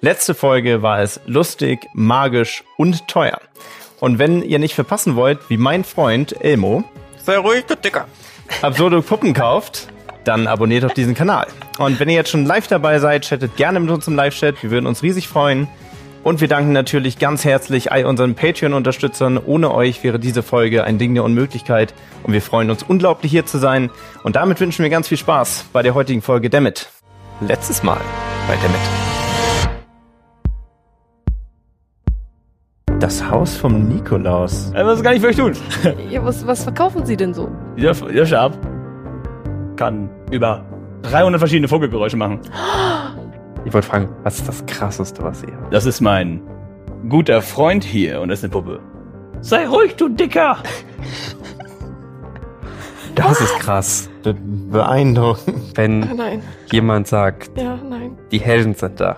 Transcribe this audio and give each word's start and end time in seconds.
Letzte 0.00 0.34
Folge 0.34 0.80
war 0.80 1.00
es 1.00 1.20
lustig, 1.26 1.88
magisch 1.92 2.62
und 2.76 3.08
teuer. 3.08 3.40
Und 3.98 4.20
wenn 4.20 4.42
ihr 4.42 4.60
nicht 4.60 4.76
verpassen 4.76 5.16
wollt, 5.16 5.50
wie 5.50 5.56
mein 5.56 5.82
Freund 5.82 6.40
Elmo, 6.40 6.84
sei 7.24 7.36
ruhig, 7.36 7.64
du 7.66 7.74
Dicker, 7.74 8.06
absurde 8.62 9.02
Puppen 9.02 9.34
kauft, 9.34 9.88
dann 10.22 10.46
abonniert 10.46 10.84
doch 10.84 10.92
diesen 10.92 11.14
Kanal. 11.14 11.48
Und 11.78 11.98
wenn 11.98 12.08
ihr 12.08 12.14
jetzt 12.14 12.30
schon 12.30 12.46
live 12.46 12.68
dabei 12.68 13.00
seid, 13.00 13.24
chattet 13.24 13.56
gerne 13.56 13.80
mit 13.80 13.90
uns 13.90 14.06
im 14.06 14.14
Live-Chat. 14.14 14.62
Wir 14.62 14.70
würden 14.70 14.86
uns 14.86 15.02
riesig 15.02 15.26
freuen. 15.26 15.66
Und 16.22 16.40
wir 16.40 16.48
danken 16.48 16.72
natürlich 16.72 17.18
ganz 17.18 17.44
herzlich 17.44 17.90
all 17.90 18.04
unseren 18.04 18.36
Patreon-Unterstützern. 18.36 19.38
Ohne 19.38 19.72
euch 19.72 20.04
wäre 20.04 20.20
diese 20.20 20.44
Folge 20.44 20.84
ein 20.84 20.98
Ding 20.98 21.14
der 21.14 21.24
Unmöglichkeit. 21.24 21.92
Und 22.22 22.32
wir 22.32 22.42
freuen 22.42 22.70
uns 22.70 22.84
unglaublich 22.84 23.32
hier 23.32 23.46
zu 23.46 23.58
sein. 23.58 23.90
Und 24.22 24.36
damit 24.36 24.60
wünschen 24.60 24.82
wir 24.82 24.90
ganz 24.90 25.08
viel 25.08 25.18
Spaß 25.18 25.66
bei 25.72 25.82
der 25.82 25.94
heutigen 25.94 26.22
Folge 26.22 26.50
Dammit. 26.50 26.88
Letztes 27.40 27.82
Mal 27.82 28.00
bei 28.46 28.54
Dammit. 28.56 29.07
Das 33.08 33.26
Haus 33.26 33.56
vom 33.56 33.88
Nikolaus. 33.88 34.70
Äh, 34.74 34.84
Was 34.84 35.02
kann 35.02 35.14
ich 35.14 35.22
für 35.22 35.28
euch 35.28 35.36
tun? 35.36 35.54
Ja, 36.10 36.22
was, 36.22 36.46
was 36.46 36.64
verkaufen 36.64 37.06
Sie 37.06 37.16
denn 37.16 37.32
so? 37.32 37.48
Dieser 37.74 38.26
Stab 38.26 38.52
kann 39.76 40.10
über 40.30 40.66
300 41.04 41.38
verschiedene 41.38 41.68
Vogelgeräusche 41.68 42.18
machen. 42.18 42.40
Ich 43.64 43.72
wollte 43.72 43.86
fragen, 43.88 44.08
was 44.24 44.36
ist 44.40 44.46
das 44.48 44.64
krasseste, 44.66 45.22
was 45.22 45.42
ihr 45.42 45.54
habt? 45.56 45.72
Das 45.72 45.86
ist 45.86 46.02
mein 46.02 46.42
guter 47.08 47.40
Freund 47.40 47.82
hier 47.82 48.20
und 48.20 48.28
das 48.28 48.40
ist 48.40 48.44
eine 48.44 48.52
Puppe. 48.52 48.80
Sei 49.40 49.66
ruhig, 49.66 49.96
du 49.96 50.10
Dicker! 50.10 50.58
Das 53.14 53.40
ist 53.40 53.58
krass. 53.58 54.10
Be 54.22 54.34
beeindruckend. 54.34 55.76
Wenn 55.76 56.00
Nein. 56.14 56.42
jemand 56.70 57.06
sagt, 57.08 57.58
Ja, 57.58 57.76
nein. 57.88 58.18
die 58.30 58.38
Helden 58.38 58.74
sind 58.74 59.00
da, 59.00 59.16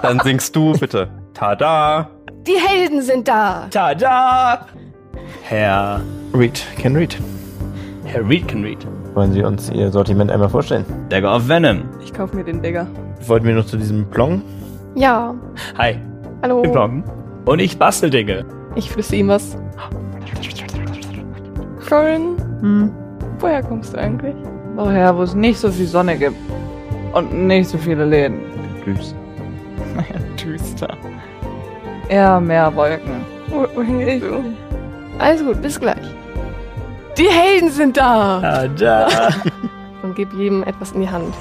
dann 0.00 0.20
singst 0.20 0.54
du 0.54 0.72
bitte 0.78 1.08
Tada! 1.34 2.08
Die 2.46 2.58
Helden 2.58 3.02
sind 3.02 3.26
da! 3.28 3.66
Tada! 3.70 4.66
Herr, 5.42 6.00
Read, 6.32 6.60
can 6.80 6.94
read. 6.96 7.16
Herr 8.04 8.28
Reed 8.28 8.46
can 8.46 8.62
read. 8.62 8.86
Wollen 9.14 9.32
Sie 9.32 9.42
uns 9.42 9.70
Ihr 9.70 9.90
Sortiment 9.90 10.30
einmal 10.30 10.48
vorstellen? 10.48 10.84
Dagger 11.08 11.34
of 11.34 11.48
Venom. 11.48 11.82
Ich 12.04 12.12
kaufe 12.12 12.36
mir 12.36 12.44
den 12.44 12.62
Digger. 12.62 12.86
Wollten 13.26 13.46
wir 13.46 13.54
noch 13.54 13.66
zu 13.66 13.76
diesem 13.76 14.08
Plong? 14.10 14.42
Ja. 14.94 15.34
Hi, 15.78 15.96
Hallo. 16.42 16.58
ich 16.58 16.62
bin 16.64 16.72
Plonken. 16.72 17.04
Und 17.46 17.58
ich 17.60 17.78
bastel 17.78 18.10
Dinge. 18.10 18.44
Ich 18.74 18.90
flüsse 18.90 19.16
ihm 19.16 19.28
was. 19.28 19.56
Corin, 21.88 22.36
Hm. 22.60 22.90
woher 23.38 23.62
kommst 23.62 23.94
du 23.94 23.98
eigentlich? 23.98 24.34
Woher, 24.74 25.16
wo 25.16 25.22
es 25.22 25.34
nicht 25.34 25.58
so 25.58 25.70
viel 25.70 25.86
Sonne 25.86 26.16
gibt. 26.18 26.36
Und 27.12 27.32
nicht 27.46 27.68
so 27.70 27.78
viele 27.78 28.04
Läden. 28.04 28.40
Düst. 28.84 29.14
Naja, 29.94 30.20
düster. 30.44 30.96
Eher 32.08 32.40
mehr 32.40 32.74
Wolken. 32.74 33.24
Wo, 33.48 33.66
wohin 33.74 33.98
gehst 33.98 34.24
du? 34.24 34.44
Alles 35.18 35.44
gut, 35.44 35.60
bis 35.62 35.78
gleich. 35.80 35.96
Die 37.16 37.28
Helden 37.28 37.70
sind 37.70 37.96
da! 37.96 38.40
Tada! 38.40 39.08
Und 40.02 40.14
gib 40.14 40.32
jedem 40.34 40.62
etwas 40.62 40.92
in 40.92 41.00
die 41.00 41.08
Hand. 41.10 41.34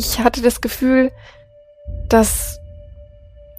Ich 0.00 0.18
hatte 0.18 0.40
das 0.40 0.62
Gefühl, 0.62 1.12
dass 2.08 2.58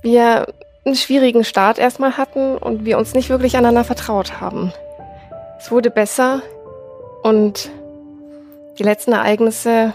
wir 0.02 0.48
einen 0.84 0.96
schwierigen 0.96 1.44
Start 1.44 1.78
erstmal 1.78 2.18
hatten 2.18 2.58
und 2.58 2.84
wir 2.84 2.98
uns 2.98 3.14
nicht 3.14 3.30
wirklich 3.30 3.58
aneinander 3.58 3.84
vertraut 3.84 4.42
haben. 4.42 4.74
Es 5.60 5.70
wurde 5.70 5.92
besser 5.92 6.42
und 7.22 7.70
die 8.80 8.82
letzten 8.82 9.12
Ereignisse, 9.12 9.94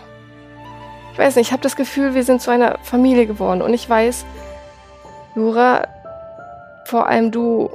ich 1.12 1.18
weiß 1.18 1.34
nicht, 1.34 1.48
ich 1.48 1.52
habe 1.52 1.64
das 1.64 1.74
Gefühl, 1.74 2.14
wir 2.14 2.22
sind 2.22 2.40
zu 2.40 2.52
einer 2.52 2.78
Familie 2.84 3.26
geworden 3.26 3.60
und 3.60 3.74
ich 3.74 3.90
weiß, 3.90 4.24
Jura, 5.34 5.88
vor 6.84 7.08
allem 7.08 7.32
du, 7.32 7.70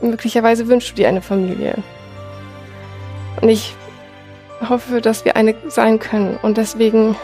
möglicherweise 0.00 0.66
wünschst 0.66 0.90
du 0.90 0.94
dir 0.96 1.08
eine 1.08 1.22
Familie. 1.22 1.76
Und 3.40 3.48
ich 3.48 3.76
hoffe, 4.68 5.00
dass 5.00 5.24
wir 5.24 5.36
eine 5.36 5.54
sein 5.68 5.98
können. 5.98 6.38
Und 6.42 6.56
deswegen 6.56 7.16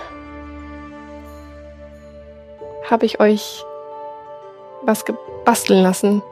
habe 2.91 3.07
ich 3.07 3.21
euch 3.21 3.65
was 4.83 5.05
gebasteln 5.05 5.83
lassen. 5.83 6.23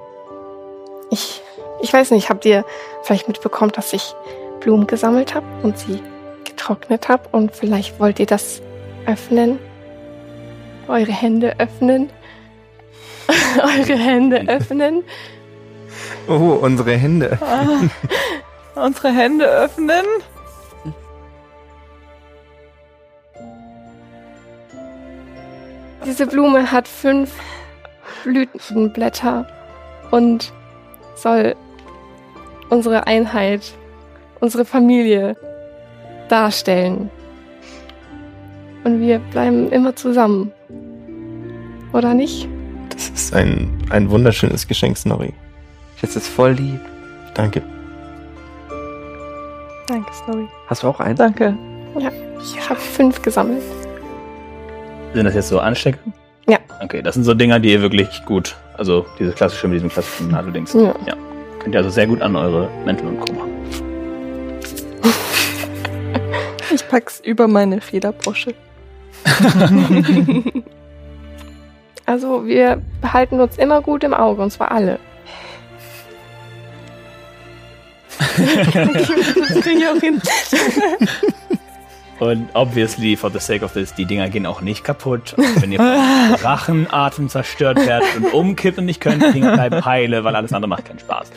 Ich, 1.10 1.42
ich 1.80 1.92
weiß 1.92 2.10
nicht, 2.10 2.28
habt 2.28 2.44
ihr 2.44 2.64
vielleicht 3.02 3.28
mitbekommen, 3.28 3.72
dass 3.72 3.92
ich 3.92 4.14
Blumen 4.60 4.86
gesammelt 4.86 5.34
habe 5.34 5.46
und 5.62 5.78
sie 5.78 6.00
getrocknet 6.44 7.08
habe? 7.08 7.28
Und 7.32 7.54
vielleicht 7.54 7.98
wollt 8.00 8.18
ihr 8.18 8.26
das 8.26 8.60
öffnen? 9.06 9.58
Eure 10.88 11.12
Hände 11.12 11.54
öffnen? 11.58 12.10
Eure 13.58 13.96
Hände 13.96 14.44
öffnen? 14.48 15.04
Oh, 16.26 16.58
unsere 16.60 16.92
Hände. 16.92 17.38
Ah, 17.40 18.84
unsere 18.84 19.10
Hände 19.10 19.46
öffnen. 19.46 20.04
Diese 26.08 26.26
Blume 26.26 26.72
hat 26.72 26.88
fünf 26.88 27.30
Blütenblätter 28.24 29.46
und 30.10 30.54
soll 31.14 31.54
unsere 32.70 33.06
Einheit, 33.06 33.74
unsere 34.40 34.64
Familie 34.64 35.36
darstellen. 36.30 37.10
Und 38.84 39.02
wir 39.02 39.18
bleiben 39.18 39.70
immer 39.70 39.94
zusammen. 39.96 40.50
Oder 41.92 42.14
nicht? 42.14 42.48
Das 42.88 43.10
ist 43.10 43.34
ein, 43.34 43.70
ein 43.90 44.08
wunderschönes 44.08 44.66
Geschenk, 44.66 44.96
Snorri. 44.96 45.34
Das 46.00 46.16
ist 46.16 46.26
voll 46.26 46.52
lieb. 46.52 46.80
Danke. 47.34 47.62
Danke, 49.86 50.10
Snorri. 50.24 50.48
Hast 50.68 50.82
du 50.82 50.86
auch 50.86 51.00
eins? 51.00 51.18
Danke. 51.18 51.54
Ich 52.40 52.70
habe 52.70 52.80
fünf 52.80 53.20
gesammelt. 53.20 53.62
Sind 55.14 55.24
das 55.24 55.34
jetzt 55.34 55.48
so 55.48 55.58
Anstecker? 55.58 55.98
Ja. 56.48 56.58
Okay, 56.82 57.02
das 57.02 57.14
sind 57.14 57.24
so 57.24 57.34
Dinger, 57.34 57.58
die 57.60 57.72
ihr 57.72 57.82
wirklich 57.82 58.24
gut, 58.24 58.56
also 58.76 59.04
diese 59.18 59.32
klassische 59.32 59.68
mit 59.68 59.76
diesem 59.76 59.90
klassischen 59.90 60.30
NATO-Dings. 60.30 60.72
Ja. 60.74 60.94
Könnt 61.58 61.74
ihr 61.74 61.78
also 61.78 61.90
sehr 61.90 62.06
gut 62.06 62.22
an 62.22 62.36
eure 62.36 62.68
Mäntel 62.84 63.08
und 63.08 63.20
Co. 63.20 63.32
machen. 63.32 63.50
Ich 66.70 66.86
pack's 66.86 67.20
über 67.20 67.48
meine 67.48 67.80
Federbrosche. 67.80 68.54
also, 72.04 72.46
wir 72.46 72.82
behalten 73.00 73.40
uns 73.40 73.56
immer 73.56 73.80
gut 73.80 74.04
im 74.04 74.12
Auge, 74.12 74.42
und 74.42 74.50
zwar 74.50 74.70
alle. 74.70 74.98
das 78.18 79.60
krieg 79.62 79.78
ich 79.78 79.88
auch 79.88 80.00
hin. 80.00 80.20
Und 82.20 82.48
obviously, 82.54 83.16
for 83.16 83.30
the 83.30 83.38
sake 83.38 83.64
of 83.64 83.72
this, 83.72 83.94
die 83.94 84.04
Dinger 84.04 84.28
gehen 84.28 84.46
auch 84.46 84.60
nicht 84.60 84.82
kaputt. 84.82 85.34
Und 85.36 85.62
wenn 85.62 85.72
ihr 85.72 85.78
von 85.78 86.40
Drachenatem 86.40 87.28
zerstört 87.30 87.78
werdet 87.86 88.08
und 88.16 88.32
umkippt 88.34 88.78
und 88.78 88.86
nicht 88.86 89.00
könnt, 89.00 89.22
die 89.22 89.32
Dinger 89.32 89.52
bleiben 89.52 89.84
heile, 89.84 90.24
weil 90.24 90.34
alles 90.34 90.52
andere 90.52 90.68
macht 90.68 90.86
keinen 90.86 90.98
Spaß. 90.98 91.30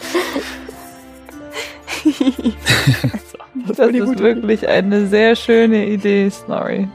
so. 2.04 3.38
Das 3.68 3.80
ist 3.90 4.20
wirklich 4.20 4.68
eine 4.68 5.06
sehr 5.06 5.36
schöne 5.36 5.86
Idee, 5.88 6.30
Snorri. 6.30 6.88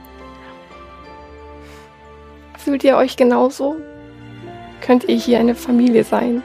Fühlt 2.59 2.83
ihr 2.83 2.97
euch 2.97 3.17
genauso? 3.17 3.77
könnt 4.87 5.09
ihr 5.09 5.17
hier 5.17 5.41
eine 5.41 5.57
Familie 5.57 6.05
sein. 6.05 6.43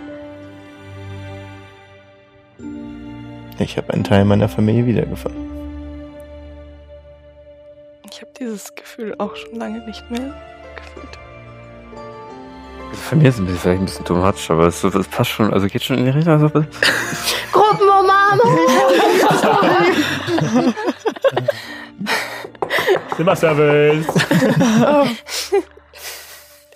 Ich 3.60 3.78
habe 3.78 3.94
einen 3.94 4.04
Teil 4.04 4.26
meiner 4.26 4.50
Familie 4.50 4.88
wiedergefunden. 4.88 5.51
Ich 8.22 8.28
habe 8.28 8.38
dieses 8.40 8.76
Gefühl 8.76 9.16
auch 9.18 9.36
schon 9.36 9.56
lange 9.56 9.80
nicht 9.88 10.08
mehr 10.12 10.32
gefühlt. 10.76 11.18
Also 12.92 13.02
für 13.02 13.16
mich 13.16 13.26
ist 13.26 13.34
es 13.34 13.40
ein 13.40 13.48
bisschen, 13.48 13.60
vielleicht 13.60 13.80
ein 13.80 13.86
bisschen 13.86 14.06
too 14.06 14.14
much, 14.14 14.52
aber 14.52 14.68
es, 14.68 14.84
es 14.84 15.08
passt 15.08 15.32
schon, 15.32 15.52
also 15.52 15.66
geht 15.66 15.82
schon 15.82 15.98
in 15.98 16.06
die 16.06 16.12
Richtung. 16.12 16.34
Also, 16.34 16.50
Gruppenumarmung! 17.52 18.60
Zimmerservice. 23.16 24.06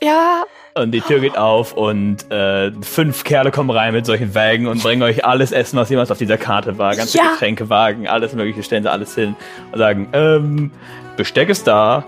ja, 0.01 0.45
Und 0.77 0.91
die 0.91 0.99
Tür 0.99 1.21
geht 1.21 1.37
auf 1.37 1.71
und 1.71 2.29
äh, 2.29 2.69
fünf 2.81 3.23
Kerle 3.23 3.49
kommen 3.49 3.69
rein 3.69 3.93
mit 3.93 4.05
solchen 4.05 4.35
Wägen 4.35 4.67
und 4.67 4.83
bringen 4.83 5.03
euch 5.03 5.23
alles 5.23 5.53
Essen, 5.53 5.79
was 5.79 5.89
jemals 5.89 6.11
auf 6.11 6.17
dieser 6.17 6.37
Karte 6.37 6.77
war. 6.77 6.93
Ganze 6.97 7.17
Ja. 7.17 7.31
Getränkewagen, 7.31 8.09
alles 8.09 8.33
mögliche, 8.33 8.61
stellen 8.61 8.83
sie 8.83 8.91
alles 8.91 9.15
hin 9.15 9.37
und 9.71 9.77
sagen, 9.77 10.09
ähm, 10.11 10.71
Besteck 11.15 11.47
ist 11.47 11.65
da. 11.65 12.03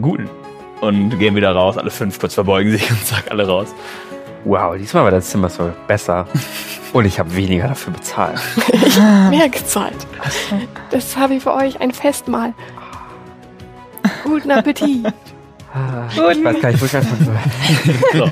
Guten. 0.00 0.30
Und 0.80 1.18
gehen 1.18 1.36
wieder 1.36 1.52
raus, 1.52 1.76
alle 1.76 1.90
fünf 1.90 2.18
kurz 2.18 2.32
verbeugen 2.32 2.70
sich 2.72 2.90
und 2.90 3.04
zack, 3.04 3.24
alle 3.30 3.46
raus. 3.46 3.74
wow, 4.44 4.74
diesmal 4.78 5.04
war 5.04 5.10
das 5.10 5.28
Zimmer 5.28 5.50
so 5.50 5.70
besser. 5.86 6.26
Und 6.94 7.06
ich 7.06 7.18
habe 7.18 7.34
weniger 7.34 7.66
dafür 7.66 7.92
bezahlt. 7.92 8.38
mehr 9.30 9.48
gezahlt. 9.48 10.06
Das 10.90 11.16
habe 11.16 11.34
ich 11.34 11.42
für 11.42 11.52
euch 11.52 11.80
ein 11.80 11.90
Festmahl. 11.90 12.54
Guten 14.22 14.52
Appetit. 14.52 15.12
Ah, 15.76 16.06
Ich 16.08 16.18
weiß 16.18 16.60
gar 16.60 16.70
nicht, 16.70 16.80
wo 16.80 16.84
ich 16.86 16.96
anfangen 16.96 17.24
soll. 17.24 17.38
So. 18.28 18.30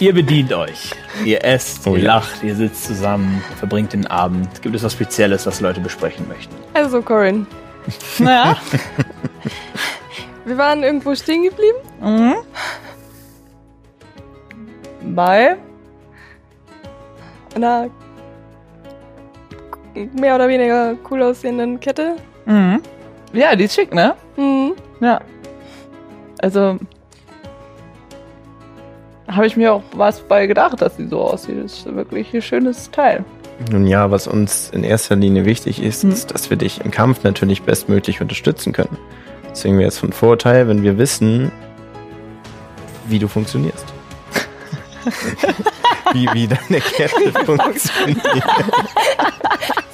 ihr 0.00 0.14
bedient 0.14 0.52
euch. 0.54 0.90
Ihr 1.26 1.44
esst, 1.44 1.86
Oh 1.86 1.94
ihr 1.94 2.02
ja. 2.04 2.14
lacht, 2.14 2.42
ihr 2.42 2.56
sitzt 2.56 2.84
zusammen, 2.84 3.42
verbringt 3.58 3.92
den 3.92 4.06
Abend. 4.06 4.62
Gibt 4.62 4.74
es 4.74 4.82
was 4.82 4.94
Spezielles, 4.94 5.44
was 5.46 5.60
Leute 5.60 5.80
besprechen 5.80 6.26
möchten? 6.28 6.54
Also, 6.72 7.02
Corin. 7.02 7.46
Naja. 8.18 8.56
Wir 10.46 10.56
waren 10.56 10.82
irgendwo 10.82 11.14
stehen 11.14 11.42
geblieben. 11.42 11.78
Mhm. 12.00 12.34
Bei 15.14 15.56
Einer 17.54 17.90
mehr 20.14 20.34
oder 20.36 20.48
weniger 20.48 20.94
cool 21.10 21.22
aussehenden 21.22 21.78
Kette. 21.78 22.16
Mhm. 22.46 22.80
Ja, 23.34 23.54
die 23.54 23.64
ist 23.64 23.74
schick, 23.74 23.92
ne? 23.92 24.14
Mhm. 24.36 24.72
Ja. 25.00 25.20
Also 26.42 26.78
habe 29.28 29.46
ich 29.46 29.56
mir 29.56 29.72
auch 29.72 29.82
was 29.94 30.20
bei 30.20 30.46
gedacht, 30.46 30.82
dass 30.82 30.96
sie 30.98 31.06
so 31.08 31.22
aussieht. 31.22 31.56
Das 31.62 31.72
ist 31.72 31.94
wirklich 31.94 32.34
ein 32.34 32.42
schönes 32.42 32.90
Teil. 32.90 33.24
Nun 33.70 33.86
ja, 33.86 34.10
was 34.10 34.26
uns 34.26 34.70
in 34.70 34.82
erster 34.84 35.14
Linie 35.16 35.44
wichtig 35.46 35.80
ist, 35.82 36.02
Hm. 36.02 36.10
ist, 36.10 36.34
dass 36.34 36.50
wir 36.50 36.56
dich 36.58 36.80
im 36.84 36.90
Kampf 36.90 37.22
natürlich 37.22 37.62
bestmöglich 37.62 38.20
unterstützen 38.20 38.72
können. 38.72 38.98
Deswegen 39.50 39.78
wäre 39.78 39.88
es 39.88 39.98
von 39.98 40.12
Vorteil, 40.12 40.68
wenn 40.68 40.82
wir 40.82 40.98
wissen, 40.98 41.52
wie 43.06 43.18
du 43.18 43.28
funktionierst. 43.28 43.86
wie, 46.12 46.28
wie 46.32 46.46
deine 46.48 46.80
Kette 46.80 47.32
funktioniert. 47.44 48.44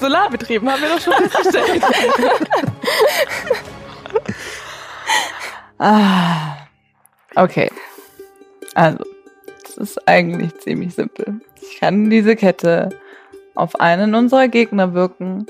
Solarbetrieben 0.00 0.70
haben 0.70 0.80
wir 0.82 0.88
doch 0.90 1.00
schon 1.00 1.14
festgestellt. 1.28 1.82
Ah. 5.78 6.56
Okay. 7.34 7.70
Also, 8.74 9.04
es 9.64 9.76
ist 9.76 10.08
eigentlich 10.08 10.58
ziemlich 10.60 10.94
simpel. 10.94 11.40
Ich 11.60 11.78
kann 11.80 12.10
diese 12.10 12.36
Kette 12.36 12.90
auf 13.54 13.80
einen 13.80 14.14
unserer 14.14 14.48
Gegner 14.48 14.94
wirken. 14.94 15.46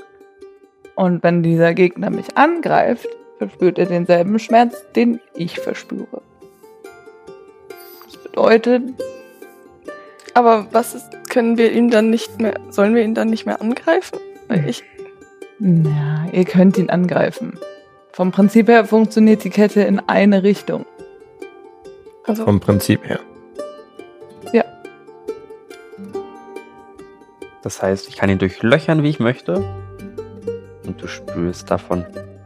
Und 0.95 1.23
wenn 1.23 1.43
dieser 1.43 1.73
Gegner 1.73 2.09
mich 2.09 2.37
angreift, 2.37 3.07
verspürt 3.37 3.79
er 3.79 3.85
denselben 3.85 4.37
Schmerz, 4.39 4.75
den 4.95 5.19
ich 5.33 5.59
verspüre. 5.59 6.21
Das 8.05 8.17
bedeutet, 8.17 8.83
Aber 10.33 10.67
was 10.71 10.95
ist, 10.95 11.29
können 11.29 11.57
wir 11.57 11.71
ihn 11.71 11.89
dann 11.89 12.09
nicht 12.09 12.39
mehr, 12.39 12.53
sollen 12.69 12.95
wir 12.95 13.03
ihn 13.03 13.15
dann 13.15 13.29
nicht 13.29 13.45
mehr 13.45 13.61
angreifen? 13.61 14.19
Weil 14.47 14.69
ich, 14.69 14.83
na, 15.59 16.27
ihr 16.31 16.45
könnt 16.45 16.77
ihn 16.77 16.89
angreifen. 16.89 17.59
Vom 18.11 18.31
Prinzip 18.31 18.67
her 18.67 18.85
funktioniert 18.85 19.43
die 19.43 19.49
Kette 19.49 19.81
in 19.81 19.99
eine 20.07 20.43
Richtung. 20.43 20.85
also, 22.25 22.43
Vom 22.45 22.59
Prinzip 22.59 23.07
her. 23.07 23.19
Das 27.61 27.81
heißt, 27.83 28.07
ich 28.07 28.15
kann 28.15 28.29
ihn 28.29 28.39
durchlöchern, 28.39 29.03
wie 29.03 29.09
ich 29.09 29.19
möchte. 29.19 29.55
Und 30.85 31.01
du 31.01 31.07
spürst 31.07 31.69
davon 31.69 32.05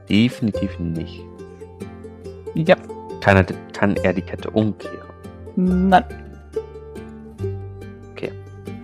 definitiv 0.10 0.78
nicht. 0.80 1.22
Ja, 2.56 2.76
Kann 3.22 3.38
er, 3.38 3.46
kann 3.74 3.96
er 3.98 4.14
die 4.14 4.22
Kette 4.22 4.50
umkehren? 4.50 4.98
nein. 5.56 6.04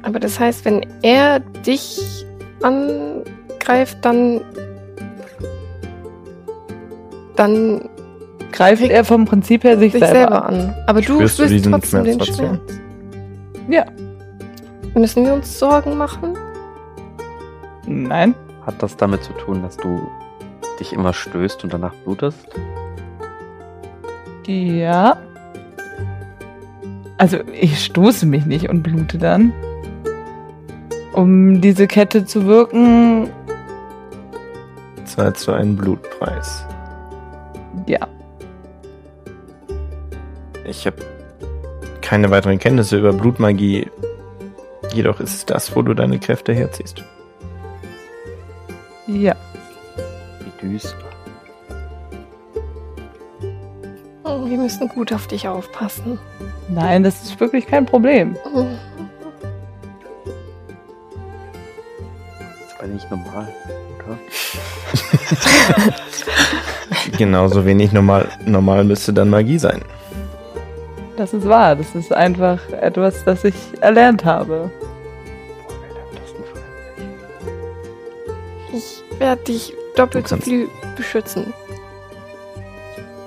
aber 0.02 0.20
das 0.20 0.40
heißt, 0.40 0.66
wenn 0.66 0.86
er 1.04 1.40
dich 1.40 2.26
angreift, 2.64 3.98
dann, 4.02 4.42
dann 7.40 7.90
Greift 8.52 8.84
er 8.84 9.06
vom 9.06 9.26
Prinzip 9.26 9.64
her 9.64 9.78
sich, 9.78 9.92
sich 9.92 10.02
selber, 10.04 10.20
selber 10.20 10.46
an. 10.46 10.56
an. 10.56 10.76
Aber 10.88 11.02
du 11.02 11.16
Spürst 11.16 11.40
du 11.40 11.48
spürst 11.48 11.66
trotzdem 11.66 11.90
Schmerz 11.90 12.06
den 12.06 12.18
trotzdem? 12.20 12.46
Schmerz. 12.46 12.80
Ja. 13.70 13.86
Müssen 14.96 15.26
wir 15.26 15.34
uns 15.34 15.60
Sorgen 15.60 15.98
machen? 15.98 16.36
Nein. 17.86 18.34
Hat 18.66 18.82
das 18.82 18.98
damit 18.98 19.24
zu 19.24 19.34
tun, 19.34 19.62
dass 19.62 19.78
du 19.78 20.02
dich 20.80 20.94
immer 20.94 21.14
stößt 21.14 21.64
und 21.64 21.74
danach 21.74 21.94
blutest? 22.04 22.48
Ja. 24.48 25.18
Also 27.18 27.38
ich 27.54 27.84
stoße 27.84 28.26
mich 28.26 28.46
nicht 28.46 28.70
und 28.70 28.82
blute 28.82 29.18
dann. 29.18 29.54
Um 31.14 31.62
diese 31.62 31.86
Kette 31.86 32.26
zu 32.26 32.46
wirken, 32.46 33.30
Zahlst 35.06 35.48
du 35.48 35.52
einen 35.52 35.76
Blutpreis. 35.76 36.66
Ja. 37.88 38.08
Ich 40.66 40.86
habe 40.86 40.98
keine 42.02 42.30
weiteren 42.30 42.60
Kenntnisse 42.60 42.98
über 42.98 43.14
Blutmagie. 43.14 43.90
Jedoch 44.94 45.20
ist 45.20 45.34
es 45.34 45.46
das, 45.46 45.76
wo 45.76 45.82
du 45.82 45.94
deine 45.94 46.20
Kräfte 46.20 46.54
herziehst. 46.54 47.04
Ja. 49.08 49.36
Wie 50.40 50.68
düster. 50.68 50.98
Oh, 54.24 54.46
wir 54.46 54.58
müssen 54.58 54.88
gut 54.90 55.14
auf 55.14 55.28
dich 55.28 55.48
aufpassen. 55.48 56.20
Nein, 56.68 57.04
das 57.04 57.24
ist 57.24 57.40
wirklich 57.40 57.66
kein 57.66 57.86
Problem. 57.86 58.36
Das 62.60 62.80
war 62.80 62.88
nicht 62.88 63.10
normal, 63.10 63.54
oder? 63.98 64.20
Genauso 67.20 67.66
wenig 67.66 67.92
normal, 67.92 68.30
normal 68.46 68.86
müsste 68.86 69.12
dann 69.12 69.30
Magie 69.30 69.60
sein. 69.60 69.82
Das 71.18 71.34
ist 71.34 71.46
wahr. 71.46 71.76
Das 71.76 71.94
ist 71.94 72.14
einfach 72.14 72.60
etwas, 72.70 73.26
das 73.26 73.44
ich 73.44 73.56
erlernt 73.82 74.24
habe. 74.24 74.72
Ich 78.72 79.04
werde 79.20 79.44
dich 79.44 79.74
doppelt 79.98 80.30
so 80.30 80.38
viel 80.38 80.70
beschützen. 80.96 81.54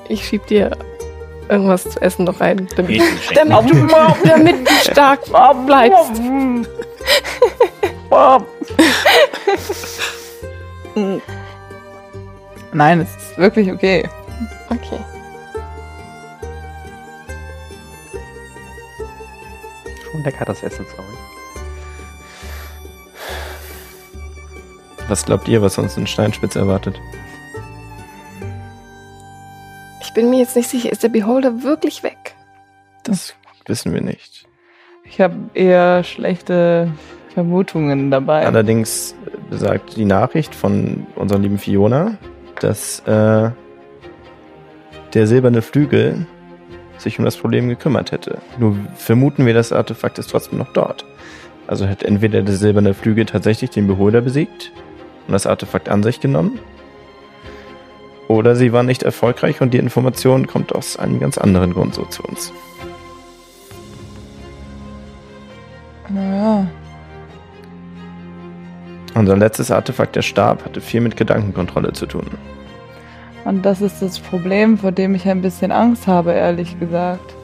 Ich 0.08 0.26
schieb 0.26 0.46
dir 0.46 0.70
irgendwas 1.50 1.84
zu 1.84 2.00
essen 2.00 2.24
noch 2.24 2.40
rein, 2.40 2.66
damit, 2.74 3.02
damit, 3.34 3.70
du, 3.70 3.88
damit 4.24 4.66
du 4.66 4.72
stark 4.90 5.20
bleibst. 5.66 6.22
Nein, 12.72 13.00
es 13.00 13.14
ist 13.14 13.38
wirklich 13.38 13.70
okay. 13.70 14.08
Okay. 14.70 14.98
Schon 20.10 20.22
lecker, 20.22 20.44
das 20.46 20.62
Essen, 20.62 20.86
sorry. 20.96 21.08
Was 25.08 25.26
glaubt 25.26 25.46
ihr, 25.48 25.60
was 25.60 25.76
uns 25.76 25.96
in 25.98 26.06
Steinspitz 26.06 26.56
erwartet? 26.56 26.98
Ich 30.00 30.14
bin 30.14 30.30
mir 30.30 30.40
jetzt 30.40 30.56
nicht 30.56 30.68
sicher, 30.68 30.90
ist 30.90 31.02
der 31.02 31.08
Beholder 31.10 31.62
wirklich 31.62 32.02
weg? 32.02 32.34
Das 33.02 33.34
wissen 33.66 33.92
wir 33.92 34.00
nicht. 34.00 34.46
Ich 35.04 35.20
habe 35.20 35.34
eher 35.52 36.04
schlechte 36.04 36.90
Vermutungen 37.34 38.10
dabei. 38.10 38.46
Allerdings 38.46 39.14
besagt 39.50 39.96
die 39.96 40.04
Nachricht 40.04 40.54
von 40.54 41.06
unserer 41.16 41.38
lieben 41.38 41.58
Fiona, 41.58 42.16
dass 42.62 43.00
äh, 43.00 43.50
der 45.14 45.26
silberne 45.26 45.62
Flügel 45.62 46.26
sich 46.98 47.18
um 47.18 47.24
das 47.24 47.36
Problem 47.36 47.68
gekümmert 47.68 48.12
hätte. 48.12 48.38
Nur 48.58 48.76
vermuten 48.96 49.44
wir, 49.46 49.54
das 49.54 49.72
Artefakt 49.72 50.18
ist 50.18 50.30
trotzdem 50.30 50.58
noch 50.58 50.72
dort. 50.72 51.04
Also 51.66 51.88
hat 51.88 52.02
entweder 52.02 52.42
der 52.42 52.54
silberne 52.54 52.94
Flügel 52.94 53.26
tatsächlich 53.26 53.70
den 53.70 53.86
Beholder 53.86 54.20
besiegt 54.20 54.72
und 55.26 55.32
das 55.32 55.46
Artefakt 55.46 55.88
an 55.88 56.02
sich 56.02 56.20
genommen, 56.20 56.58
oder 58.28 58.56
sie 58.56 58.72
war 58.72 58.82
nicht 58.82 59.02
erfolgreich 59.02 59.60
und 59.60 59.74
die 59.74 59.78
Information 59.78 60.46
kommt 60.46 60.74
aus 60.74 60.96
einem 60.96 61.20
ganz 61.20 61.36
anderen 61.36 61.74
Grund 61.74 61.94
so 61.94 62.04
zu 62.06 62.22
uns. 62.22 62.52
Naja, 66.08 66.66
Unser 69.14 69.36
letztes 69.36 69.70
Artefakt, 69.70 70.16
der 70.16 70.22
Stab, 70.22 70.64
hatte 70.64 70.80
viel 70.80 71.00
mit 71.00 71.16
Gedankenkontrolle 71.16 71.92
zu 71.92 72.06
tun. 72.06 72.26
und 73.44 73.64
das 73.66 73.80
ist 73.82 74.00
das 74.00 74.18
Problem, 74.18 74.78
vor 74.78 74.92
dem 74.92 75.14
ich 75.14 75.28
ein 75.28 75.42
bisschen 75.42 75.70
Angst 75.72 76.06
habe, 76.06 76.32
ehrlich 76.32 76.78
gesagt. 76.80 77.34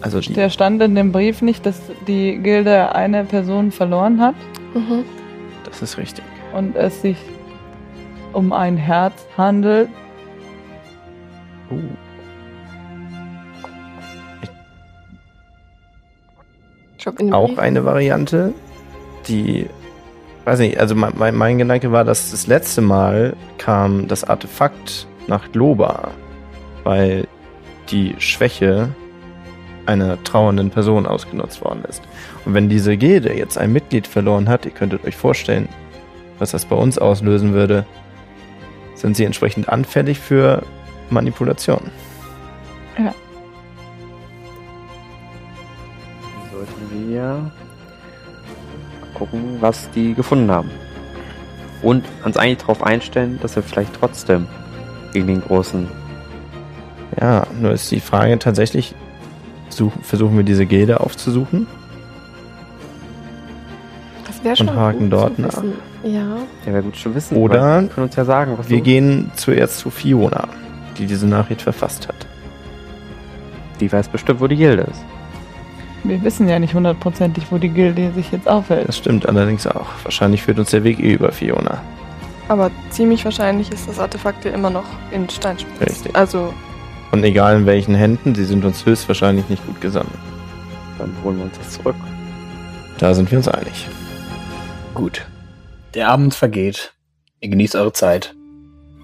Also 0.00 0.20
die, 0.20 0.32
Der 0.32 0.48
stand 0.48 0.80
in 0.80 0.94
dem 0.94 1.12
Brief 1.12 1.42
nicht, 1.42 1.66
dass 1.66 1.78
die 2.06 2.38
Gilde 2.38 2.94
eine 2.94 3.24
Person 3.24 3.70
verloren 3.72 4.20
hat 4.20 4.34
Mhm. 4.74 5.04
das 5.64 5.82
ist 5.82 5.98
richtig. 5.98 6.24
und 6.54 6.74
es 6.76 7.02
sich 7.02 7.16
um 8.32 8.52
ein 8.52 8.76
Herz 8.76 9.26
handelt. 9.36 9.88
Dem 17.18 17.32
Auch 17.32 17.56
eine 17.56 17.84
Variante, 17.84 18.52
die, 19.26 19.66
weiß 20.44 20.58
nicht, 20.60 20.78
also 20.78 20.94
mein, 20.94 21.12
mein, 21.16 21.34
mein 21.34 21.58
Gedanke 21.58 21.92
war, 21.92 22.04
dass 22.04 22.30
das 22.30 22.46
letzte 22.46 22.80
Mal 22.80 23.36
kam 23.58 24.08
das 24.08 24.24
Artefakt 24.24 25.06
nach 25.26 25.52
Globa, 25.52 26.10
weil 26.84 27.26
die 27.90 28.14
Schwäche 28.18 28.88
einer 29.86 30.22
trauernden 30.22 30.70
Person 30.70 31.06
ausgenutzt 31.06 31.62
worden 31.64 31.84
ist. 31.88 32.02
Und 32.44 32.54
wenn 32.54 32.68
diese 32.68 32.96
Gilde 32.96 33.36
jetzt 33.36 33.58
ein 33.58 33.72
Mitglied 33.72 34.06
verloren 34.06 34.48
hat, 34.48 34.64
ihr 34.64 34.70
könntet 34.70 35.04
euch 35.04 35.16
vorstellen, 35.16 35.68
was 36.38 36.52
das 36.52 36.64
bei 36.64 36.76
uns 36.76 36.98
auslösen 36.98 37.52
würde, 37.52 37.84
sind 38.94 39.16
sie 39.16 39.24
entsprechend 39.24 39.68
anfällig 39.68 40.18
für 40.18 40.62
Manipulation. 41.10 41.90
Sollten 46.52 47.08
wir 47.10 47.52
gucken, 49.20 49.58
was 49.60 49.90
die 49.90 50.14
gefunden 50.14 50.50
haben. 50.50 50.70
Und 51.82 52.04
uns 52.24 52.36
eigentlich 52.36 52.58
darauf 52.58 52.82
einstellen, 52.82 53.38
dass 53.40 53.56
wir 53.56 53.62
vielleicht 53.62 53.94
trotzdem 53.98 54.46
gegen 55.12 55.26
den 55.28 55.40
großen. 55.42 55.88
Ja, 57.20 57.46
nur 57.60 57.72
ist 57.72 57.90
die 57.90 58.00
Frage 58.00 58.38
tatsächlich, 58.38 58.94
suchen, 59.68 60.02
versuchen 60.02 60.36
wir 60.36 60.44
diese 60.44 60.66
Gilde 60.66 61.00
aufzusuchen? 61.00 61.66
Das 64.26 64.44
wäre 64.44 64.56
schon 64.56 64.68
und 64.68 64.76
haken 64.76 65.00
gut 65.10 65.12
dort 65.12 65.36
zu 65.36 65.42
nach. 65.42 65.62
Ja. 66.02 66.36
Ja, 66.66 66.72
wäre 66.72 66.82
gut 66.82 66.96
zu 66.96 67.14
wissen. 67.14 67.36
Oder 67.36 67.82
können 67.82 68.06
uns 68.06 68.16
ja 68.16 68.24
sagen, 68.24 68.54
was 68.56 68.68
Wir 68.68 68.78
so- 68.78 68.84
gehen 68.84 69.30
zuerst 69.36 69.78
zu 69.78 69.90
Fiona, 69.90 70.48
die 70.98 71.06
diese 71.06 71.26
Nachricht 71.26 71.62
verfasst 71.62 72.08
hat. 72.08 72.26
Die 73.80 73.90
weiß 73.90 74.08
bestimmt, 74.08 74.40
wo 74.40 74.46
die 74.46 74.56
Gilde 74.56 74.82
ist. 74.82 75.02
Wir 76.04 76.22
wissen 76.22 76.48
ja 76.48 76.58
nicht 76.58 76.74
hundertprozentig, 76.74 77.44
wo 77.50 77.58
die 77.58 77.68
Gilde 77.68 78.12
sich 78.12 78.32
jetzt 78.32 78.48
aufhält. 78.48 78.88
Das 78.88 78.96
stimmt 78.96 79.28
allerdings 79.28 79.66
auch. 79.66 79.86
Wahrscheinlich 80.02 80.42
führt 80.42 80.58
uns 80.58 80.70
der 80.70 80.82
Weg 80.84 80.98
eh 80.98 81.12
über 81.12 81.30
Fiona. 81.30 81.82
Aber 82.48 82.70
ziemlich 82.90 83.24
wahrscheinlich 83.24 83.70
ist 83.70 83.88
das 83.88 83.98
Artefakt 83.98 84.44
ja 84.44 84.52
immer 84.52 84.70
noch 84.70 84.86
in 85.12 85.28
Steinspitz. 85.28 85.80
Richtig. 85.80 86.16
Also, 86.16 86.52
Und 87.12 87.22
egal 87.22 87.56
in 87.56 87.66
welchen 87.66 87.94
Händen, 87.94 88.34
sie 88.34 88.44
sind 88.44 88.64
uns 88.64 88.84
höchstwahrscheinlich 88.84 89.48
nicht 89.48 89.64
gut 89.66 89.80
gesonnen. 89.80 90.12
Dann 90.98 91.14
holen 91.22 91.38
wir 91.38 91.44
uns 91.44 91.58
das 91.58 91.70
zurück. 91.72 91.96
Da 92.98 93.14
sind 93.14 93.30
wir 93.30 93.38
uns 93.38 93.48
einig. 93.48 93.88
Gut. 94.94 95.26
Der 95.94 96.08
Abend 96.08 96.34
vergeht. 96.34 96.92
Ihr 97.40 97.50
genießt 97.50 97.76
eure 97.76 97.92
Zeit. 97.92 98.34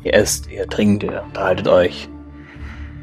Ihr 0.03 0.15
esst, 0.15 0.51
ihr 0.51 0.67
trinkt, 0.67 1.03
ihr 1.03 1.23
unterhaltet 1.23 1.69
euch. 1.69 2.09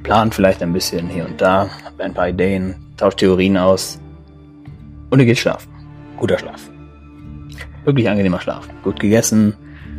Plant 0.04 0.36
vielleicht 0.36 0.62
ein 0.62 0.74
bisschen 0.74 1.08
hier 1.08 1.26
und 1.26 1.40
da. 1.42 1.70
Habt 1.86 2.00
ein 2.02 2.14
paar 2.14 2.30
Ideen. 2.30 2.76
Tauscht 2.98 3.20
Theorien 3.20 3.58
aus. 3.58 4.00
Und 5.10 5.20
ihr 5.20 5.26
geht 5.26 5.38
schlafen. 5.38 5.72
Guter 6.18 6.38
Schlaf. 6.38 6.70
Wirklich 7.86 8.10
angenehmer 8.10 8.42
Schlaf. 8.42 8.68
Gut 8.84 9.00
gegessen. 9.00 9.56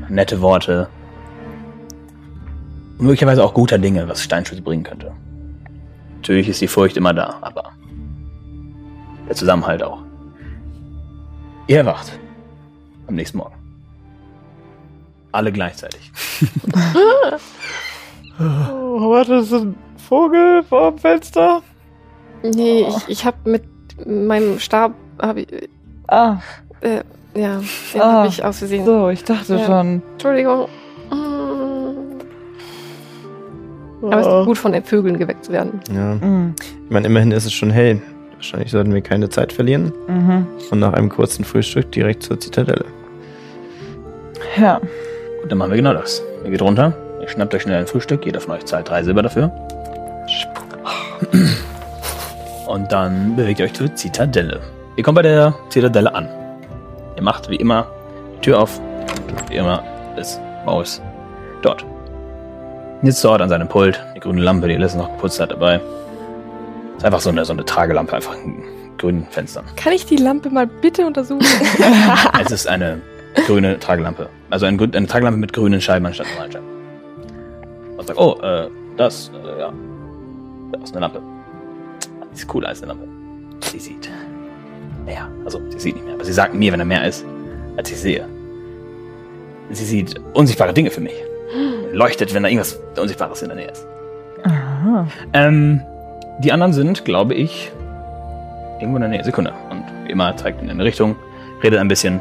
Nette 0.09 0.41
Worte. 0.43 0.89
Und 2.99 3.07
möglicherweise 3.07 3.43
auch 3.43 3.55
guter 3.55 3.79
Dinge, 3.79 4.07
was 4.07 4.23
Steinschutz 4.23 4.61
bringen 4.61 4.85
könnte. 4.85 5.13
Natürlich 6.17 6.49
ist 6.49 6.61
die 6.61 6.69
Furcht 6.69 6.97
immer 6.97 7.13
da, 7.13 7.39
aber 7.41 7.73
der 9.29 9.35
Zusammenhalt 9.35 9.83
auch. 9.83 10.03
Ihr 11.67 11.79
erwacht 11.79 12.19
am 13.07 13.15
nächsten 13.15 13.39
Morgen. 13.39 13.55
Alle 15.33 15.51
gleichzeitig. 15.51 16.13
Oh, 18.37 19.11
warte, 19.11 19.37
das 19.37 19.53
ist 19.53 19.67
Vogel 20.09 20.63
vor 20.63 20.91
dem 20.93 20.99
Fenster? 20.99 21.63
Nee, 22.43 22.85
Oh. 22.89 22.97
ich, 22.99 23.09
ich 23.09 23.25
habe 23.25 23.37
mit 23.45 23.63
meinem 24.07 24.59
Stab, 24.59 24.93
hab 25.21 25.37
ich, 25.37 25.47
Ah, 26.07 26.37
äh, 26.83 27.01
ja, 27.35 27.61
den 27.95 28.01
Ah, 28.01 28.13
habe 28.13 28.29
ich 28.29 28.45
aus 28.45 28.59
Versehen. 28.59 28.85
so, 28.85 29.09
ich 29.09 29.25
dachte 29.25 29.57
Ja. 29.57 29.65
schon. 29.65 30.03
Entschuldigung. 30.13 30.69
Mm. 31.11 31.15
Aber 34.07 34.21
es 34.21 34.27
ist 34.27 34.45
gut, 34.47 34.59
von 34.59 34.73
den 34.73 34.85
Vögeln 34.85 35.19
geweckt 35.19 35.47
zu 35.47 35.53
werden. 35.53 35.81
Ja. 35.95 36.15
Mhm. 36.17 36.55
Ich 36.85 36.91
meine, 36.91 37.07
immerhin 37.07 37.33
ist 37.33 37.47
es 37.47 37.53
schon 37.55 37.71
hell. 37.71 38.03
Wahrscheinlich 38.35 38.71
sollten 38.71 38.93
wir 38.93 39.01
keine 39.01 39.31
Zeit 39.31 39.53
verlieren 39.55 39.93
Mhm. 40.07 40.47
und 40.71 40.79
nach 40.79 40.93
einem 40.93 41.09
kurzen 41.09 41.45
Frühstück 41.47 41.91
direkt 41.93 42.23
zur 42.23 42.39
Zitadelle. 42.39 42.85
Ja. 44.59 44.79
Gut, 45.41 45.51
dann 45.51 45.57
machen 45.59 45.71
wir 45.71 45.77
genau 45.79 45.95
das. 45.95 46.23
Ihr 46.45 46.51
geht 46.51 46.61
runter, 46.61 46.93
ihr 47.23 47.29
schnappt 47.29 47.55
euch 47.55 47.63
schnell 47.63 47.81
ein 47.81 47.87
Frühstück, 47.87 48.27
jeder 48.27 48.41
von 48.41 48.55
euch 48.55 48.67
zahlt 48.67 48.91
drei 48.91 49.03
Silber 49.03 49.23
dafür. 49.23 49.51
Und 52.67 52.91
dann 52.93 53.37
bewegt 53.37 53.61
ihr 53.61 53.67
euch 53.67 53.75
zur 53.75 53.95
Zitadelle. 53.95 54.61
Ihr 54.97 55.05
kommt 55.05 55.17
bei 55.17 55.23
der 55.23 55.55
Zitadelle 55.69 56.15
an. 56.15 56.29
Ihr 57.17 57.23
macht 57.23 57.49
wie 57.49 57.57
immer 57.57 57.87
die 58.37 58.41
Tür 58.41 58.61
auf 58.61 58.81
wie 59.49 59.57
immer 59.57 59.83
ist 60.17 60.41
Maus 60.65 61.01
dort. 61.63 61.85
Sitzt 63.03 63.25
dort 63.25 63.43
an 63.43 63.49
seinem 63.49 63.69
Pult, 63.69 64.01
die 64.17 64.21
grüne 64.21 64.41
Lampe, 64.43 64.67
die 64.69 64.75
er 64.75 64.79
letztens 64.81 65.03
noch 65.05 65.11
geputzt 65.13 65.39
hat, 65.41 65.51
dabei. 65.51 65.81
Ist 66.97 67.05
einfach 67.05 67.21
so 67.21 67.31
eine, 67.31 67.45
so 67.45 67.53
eine 67.53 67.65
Tragelampe, 67.65 68.15
einfach 68.15 68.35
in 68.45 68.63
grünen 68.97 69.27
Fenstern. 69.31 69.65
kann 69.77 69.93
ich 69.93 70.07
die 70.07 70.17
Lampe 70.17 70.49
mal 70.51 70.67
bitte 70.67 71.05
untersuchen? 71.07 71.45
Es 72.45 72.51
ist 72.51 72.67
eine 72.69 73.01
grüne 73.47 73.79
Tragelampe. 73.79 74.29
Also 74.51 74.67
ein, 74.67 74.79
grün- 74.79 74.95
eine 74.97 75.07
Tragelampe 75.07 75.39
mit 75.39 75.53
grünen 75.53 75.81
Scheiben 75.81 76.07
anstatt 76.07 76.27
normalen 76.33 76.53
Scheiben. 76.53 76.67
Und 77.99 78.07
sagt, 78.07 78.19
oh, 78.19 78.41
äh, 78.43 78.69
das, 78.97 79.31
äh, 79.35 79.61
ja. 79.61 79.73
Das 80.81 80.91
ist 80.91 80.97
eine 80.97 81.07
Lampe. 81.07 81.23
Die 82.31 82.35
ist 82.35 82.49
cooler 82.49 82.69
als 82.69 82.83
eine 82.83 82.93
Lampe. 82.93 83.09
Sie 83.61 83.79
sieht 83.79 84.11
mehr. 85.05 85.29
Also, 85.45 85.61
sie 85.71 85.79
sieht 85.79 85.95
nicht 85.95 86.05
mehr, 86.05 86.15
aber 86.15 86.25
sie 86.25 86.33
sagt 86.33 86.55
mir, 86.55 86.73
wenn 86.73 86.81
er 86.81 86.87
mehr 86.87 87.07
ist, 87.07 87.25
als 87.77 87.91
ich 87.91 87.99
sehe. 88.01 88.27
Sie 89.71 89.85
sieht 89.85 90.21
unsichtbare 90.35 90.75
Dinge 90.75 90.91
für 90.91 91.01
mich. 91.01 91.15
Leuchtet, 91.93 92.35
wenn 92.35 92.43
da 92.43 92.49
irgendwas 92.49 92.79
Unsichtbares 93.01 93.43
in 93.43 93.49
der 93.49 93.57
Nähe 93.57 93.71
ist. 93.71 93.87
Aha. 94.45 95.07
Ähm, 95.33 95.81
die 96.41 96.53
anderen 96.53 96.73
sind, 96.73 97.05
glaube 97.05 97.35
ich, 97.35 97.71
irgendwo 98.81 98.97
in 98.97 99.03
der 99.03 99.11
Nähe. 99.11 99.25
Sekunde. 99.25 99.53
Und 99.71 99.85
wie 100.05 100.11
immer 100.11 100.37
zeigt 100.37 100.61
in 100.61 100.69
eine 100.69 100.85
Richtung, 100.85 101.17
redet 101.63 101.79
ein 101.79 101.89
bisschen. 101.89 102.21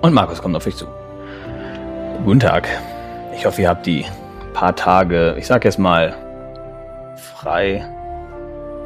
Und 0.00 0.14
Markus 0.14 0.40
kommt 0.40 0.56
auf 0.56 0.66
euch 0.66 0.76
zu. 0.76 0.86
Guten 2.24 2.40
Tag. 2.40 2.68
Ich 3.36 3.44
hoffe, 3.44 3.62
ihr 3.62 3.68
habt 3.68 3.84
die 3.84 4.04
paar 4.54 4.74
Tage, 4.74 5.34
ich 5.38 5.46
sag 5.46 5.64
jetzt 5.64 5.78
mal, 5.78 6.14
frei 7.18 7.84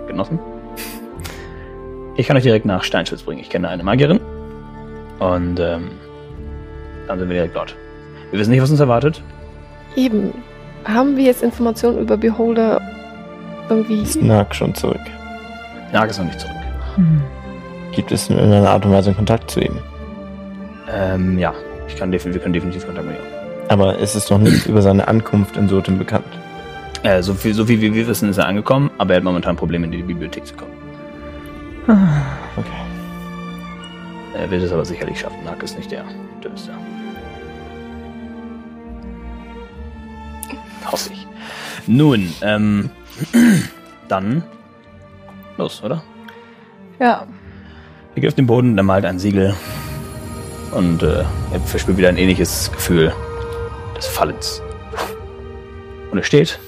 genossen. 0.06 0.38
Ich 2.16 2.26
kann 2.26 2.36
euch 2.36 2.42
direkt 2.42 2.66
nach 2.66 2.84
Steinschutz 2.84 3.22
bringen. 3.22 3.40
Ich 3.40 3.50
kenne 3.50 3.68
eine 3.68 3.82
Magierin. 3.82 4.20
Und 5.18 5.60
ähm, 5.60 5.92
dann 7.06 7.18
sind 7.18 7.28
wir 7.28 7.36
direkt 7.36 7.56
dort. 7.56 7.76
Wir 8.30 8.40
wissen 8.40 8.50
nicht, 8.50 8.62
was 8.62 8.70
uns 8.70 8.80
erwartet. 8.80 9.22
Eben. 9.96 10.32
Haben 10.84 11.16
wir 11.16 11.24
jetzt 11.24 11.42
Informationen 11.42 11.98
über 11.98 12.16
Beholder 12.16 12.80
irgendwie? 13.68 14.02
Ist 14.02 14.20
Nark 14.20 14.54
schon 14.54 14.74
zurück? 14.74 15.00
Nag 15.92 16.10
ist 16.10 16.18
noch 16.18 16.24
nicht 16.24 16.40
zurück. 16.40 16.56
Hm. 16.96 17.22
Gibt 17.92 18.10
es 18.10 18.28
in 18.28 18.36
irgendeiner 18.36 18.70
Art 18.70 18.84
und 18.84 18.92
Weise 18.92 19.12
Kontakt 19.12 19.50
zu 19.50 19.60
ihm? 19.60 19.78
Ähm, 20.92 21.38
ja. 21.38 21.54
Ich 21.86 21.96
kann 21.96 22.10
definitiv, 22.10 22.34
wir 22.34 22.42
können 22.42 22.54
definitiv 22.54 22.86
Kontakt 22.86 23.06
mit 23.06 23.16
ihm. 23.16 23.22
Aber 23.68 23.98
ist 23.98 24.14
es 24.14 24.28
noch 24.30 24.38
nichts 24.38 24.66
über 24.66 24.82
seine 24.82 25.06
Ankunft 25.06 25.56
in 25.56 25.68
Sotem 25.68 25.98
bekannt? 25.98 26.24
Äh, 27.02 27.22
so 27.22 27.34
viel, 27.34 27.52
so 27.52 27.66
viel 27.66 27.80
wie 27.80 27.92
wir 27.92 28.06
wissen, 28.06 28.28
ist 28.28 28.38
er 28.38 28.46
angekommen, 28.46 28.90
aber 28.98 29.14
er 29.14 29.16
hat 29.16 29.24
momentan 29.24 29.56
Probleme, 29.56 29.86
in 29.86 29.92
die 29.92 30.02
Bibliothek 30.02 30.46
zu 30.46 30.54
kommen. 30.54 30.72
Okay. 31.84 32.70
Er 34.34 34.50
wird 34.50 34.62
es 34.62 34.72
aber 34.72 34.84
sicherlich 34.84 35.18
schaffen. 35.18 35.44
Nack 35.44 35.62
ist 35.62 35.76
nicht 35.76 35.90
der 35.90 36.04
Dümmste. 36.42 36.72
Hoffe 40.90 41.10
ich. 41.12 41.26
Nun, 41.86 42.32
ähm, 42.42 42.90
dann 44.08 44.44
los, 45.58 45.82
oder? 45.82 46.02
Ja. 47.00 47.26
Ihr 48.14 48.22
geht 48.22 48.30
auf 48.30 48.36
den 48.36 48.46
Boden, 48.46 48.76
der 48.76 48.84
malt 48.84 49.04
ein 49.04 49.18
Siegel. 49.18 49.54
Und 50.70 51.02
äh, 51.02 51.24
er 51.52 51.60
verspürt 51.64 51.98
wieder 51.98 52.08
ein 52.08 52.16
ähnliches 52.16 52.70
Gefühl 52.72 53.12
des 53.96 54.06
Fallens. 54.06 54.62
Und 56.10 56.18
er 56.18 56.24
steht 56.24 56.58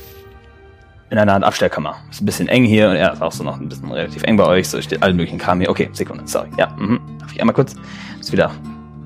in 1.15 1.21
einer 1.21 1.35
Art 1.35 1.45
Abstellkammer. 1.45 1.95
Ist 2.11 2.23
ein 2.23 2.27
bisschen 2.27 2.49
eng 2.49 2.65
hier 2.65 2.91
und 2.91 2.97
er 2.97 3.13
ist 3.13 3.23
auch 3.23 3.31
so 3.31 3.45
noch 3.45 3.61
ein 3.61 3.69
bisschen 3.69 3.91
relativ 3.93 4.25
eng 4.25 4.37
bei 4.37 4.47
euch. 4.47 4.69
So 4.69 4.83
steht 4.83 5.01
allen 5.01 5.17
möglichen 5.17 5.39
Kram 5.39 5.61
hier. 5.61 5.71
Okay, 5.71 5.89
Sekunde, 5.93 6.25
sorry. 6.27 6.49
Ja, 6.59 6.75
mhm. 6.77 7.01
Darf 7.21 7.33
ich 7.33 7.41
einmal 7.41 7.55
kurz? 7.55 7.77
Ist 8.19 8.33
wieder 8.33 8.51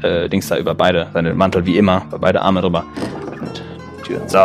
äh, 0.01 0.27
Dings 0.29 0.49
da 0.49 0.57
über 0.57 0.75
beide, 0.75 1.09
seine 1.13 1.35
Mantel 1.35 1.67
wie 1.67 1.77
immer, 1.77 2.05
über 2.09 2.19
beide 2.19 2.41
Arme 2.41 2.63
drüber. 2.63 2.85
Und 3.39 3.63
Tür. 4.05 4.23
So. 4.27 4.39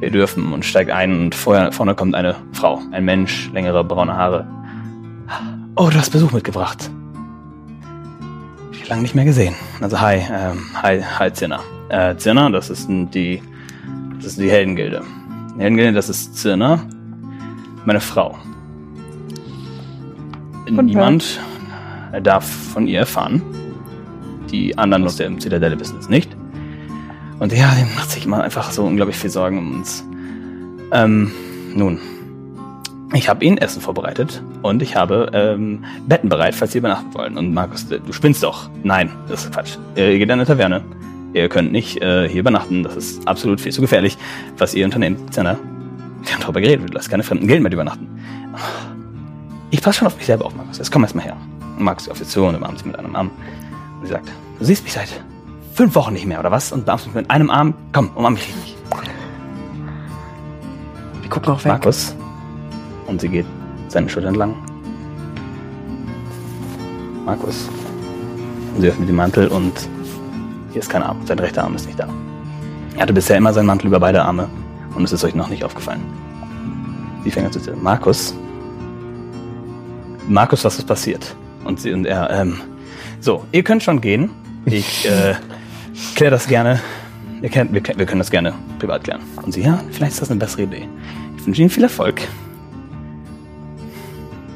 Wir 0.00 0.10
dürfen 0.10 0.50
und 0.52 0.64
steigt 0.64 0.90
ein 0.90 1.12
und 1.14 1.34
vorher, 1.34 1.72
vorne 1.72 1.94
kommt 1.94 2.14
eine 2.14 2.36
Frau, 2.52 2.80
ein 2.90 3.04
Mensch, 3.04 3.50
längere 3.52 3.84
braune 3.84 4.16
Haare. 4.16 4.46
Oh, 5.76 5.90
du 5.90 5.96
hast 5.98 6.10
Besuch 6.10 6.32
mitgebracht. 6.32 6.90
Ich 8.72 8.88
lange 8.88 9.02
nicht 9.02 9.14
mehr 9.14 9.24
gesehen. 9.26 9.54
Also 9.80 10.00
hi, 10.00 10.22
ähm, 10.30 10.62
hi, 10.82 11.02
hi 11.02 11.30
Zirner. 11.32 11.60
Äh, 11.90 12.16
Zirner, 12.16 12.50
das 12.50 12.70
ist 12.70 12.88
die, 12.88 13.42
das 14.16 14.26
ist 14.26 14.38
die 14.38 14.50
Heldengilde. 14.50 15.02
Heldengilde, 15.56 15.92
das 15.92 16.08
ist 16.08 16.36
Zirner, 16.36 16.80
meine 17.84 18.00
Frau. 18.00 18.36
Guten 20.66 20.86
Niemand 20.86 21.40
darf 22.22 22.44
von 22.44 22.86
ihr 22.86 23.00
erfahren. 23.00 23.42
Die 24.50 24.76
anderen 24.76 25.04
aus 25.04 25.16
der 25.16 25.36
Zitadelle 25.38 25.78
wissen 25.78 25.98
es 25.98 26.08
nicht. 26.08 26.36
Und 27.38 27.52
ja, 27.52 27.72
die 27.74 27.84
macht 27.94 28.10
sich 28.10 28.26
immer 28.26 28.42
einfach 28.42 28.70
so 28.70 28.84
unglaublich 28.84 29.16
viel 29.16 29.30
Sorgen 29.30 29.58
um 29.58 29.74
uns. 29.74 30.04
Ähm, 30.92 31.30
nun, 31.74 32.00
ich 33.12 33.28
habe 33.28 33.44
ihnen 33.44 33.58
Essen 33.58 33.80
vorbereitet 33.80 34.42
und 34.62 34.82
ich 34.82 34.96
habe 34.96 35.30
ähm, 35.32 35.84
Betten 36.06 36.28
bereit, 36.28 36.54
falls 36.54 36.72
sie 36.72 36.78
übernachten 36.78 37.14
wollen. 37.14 37.36
Und 37.36 37.54
Markus, 37.54 37.86
du 37.88 38.12
spinnst 38.12 38.42
doch. 38.42 38.70
Nein, 38.82 39.10
das 39.28 39.44
ist 39.44 39.52
Quatsch. 39.52 39.76
Äh, 39.96 40.12
Ihr 40.12 40.18
geht 40.18 40.28
in 40.28 40.32
eine 40.32 40.46
Taverne. 40.46 40.82
Ihr 41.34 41.48
könnt 41.48 41.72
nicht 41.72 42.00
äh, 42.00 42.28
hier 42.28 42.40
übernachten. 42.40 42.84
Das 42.84 42.96
ist 42.96 43.26
absolut 43.26 43.60
viel 43.60 43.72
zu 43.72 43.80
gefährlich, 43.80 44.16
was 44.56 44.72
ihr 44.72 44.84
unternehmt. 44.84 45.34
Zena, 45.34 45.58
wir 46.22 46.32
haben 46.32 46.40
darüber 46.40 46.60
geredet. 46.60 46.88
Du 46.88 46.94
lässt 46.94 47.10
keine 47.10 47.24
fremden 47.24 47.48
Gilden 47.48 47.64
mit 47.64 47.72
übernachten. 47.72 48.08
Ich 49.72 49.82
passe 49.82 49.98
schon 49.98 50.06
auf 50.06 50.16
mich 50.16 50.26
selber 50.26 50.46
auf, 50.46 50.54
Markus. 50.54 50.78
Jetzt 50.78 50.92
komm 50.92 51.02
erst 51.02 51.16
mal 51.16 51.22
her. 51.22 51.36
Markus 51.76 52.08
auf 52.08 52.18
sie 52.18 52.24
zu 52.24 52.44
und 52.44 52.54
umarmt 52.54 52.78
sie 52.78 52.86
mit 52.86 52.96
einem 52.96 53.16
Arm. 53.16 53.32
Und 54.00 54.06
sie 54.06 54.12
sagt, 54.12 54.30
du 54.60 54.64
siehst 54.64 54.84
mich 54.84 54.92
seit 54.92 55.08
fünf 55.74 55.96
Wochen 55.96 56.12
nicht 56.12 56.24
mehr, 56.24 56.38
oder 56.38 56.52
was? 56.52 56.70
Und 56.70 56.84
umarmst 56.84 57.06
mich 57.06 57.16
mit 57.16 57.28
einem 57.28 57.50
Arm. 57.50 57.74
Komm, 57.92 58.10
umarm 58.14 58.34
mich 58.34 58.46
richtig. 58.46 58.76
Wir 61.20 61.30
gucken 61.30 61.52
auch 61.52 61.64
weg. 61.64 61.72
Markus. 61.72 62.14
Und 63.08 63.20
sie 63.20 63.28
geht 63.28 63.46
seine 63.88 64.08
Schulter 64.08 64.28
entlang. 64.28 64.54
Markus. 67.26 67.68
Und 68.76 68.82
sie 68.82 68.88
öffnet 68.88 69.08
den 69.08 69.16
Mantel 69.16 69.48
und 69.48 69.88
hier 70.74 70.82
ist 70.82 70.90
kein 70.90 71.04
Arm. 71.04 71.24
Sein 71.24 71.38
rechter 71.38 71.62
Arm 71.62 71.74
ist 71.76 71.86
nicht 71.86 71.98
da. 72.00 72.08
Er 72.96 73.02
hatte 73.02 73.12
bisher 73.12 73.36
immer 73.36 73.52
seinen 73.52 73.66
Mantel 73.66 73.86
über 73.86 74.00
beide 74.00 74.22
Arme 74.24 74.48
und 74.96 75.04
es 75.04 75.12
ist 75.12 75.22
euch 75.24 75.34
noch 75.36 75.48
nicht 75.48 75.62
aufgefallen. 75.64 76.00
Sie 77.22 77.30
fängt 77.30 77.46
an 77.46 77.52
zu 77.52 77.60
erzählen. 77.60 77.80
Markus. 77.80 78.34
Markus, 80.28 80.64
was 80.64 80.78
ist 80.78 80.86
passiert? 80.86 81.36
Und 81.64 81.80
sie 81.80 81.92
und 81.92 82.06
er, 82.06 82.28
ähm, 82.30 82.56
so, 83.20 83.44
ihr 83.52 83.62
könnt 83.62 83.84
schon 83.84 84.00
gehen. 84.00 84.30
Ich 84.66 85.06
äh, 85.08 85.34
kläre 86.16 86.32
das 86.32 86.48
gerne. 86.48 86.80
Wir, 87.40 87.50
können- 87.50 87.72
wir, 87.72 87.82
wir 87.96 88.06
können 88.06 88.18
das 88.20 88.30
gerne 88.32 88.52
privat 88.80 89.04
klären. 89.04 89.20
Und 89.42 89.52
sie, 89.52 89.62
ja, 89.62 89.78
vielleicht 89.92 90.14
ist 90.14 90.22
das 90.22 90.30
eine 90.32 90.40
bessere 90.40 90.62
Idee. 90.62 90.88
Ich 91.36 91.46
wünsche 91.46 91.60
Ihnen 91.60 91.70
viel 91.70 91.84
Erfolg. 91.84 92.20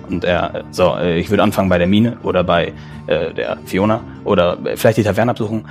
Und 0.08 0.24
er, 0.24 0.54
äh, 0.54 0.64
so, 0.72 0.96
äh, 0.96 1.18
ich 1.20 1.30
würde 1.30 1.44
anfangen 1.44 1.68
bei 1.68 1.78
der 1.78 1.86
Mine 1.86 2.16
oder 2.24 2.42
bei 2.42 2.72
äh, 3.06 3.32
der 3.34 3.58
Fiona 3.66 4.00
oder 4.24 4.58
äh, 4.64 4.76
vielleicht 4.76 4.98
die 4.98 5.02
Taverne 5.04 5.30
absuchen. 5.30 5.64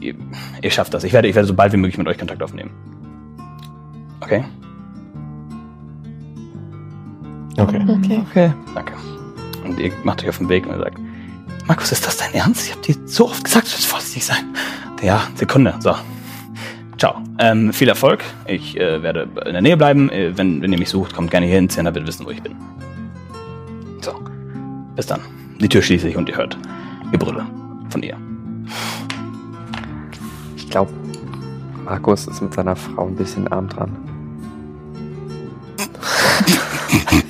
Ihr, 0.00 0.14
ihr 0.62 0.70
schafft 0.70 0.94
das. 0.94 1.04
Ich 1.04 1.12
werde, 1.12 1.28
ich 1.28 1.34
werde 1.34 1.46
so 1.48 1.54
bald 1.54 1.72
wie 1.72 1.76
möglich 1.76 1.98
mit 1.98 2.08
euch 2.08 2.18
Kontakt 2.18 2.42
aufnehmen. 2.42 2.70
Okay, 4.20 4.44
Okay. 7.60 7.84
Okay. 7.88 8.20
Okay. 8.30 8.52
danke. 8.74 8.92
Und 9.64 9.78
ihr 9.78 9.92
macht 10.04 10.22
euch 10.22 10.28
auf 10.28 10.38
den 10.38 10.48
Weg 10.48 10.66
und 10.66 10.72
er 10.72 10.78
sagt, 10.78 10.98
Markus, 11.66 11.92
ist 11.92 12.06
das 12.06 12.16
dein 12.16 12.32
Ernst? 12.34 12.66
Ich 12.66 12.72
habe 12.72 12.82
dir 12.82 12.96
so 13.06 13.26
oft 13.26 13.44
gesagt, 13.44 13.66
du 13.66 13.70
sollst 13.70 13.86
vorsichtig 13.86 14.24
sein. 14.24 14.54
Ja, 15.02 15.28
Sekunde. 15.34 15.74
So. 15.80 15.94
Ciao. 16.98 17.20
Ähm, 17.38 17.72
viel 17.72 17.88
Erfolg. 17.88 18.22
Ich 18.46 18.78
äh, 18.78 19.02
werde 19.02 19.28
in 19.46 19.52
der 19.52 19.62
Nähe 19.62 19.76
bleiben. 19.76 20.10
Äh, 20.10 20.36
wenn, 20.36 20.62
wenn 20.62 20.72
ihr 20.72 20.78
mich 20.78 20.88
sucht, 20.88 21.14
kommt 21.14 21.30
gerne 21.30 21.46
hier 21.46 21.56
hin. 21.56 21.68
Zehner 21.68 21.94
wird 21.94 22.06
wissen, 22.06 22.26
wo 22.26 22.30
ich 22.30 22.42
bin. 22.42 22.54
So. 24.00 24.12
Bis 24.96 25.06
dann. 25.06 25.20
Die 25.60 25.68
Tür 25.68 25.82
schließe 25.82 26.08
ich 26.08 26.16
und 26.16 26.28
ihr 26.28 26.36
hört 26.36 26.58
Gebrülle 27.12 27.46
von 27.90 28.02
ihr. 28.02 28.16
Ich 30.70 30.72
glaube, 30.72 30.92
Markus 31.84 32.28
ist 32.28 32.40
mit 32.40 32.54
seiner 32.54 32.76
Frau 32.76 33.08
ein 33.08 33.16
bisschen 33.16 33.48
arm 33.48 33.68
dran. 33.68 33.90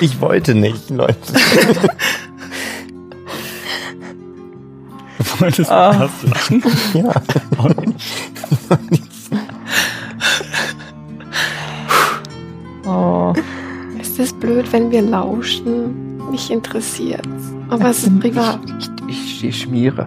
Ich 0.00 0.20
wollte 0.20 0.54
nicht, 0.54 0.90
Leute. 0.90 1.34
Wolltest 5.38 5.70
Ah. 5.70 6.08
du 6.22 6.28
lachen? 6.28 6.62
Ja. 6.94 7.12
Oh. 12.86 13.32
Ist 14.00 14.18
es 14.18 14.32
blöd, 14.32 14.72
wenn 14.72 14.90
wir 14.90 15.02
lauschen? 15.02 16.30
Mich 16.30 16.50
interessiert's. 16.50 17.52
Aber 17.68 17.90
es 17.90 18.04
ist 18.04 18.20
privat. 18.20 18.60
Ich, 19.08 19.44
ich 19.44 19.60
schmiere. 19.62 20.06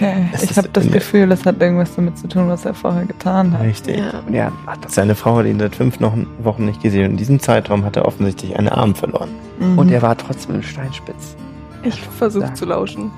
Okay. 0.00 0.28
Es 0.32 0.44
Ich 0.44 0.56
habe 0.56 0.70
das 0.72 0.90
Gefühl, 0.90 1.30
es 1.30 1.44
hat 1.44 1.60
irgendwas 1.60 1.94
damit 1.94 2.16
zu 2.16 2.26
tun, 2.26 2.48
was 2.48 2.64
er 2.64 2.72
vorher 2.72 3.04
getan 3.04 3.52
hat. 3.52 3.66
Richtig. 3.66 3.98
Ja. 3.98 4.22
Und 4.26 4.32
er 4.32 4.50
hat 4.66 4.82
das. 4.82 4.94
Seine 4.94 5.14
Frau 5.14 5.36
hat 5.36 5.46
ihn 5.46 5.58
seit 5.58 5.76
fünf 5.76 6.00
Wochen 6.00 6.26
Wochen 6.42 6.64
nicht 6.64 6.82
gesehen. 6.82 7.04
Und 7.04 7.10
in 7.12 7.16
diesem 7.18 7.38
Zeitraum 7.38 7.84
hat 7.84 7.96
er 7.96 8.06
offensichtlich 8.06 8.58
einen 8.58 8.68
Arm 8.68 8.94
verloren. 8.94 9.28
Mhm. 9.58 9.78
Und 9.78 9.90
er 9.90 10.00
war 10.00 10.16
trotzdem 10.16 10.56
ein 10.56 10.62
Steinspitz. 10.62 11.36
Ich 11.82 12.00
versuche 12.00 12.54
zu 12.54 12.64
lauschen. 12.64 13.10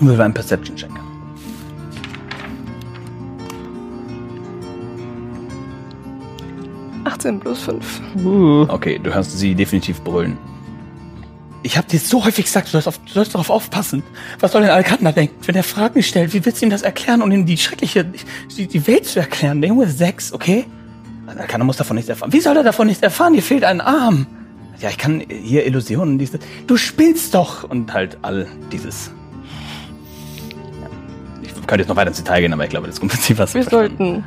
Und 0.00 0.08
wir 0.08 0.24
einen 0.24 0.32
Perception-Check. 0.32 0.90
18 7.04 7.40
plus 7.40 7.60
5. 7.60 8.00
Uh. 8.24 8.66
Okay, 8.68 8.98
du 9.02 9.12
hörst 9.12 9.38
sie 9.38 9.54
definitiv 9.54 10.00
brüllen. 10.00 10.38
Ich 11.66 11.78
habe 11.78 11.88
dir 11.88 11.98
so 11.98 12.22
häufig 12.24 12.44
gesagt, 12.44 12.68
du 12.68 12.72
sollst, 12.72 12.86
auf, 12.86 12.98
du 12.98 13.12
sollst 13.12 13.34
darauf 13.34 13.48
aufpassen. 13.48 14.02
Was 14.38 14.52
soll 14.52 14.60
denn 14.62 14.70
Alcantara 14.70 15.12
denken, 15.12 15.34
wenn 15.46 15.54
er 15.54 15.62
Fragen 15.64 16.02
stellt? 16.02 16.34
Wie 16.34 16.44
willst 16.44 16.60
du 16.60 16.66
ihm 16.66 16.70
das 16.70 16.82
erklären 16.82 17.22
und 17.22 17.32
ihm 17.32 17.46
die 17.46 17.56
schreckliche, 17.56 18.04
die, 18.56 18.66
die 18.66 18.86
Welt 18.86 19.06
zu 19.06 19.18
erklären? 19.20 19.62
Der 19.62 19.68
Junge 19.70 19.86
ist 19.86 19.96
sechs, 19.96 20.30
okay? 20.32 20.66
Alcantara 21.26 21.64
muss 21.64 21.78
davon 21.78 21.96
nichts 21.96 22.10
erfahren. 22.10 22.32
Wie 22.34 22.40
soll 22.40 22.54
er 22.56 22.62
davon 22.64 22.86
nichts 22.86 23.02
erfahren? 23.02 23.32
Dir 23.32 23.42
fehlt 23.42 23.64
ein 23.64 23.80
Arm. 23.80 24.26
Ja, 24.78 24.90
ich 24.90 24.98
kann 24.98 25.22
hier 25.26 25.64
Illusionen, 25.66 26.18
diese. 26.18 26.38
Du 26.66 26.76
spielst 26.76 27.34
doch! 27.34 27.64
Und 27.64 27.94
halt 27.94 28.18
all 28.20 28.46
dieses. 28.70 29.10
Ja. 30.82 30.88
Ich 31.42 31.54
könnte 31.66 31.76
jetzt 31.82 31.88
noch 31.88 31.96
weiter 31.96 32.08
ins 32.08 32.18
Detail 32.18 32.42
gehen, 32.42 32.52
aber 32.52 32.64
ich 32.64 32.70
glaube, 32.70 32.88
das 32.88 32.98
Grundprinzip 32.98 33.38
was. 33.38 33.54
Wir 33.54 33.64
sollten. 33.64 34.22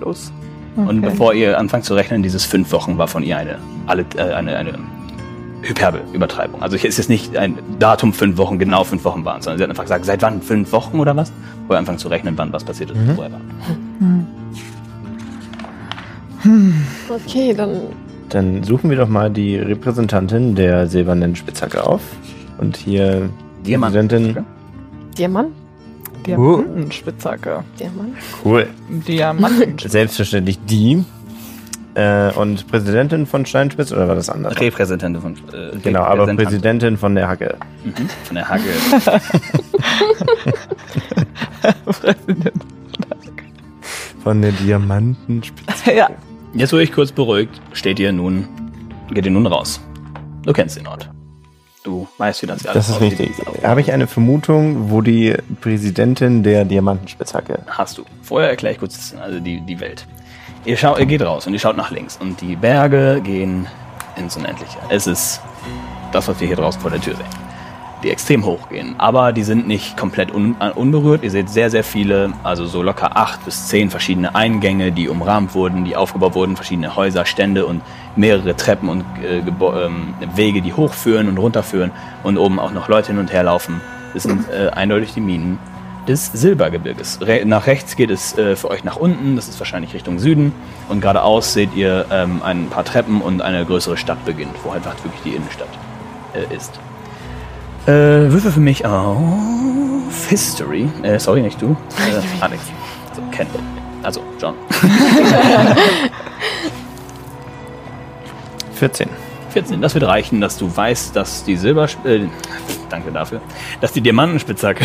Los. 0.00 0.30
Und 0.76 0.98
Okay. 0.98 1.00
bevor 1.10 1.34
ihr 1.34 1.58
anfangt 1.58 1.84
zu 1.86 1.94
rechnen, 1.94 2.22
dieses 2.22 2.44
fünf 2.44 2.70
Wochen 2.72 2.98
war 2.98 3.08
von 3.08 3.22
ihr 3.22 3.38
eine, 3.38 3.58
alle, 3.86 4.04
äh, 4.16 4.20
eine, 4.34 4.56
eine 4.56 4.78
Hyperbel-Übertreibung. 5.62 6.62
Also 6.62 6.76
hier 6.76 6.88
ist 6.88 6.98
jetzt 6.98 7.08
nicht 7.08 7.36
ein 7.36 7.58
Datum 7.78 8.12
fünf 8.12 8.36
Wochen, 8.36 8.58
genau 8.58 8.84
fünf 8.84 9.04
Wochen 9.04 9.24
waren, 9.24 9.40
sondern 9.42 9.58
sie 9.58 9.62
hat 9.64 9.70
einfach 9.70 9.84
gesagt, 9.84 10.04
seit 10.04 10.22
wann 10.22 10.42
fünf 10.42 10.72
Wochen 10.72 10.98
oder 11.00 11.16
was? 11.16 11.32
Wo 11.68 11.74
ihr 11.74 11.78
anfangt 11.78 12.00
zu 12.00 12.08
rechnen, 12.08 12.34
wann 12.36 12.52
was 12.52 12.64
passiert 12.64 12.90
ist, 12.90 12.96
Mhm. 12.98 13.16
wo 13.16 13.22
er 13.22 13.32
war. 13.32 13.40
Okay, 17.08 17.54
dann 17.54 17.80
Dann 18.30 18.62
suchen 18.64 18.90
wir 18.90 18.96
doch 18.96 19.08
mal 19.08 19.30
die 19.30 19.56
Repräsentantin 19.56 20.54
der 20.54 20.86
silbernen 20.88 21.36
Spitzhacke 21.36 21.86
auf. 21.86 22.00
Und 22.58 22.76
hier 22.76 23.28
die 23.60 23.70
Diamant. 23.70 23.94
Präsidentin. 23.94 24.44
Diamant? 25.18 25.48
Diamantenspitzhacke. 26.26 27.62
Diamant? 27.78 28.14
Cool. 28.44 28.66
Diamanten. 29.06 29.76
Selbstverständlich 29.78 30.58
die. 30.66 31.04
Äh, 31.94 32.32
und 32.32 32.66
Präsidentin 32.68 33.26
von 33.26 33.44
Steinspitz 33.44 33.92
oder 33.92 34.08
war 34.08 34.14
das 34.14 34.30
anders? 34.30 34.58
Repräsentantin 34.58 35.20
von 35.20 35.34
äh, 35.52 35.76
Genau, 35.82 36.02
aber 36.02 36.26
Präsidentin 36.34 36.96
von 36.96 37.14
der 37.14 37.28
Hacke. 37.28 37.56
Mhm, 37.84 38.08
von 38.24 38.34
der 38.34 38.48
Hacke. 38.48 38.62
Von 44.22 44.40
der 44.40 44.52
Diamantenspitze. 44.52 45.92
ja. 45.96 46.08
Jetzt, 46.54 46.72
wo 46.72 46.78
ich 46.78 46.92
kurz 46.92 47.10
beruhigt, 47.10 47.60
steht 47.72 47.98
ihr 47.98 48.12
nun, 48.12 48.46
geht 49.10 49.24
ihr 49.24 49.32
nun 49.32 49.46
raus. 49.46 49.80
Du 50.44 50.52
kennst 50.52 50.76
den 50.76 50.86
Ort. 50.86 51.10
Du 51.82 52.06
weißt, 52.18 52.42
wie 52.42 52.46
das 52.46 52.64
alles 52.64 52.86
Das 52.86 52.96
ist 52.96 53.00
richtig. 53.00 53.30
Habe 53.64 53.80
ich 53.80 53.92
eine 53.92 54.06
Vermutung, 54.06 54.90
wo 54.90 55.00
die 55.00 55.34
Präsidentin 55.60 56.44
der 56.44 56.64
Diamantenspitzhacke. 56.64 57.60
Hast 57.66 57.98
du. 57.98 58.04
Vorher 58.22 58.50
erkläre 58.50 58.74
ich 58.74 58.78
kurz 58.78 59.14
also 59.20 59.40
die, 59.40 59.60
die 59.60 59.80
Welt. 59.80 60.06
Ihr, 60.64 60.76
schaut, 60.76 61.00
ihr 61.00 61.06
geht 61.06 61.22
raus 61.22 61.46
und 61.48 61.54
ihr 61.54 61.58
schaut 61.58 61.76
nach 61.76 61.90
links 61.90 62.16
und 62.20 62.40
die 62.40 62.54
Berge 62.54 63.20
gehen 63.24 63.66
ins 64.16 64.36
Unendliche. 64.36 64.78
Es 64.90 65.08
ist 65.08 65.40
das, 66.12 66.28
was 66.28 66.38
wir 66.38 66.46
hier 66.46 66.56
draußen 66.56 66.80
vor 66.80 66.90
der 66.90 67.00
Tür 67.00 67.16
sehen. 67.16 67.26
Die 68.04 68.10
extrem 68.10 68.44
hoch 68.44 68.68
gehen, 68.68 68.94
aber 68.98 69.32
die 69.32 69.42
sind 69.42 69.66
nicht 69.66 69.96
komplett 69.96 70.32
un 70.32 70.54
äh, 70.60 70.70
unberührt. 70.70 71.24
Ihr 71.24 71.32
seht 71.32 71.48
sehr, 71.48 71.68
sehr 71.68 71.82
viele, 71.82 72.32
also 72.44 72.66
so 72.66 72.80
locker 72.82 73.16
acht 73.16 73.44
bis 73.44 73.66
zehn 73.66 73.90
verschiedene 73.90 74.36
Eingänge, 74.36 74.92
die 74.92 75.08
umrahmt 75.08 75.54
wurden, 75.54 75.84
die 75.84 75.96
aufgebaut 75.96 76.34
wurden, 76.34 76.54
verschiedene 76.54 76.94
Häuser, 76.94 77.24
Stände 77.24 77.66
und 77.66 77.82
mehrere 78.14 78.56
Treppen 78.56 78.88
und 78.88 79.04
äh, 79.20 79.38
ähm, 79.38 80.14
Wege, 80.34 80.62
die 80.62 80.74
hochführen 80.74 81.28
und 81.28 81.38
runterführen 81.38 81.90
und 82.22 82.38
oben 82.38 82.60
auch 82.60 82.72
noch 82.72 82.88
Leute 82.88 83.08
hin 83.08 83.18
und 83.18 83.32
her 83.32 83.42
laufen. 83.42 83.80
Das 84.14 84.24
sind 84.24 84.48
äh, 84.48 84.68
eindeutig 84.68 85.14
die 85.14 85.20
Minen 85.20 85.58
des 86.08 86.26
Silbergebirges. 86.32 87.18
Re 87.20 87.44
nach 87.44 87.66
rechts 87.66 87.96
geht 87.96 88.10
es 88.10 88.36
äh, 88.36 88.56
für 88.56 88.70
euch 88.70 88.84
nach 88.84 88.96
unten, 88.96 89.36
das 89.36 89.48
ist 89.48 89.58
wahrscheinlich 89.60 89.94
Richtung 89.94 90.18
Süden. 90.18 90.52
Und 90.88 91.00
geradeaus 91.00 91.52
seht 91.52 91.74
ihr 91.74 92.06
ähm, 92.10 92.42
ein 92.42 92.68
paar 92.68 92.84
Treppen 92.84 93.20
und 93.20 93.42
eine 93.42 93.64
größere 93.64 93.96
Stadt 93.96 94.24
beginnt, 94.24 94.54
wo 94.64 94.70
einfach 94.70 94.94
wirklich 95.04 95.22
die 95.22 95.34
Innenstadt 95.36 95.68
äh, 96.34 96.54
ist. 96.54 96.78
Äh, 97.86 98.30
Würfel 98.30 98.52
für 98.52 98.60
mich 98.60 98.86
auf 98.86 100.28
History. 100.28 100.88
Äh, 101.02 101.18
sorry, 101.18 101.42
nicht 101.42 101.60
du. 101.60 101.76
Äh, 101.98 102.42
Alex. 102.42 102.62
Also 103.10 103.22
Ken. 103.30 103.46
Also 104.02 104.22
John. 104.40 104.54
14. 108.74 109.31
14. 109.52 109.80
Das 109.80 109.94
wird 109.94 110.06
reichen, 110.06 110.40
dass 110.40 110.58
du 110.58 110.74
weißt, 110.74 111.14
dass 111.14 111.44
die 111.44 111.56
Silber... 111.56 111.86
Äh, 112.04 112.26
danke 112.88 113.12
dafür. 113.12 113.40
Dass 113.80 113.92
die 113.92 114.00
Diamantenspitzhacke, 114.00 114.84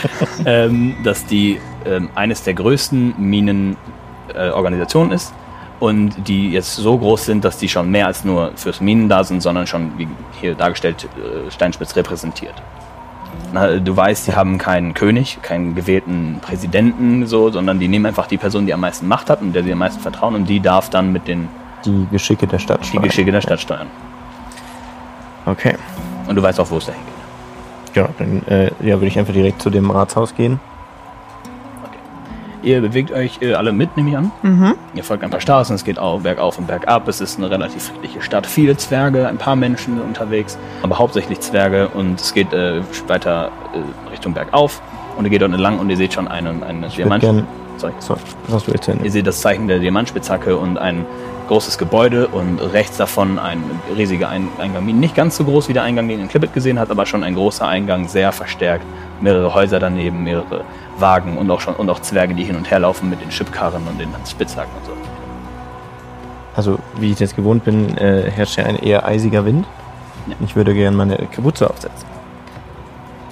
ähm, 0.44 0.96
dass 1.04 1.24
die 1.26 1.60
ähm, 1.86 2.10
eines 2.14 2.42
der 2.42 2.54
größten 2.54 3.14
Minenorganisationen 3.18 5.12
äh, 5.12 5.16
ist 5.16 5.32
und 5.80 6.28
die 6.28 6.50
jetzt 6.50 6.76
so 6.76 6.98
groß 6.98 7.24
sind, 7.24 7.44
dass 7.44 7.58
die 7.58 7.68
schon 7.68 7.90
mehr 7.90 8.06
als 8.06 8.24
nur 8.24 8.52
fürs 8.56 8.80
Minen 8.80 9.08
da 9.08 9.24
sind, 9.24 9.40
sondern 9.40 9.66
schon, 9.66 9.92
wie 9.96 10.08
hier 10.40 10.54
dargestellt, 10.54 11.04
äh, 11.04 11.50
Steinspitz 11.50 11.96
repräsentiert. 11.96 12.54
Na, 13.52 13.78
du 13.78 13.96
weißt, 13.96 14.26
die 14.26 14.34
haben 14.34 14.58
keinen 14.58 14.94
König, 14.94 15.38
keinen 15.42 15.74
gewählten 15.74 16.38
Präsidenten, 16.42 17.26
so, 17.26 17.50
sondern 17.50 17.78
die 17.78 17.88
nehmen 17.88 18.06
einfach 18.06 18.26
die 18.26 18.36
Person, 18.36 18.66
die 18.66 18.74
am 18.74 18.80
meisten 18.80 19.08
Macht 19.08 19.30
hat 19.30 19.40
und 19.40 19.54
der 19.54 19.62
sie 19.62 19.72
am 19.72 19.78
meisten 19.78 20.00
vertrauen 20.00 20.34
und 20.34 20.48
die 20.48 20.60
darf 20.60 20.90
dann 20.90 21.12
mit 21.12 21.28
den 21.28 21.48
Die 21.84 22.06
Geschicke 22.10 22.46
der 22.46 22.58
Stadt. 22.58 22.80
die 22.82 22.86
steuern. 22.88 23.02
Geschicke 23.04 23.32
der 23.32 23.40
Stadt 23.40 23.60
steuern. 23.60 23.86
Okay. 25.46 25.74
Und 26.26 26.34
du 26.36 26.42
weißt 26.42 26.60
auch, 26.60 26.70
wo 26.70 26.76
es 26.78 26.86
dahin 26.86 27.00
geht. 27.04 27.96
Ja, 27.96 28.08
dann 28.18 28.42
äh, 28.48 28.66
ja, 28.80 28.96
würde 28.96 29.06
ich 29.06 29.18
einfach 29.18 29.32
direkt 29.32 29.62
zu 29.62 29.70
dem 29.70 29.90
Ratshaus 29.90 30.34
gehen. 30.34 30.60
Ihr 32.62 32.80
bewegt 32.80 33.12
euch 33.12 33.40
äh, 33.40 33.54
alle 33.54 33.72
mit, 33.72 33.96
nehme 33.96 34.10
ich 34.10 34.16
an. 34.16 34.32
Mhm. 34.42 34.74
Ihr 34.94 35.04
folgt 35.04 35.22
ein 35.22 35.30
paar 35.30 35.40
Straßen, 35.40 35.74
es 35.76 35.84
geht 35.84 35.98
auch 35.98 36.20
bergauf 36.20 36.58
und 36.58 36.66
bergab. 36.66 37.06
Es 37.06 37.20
ist 37.20 37.38
eine 37.38 37.48
relativ 37.50 37.84
friedliche 37.84 38.20
Stadt. 38.20 38.46
Viele 38.46 38.76
Zwerge, 38.76 39.28
ein 39.28 39.38
paar 39.38 39.54
Menschen 39.54 39.94
sind 39.96 40.04
unterwegs, 40.04 40.58
aber 40.82 40.98
hauptsächlich 40.98 41.38
Zwerge. 41.40 41.88
Und 41.88 42.20
es 42.20 42.34
geht 42.34 42.52
äh, 42.52 42.82
weiter 43.06 43.50
äh, 43.72 44.10
Richtung 44.10 44.34
bergauf. 44.34 44.82
Und 45.16 45.24
ihr 45.24 45.30
geht 45.30 45.40
dort 45.42 45.52
entlang 45.52 45.78
und 45.78 45.88
ihr 45.88 45.96
seht 45.96 46.12
schon 46.12 46.28
einen, 46.28 46.62
einen 46.62 46.82
Ich 46.84 46.98
würde 46.98 47.18
Diamant. 47.18 47.22
gern. 47.22 47.46
Sorry. 47.78 47.92
So, 48.00 48.16
was 48.46 48.54
hast 48.54 48.66
du 48.66 48.72
jetzt 48.72 48.88
Ihr 48.88 49.10
seht 49.10 49.26
das 49.26 49.40
Zeichen 49.40 49.68
der 49.68 49.78
Diamantspitzhacke 49.78 50.56
und 50.56 50.78
ein 50.78 51.06
großes 51.48 51.78
Gebäude 51.78 52.28
und 52.28 52.58
rechts 52.58 52.98
davon 52.98 53.38
ein 53.38 53.62
riesiger 53.96 54.28
ein 54.28 54.48
Eingang. 54.58 54.84
Nicht 54.84 55.14
ganz 55.14 55.36
so 55.36 55.44
groß 55.44 55.68
wie 55.68 55.72
der 55.72 55.82
Eingang, 55.82 56.06
den 56.08 56.18
ihr 56.18 56.24
in 56.24 56.28
Clippet 56.28 56.52
gesehen 56.52 56.78
habt, 56.78 56.90
aber 56.90 57.06
schon 57.06 57.24
ein 57.24 57.34
großer 57.34 57.66
Eingang, 57.66 58.06
sehr 58.06 58.32
verstärkt. 58.32 58.84
Mehrere 59.20 59.54
Häuser 59.54 59.80
daneben, 59.80 60.24
mehrere 60.24 60.64
Wagen 60.98 61.38
und 61.38 61.50
auch 61.50 61.60
schon 61.60 61.74
und 61.74 61.88
auch 61.88 62.00
Zwerge, 62.00 62.34
die 62.34 62.44
hin 62.44 62.56
und 62.56 62.70
her 62.70 62.80
laufen 62.80 63.08
mit 63.08 63.20
den 63.20 63.30
Schipkarren 63.30 63.82
und 63.88 63.98
den 63.98 64.10
Spitzhacken 64.28 64.72
und 64.78 64.86
so. 64.86 64.92
Also, 66.54 66.78
wie 66.98 67.12
ich 67.12 67.18
das 67.18 67.34
gewohnt 67.34 67.64
bin, 67.64 67.96
äh, 67.96 68.30
herrscht 68.30 68.58
ja 68.58 68.64
ein 68.64 68.76
eher 68.76 69.06
eisiger 69.06 69.44
Wind. 69.44 69.66
Ja. 70.26 70.34
Ich 70.44 70.56
würde 70.56 70.74
gerne 70.74 70.96
meine 70.96 71.16
Kapuze 71.30 71.70
aufsetzen. 71.70 72.17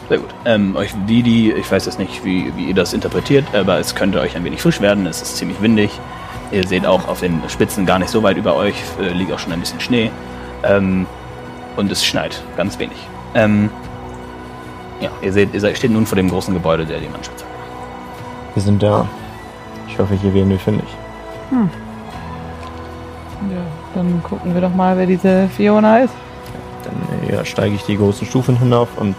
Sehr 0.09 0.19
gut. 0.19 0.31
Ähm, 0.45 0.77
euch, 0.77 0.93
die, 1.09 1.23
die, 1.23 1.53
ich 1.53 1.71
weiß 1.71 1.87
jetzt 1.87 1.99
nicht, 1.99 2.25
wie, 2.25 2.53
wie 2.57 2.67
ihr 2.67 2.75
das 2.75 2.93
interpretiert, 2.93 3.45
aber 3.55 3.79
es 3.79 3.95
könnte 3.95 4.21
euch 4.21 4.37
ein 4.37 4.45
wenig 4.45 4.63
frisch 4.63 4.81
werden. 4.81 5.07
Es 5.07 5.21
ist 5.21 5.37
ziemlich 5.37 5.61
windig. 5.61 5.91
Ihr 6.53 6.67
seht 6.67 6.87
auch 6.87 7.09
auf 7.09 7.21
den 7.21 7.43
Spitzen 7.49 7.87
gar 7.87 7.99
nicht 7.99 8.11
so 8.11 8.23
weit 8.23 8.37
über 8.37 8.55
euch, 8.55 8.77
äh, 9.01 9.09
liegt 9.09 9.33
auch 9.33 9.39
schon 9.39 9.53
ein 9.53 9.61
bisschen 9.61 9.81
Schnee. 9.81 10.11
Ähm, 10.63 11.07
und 11.77 11.91
es 11.91 12.05
schneit 12.05 12.41
ganz 12.57 12.79
wenig. 12.79 12.97
Ähm, 13.35 13.69
ja, 15.01 15.11
ihr 15.23 15.33
seht, 15.33 15.53
ihr 15.53 15.61
seid, 15.61 15.77
steht 15.77 15.91
nun 15.91 16.07
vor 16.07 16.17
dem 16.17 16.31
großen 16.31 16.55
Gebäude 16.55 16.87
der 16.87 17.01
Diamantspitze. 17.01 17.45
Wir 18.55 18.63
sind 18.63 18.83
da. 18.83 19.07
Ich 19.89 19.99
hoffe, 19.99 20.15
hier 20.15 20.33
werden 20.33 20.51
wir 20.51 20.59
fündig. 20.59 20.89
Ja, 23.51 23.61
dann 23.95 24.23
gucken 24.23 24.55
wir 24.55 24.61
doch 24.61 24.75
mal, 24.75 24.97
wer 24.97 25.07
diese 25.07 25.49
Fiona 25.49 25.99
ist. 25.99 26.15
Dann 26.85 27.35
ja, 27.35 27.45
steige 27.45 27.75
ich 27.75 27.83
die 27.85 27.97
großen 27.97 28.27
Stufen 28.27 28.59
hinauf 28.59 28.89
und 28.97 29.17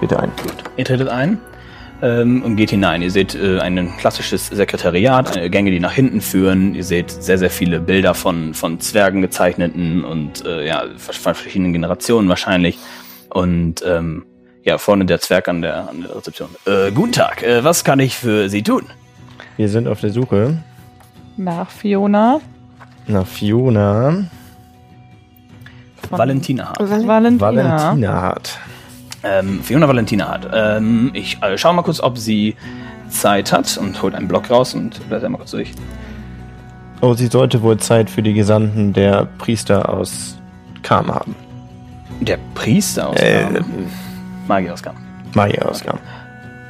trete 0.00 0.18
ein. 0.20 0.32
Ihr 0.76 0.84
tretet 0.84 1.08
ein 1.08 1.38
ähm, 2.02 2.42
und 2.42 2.56
geht 2.56 2.70
hinein. 2.70 3.02
Ihr 3.02 3.10
seht 3.10 3.34
äh, 3.34 3.58
ein 3.60 3.96
klassisches 3.98 4.46
Sekretariat, 4.48 5.36
eine 5.36 5.50
Gänge, 5.50 5.70
die 5.70 5.80
nach 5.80 5.92
hinten 5.92 6.20
führen. 6.20 6.74
Ihr 6.74 6.84
seht 6.84 7.10
sehr, 7.10 7.38
sehr 7.38 7.50
viele 7.50 7.80
Bilder 7.80 8.14
von, 8.14 8.54
von 8.54 8.80
Zwergen 8.80 9.20
gezeichneten 9.22 10.04
und 10.04 10.44
äh, 10.44 10.66
ja, 10.66 10.84
von 10.96 11.34
verschiedenen 11.34 11.72
Generationen 11.72 12.28
wahrscheinlich. 12.28 12.78
Und 13.28 13.84
ähm, 13.86 14.24
ja, 14.62 14.78
vorne 14.78 15.04
der 15.04 15.20
Zwerg 15.20 15.48
an 15.48 15.62
der, 15.62 15.88
an 15.88 16.02
der 16.02 16.16
Rezeption. 16.16 16.48
Äh, 16.66 16.90
guten 16.92 17.12
Tag, 17.12 17.42
äh, 17.42 17.62
was 17.64 17.84
kann 17.84 18.00
ich 18.00 18.16
für 18.16 18.48
Sie 18.48 18.62
tun? 18.62 18.84
Wir 19.56 19.68
sind 19.68 19.86
auf 19.88 20.00
der 20.00 20.10
Suche 20.10 20.62
Nach 21.36 21.70
Fiona. 21.70 22.40
nach 23.06 23.26
Fiona 23.26 24.24
Von 26.08 26.18
Valentina 26.18 26.68
Hart. 26.68 26.80
Valentina. 27.06 27.40
Valentina 27.40 28.12
Hart. 28.22 28.58
Ähm, 29.22 29.60
Fiona 29.62 29.86
Valentina 29.86 30.28
Hart. 30.28 30.48
Ähm, 30.52 31.10
ich 31.12 31.42
äh, 31.42 31.58
schau 31.58 31.72
mal 31.72 31.82
kurz, 31.82 32.00
ob 32.00 32.16
sie 32.18 32.56
Zeit 33.08 33.52
hat 33.52 33.76
und 33.76 34.00
holt 34.02 34.14
einen 34.14 34.28
Block 34.28 34.50
raus 34.50 34.74
und 34.74 35.06
blätter 35.08 35.28
mal 35.28 35.38
kurz 35.38 35.50
durch. 35.50 35.72
Oh, 37.02 37.14
sie 37.14 37.26
sollte 37.26 37.62
wohl 37.62 37.76
Zeit 37.78 38.08
für 38.10 38.22
die 38.22 38.34
Gesandten 38.34 38.92
der 38.92 39.26
Priester 39.38 39.88
aus 39.88 40.38
Kam 40.82 41.12
haben. 41.14 41.34
Der 42.20 42.38
Priester 42.54 43.08
aus 43.08 43.16
Äh, 43.20 43.42
Kam. 43.54 43.64
Magier 44.46 44.72
aus 44.74 44.82
Kam. 44.82 44.96
Magier 45.34 45.68
aus 45.68 45.82
Kam. 45.82 45.98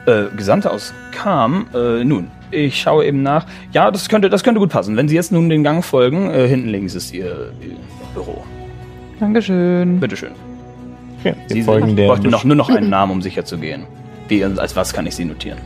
Äh, 0.07 0.35
Gesandte 0.37 0.71
aus 0.71 0.93
Kam. 1.13 1.67
Äh, 1.75 2.05
nun, 2.05 2.31
ich 2.51 2.81
schaue 2.81 3.05
eben 3.05 3.23
nach. 3.23 3.47
Ja, 3.73 3.91
das 3.91 4.09
könnte, 4.09 4.31
das 4.31 4.43
könnte 4.45 4.61
gut 4.61 4.71
passen. 4.71 4.97
Wenn 4.97 5.09
Sie 5.09 5.15
jetzt 5.15 5.31
nun 5.33 5.49
den 5.49 5.63
Gang 5.65 5.85
folgen, 5.85 6.31
äh, 6.31 6.47
hinten 6.49 6.69
links 6.69 6.95
ist 6.95 7.13
Ihr, 7.13 7.53
Ihr 7.61 7.77
Büro. 8.15 8.45
Dankeschön. 9.19 10.01
Bitteschön. 10.01 10.33
Okay, 11.21 11.35
wir 11.49 11.55
Sie 11.57 11.63
folgen 11.63 11.91
ich 11.91 11.95
der 11.97 12.07
bräuchte 12.07 12.29
noch, 12.29 12.45
nur 12.45 12.57
noch 12.57 12.69
einen 12.71 12.89
Namen, 12.91 13.13
um 13.13 13.23
sicher 13.23 13.45
zu 13.45 13.59
gehen. 13.59 13.85
Wie, 14.29 14.45
als 14.45 14.75
was 14.77 14.93
kann 14.93 15.07
ich 15.07 15.15
Sie 15.15 15.25
notieren? 15.25 15.59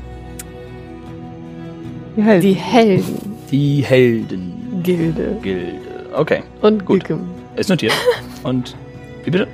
Die 2.16 2.22
Helden. 2.22 2.42
Die 2.42 2.54
Helden. 2.54 3.20
Die 3.50 3.84
Heldengilde. 3.84 5.36
Gilde. 5.42 5.72
Okay, 6.14 6.42
Und 6.60 6.84
Gut. 6.84 7.04
Gilgum. 7.04 7.26
ist 7.56 7.68
notiert. 7.68 7.92
Und, 8.42 8.76
wie 9.24 9.30
bitte? 9.30 9.48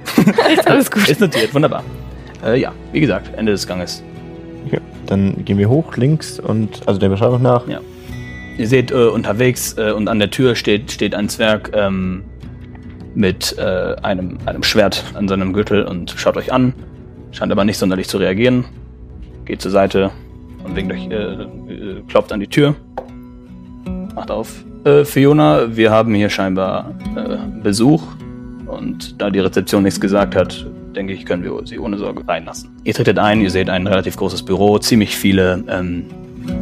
Alles 0.66 0.90
gut. 0.90 1.08
Ist 1.08 1.20
notiert, 1.20 1.54
wunderbar. 1.54 1.82
Äh, 2.44 2.60
ja, 2.60 2.72
wie 2.92 3.00
gesagt, 3.00 3.30
Ende 3.36 3.52
des 3.52 3.66
Ganges. 3.66 4.02
Ja, 4.70 4.78
dann 5.06 5.44
gehen 5.44 5.58
wir 5.58 5.68
hoch, 5.68 5.96
links 5.96 6.38
und 6.38 6.86
also 6.86 7.00
der 7.00 7.08
Beschreibung 7.08 7.40
nach. 7.42 7.66
Ja. 7.66 7.80
Ihr 8.58 8.68
seht 8.68 8.90
äh, 8.90 8.94
unterwegs 8.94 9.74
äh, 9.78 9.90
und 9.92 10.08
an 10.08 10.18
der 10.18 10.30
Tür 10.30 10.54
steht, 10.54 10.92
steht 10.92 11.14
ein 11.14 11.28
Zwerg 11.30 11.70
ähm, 11.74 12.24
mit 13.14 13.56
äh, 13.58 13.96
einem, 14.02 14.38
einem 14.46 14.62
Schwert 14.62 15.04
an 15.14 15.28
seinem 15.28 15.52
Gürtel 15.52 15.84
und 15.84 16.14
schaut 16.16 16.36
euch 16.36 16.52
an. 16.52 16.72
Scheint 17.32 17.52
aber 17.52 17.64
nicht 17.64 17.78
sonderlich 17.78 18.08
zu 18.08 18.18
reagieren. 18.18 18.64
Geht 19.44 19.62
zur 19.62 19.70
Seite 19.70 20.10
und 20.64 20.76
winkt 20.76 20.92
euch, 20.92 21.08
äh, 21.08 21.14
äh, 21.14 22.02
klopft 22.08 22.32
an 22.32 22.40
die 22.40 22.46
Tür. 22.46 22.74
Macht 24.14 24.30
auf. 24.30 24.64
Äh, 24.84 25.04
Fiona, 25.04 25.76
wir 25.76 25.90
haben 25.90 26.14
hier 26.14 26.30
scheinbar 26.30 26.94
äh, 27.16 27.36
Besuch. 27.62 28.02
Und 28.66 29.20
da 29.20 29.30
die 29.30 29.40
Rezeption 29.40 29.82
nichts 29.82 30.00
gesagt 30.00 30.36
hat, 30.36 30.66
denke 30.94 31.12
ich, 31.12 31.26
können 31.26 31.42
wir 31.42 31.52
sie 31.64 31.78
ohne 31.78 31.98
Sorge 31.98 32.26
reinlassen. 32.26 32.70
Ihr 32.84 32.94
tretet 32.94 33.18
ein, 33.18 33.40
ihr 33.40 33.50
seht 33.50 33.70
ein 33.70 33.86
relativ 33.86 34.16
großes 34.16 34.42
Büro, 34.44 34.78
ziemlich 34.78 35.16
viele 35.16 35.64
ähm, 35.68 36.06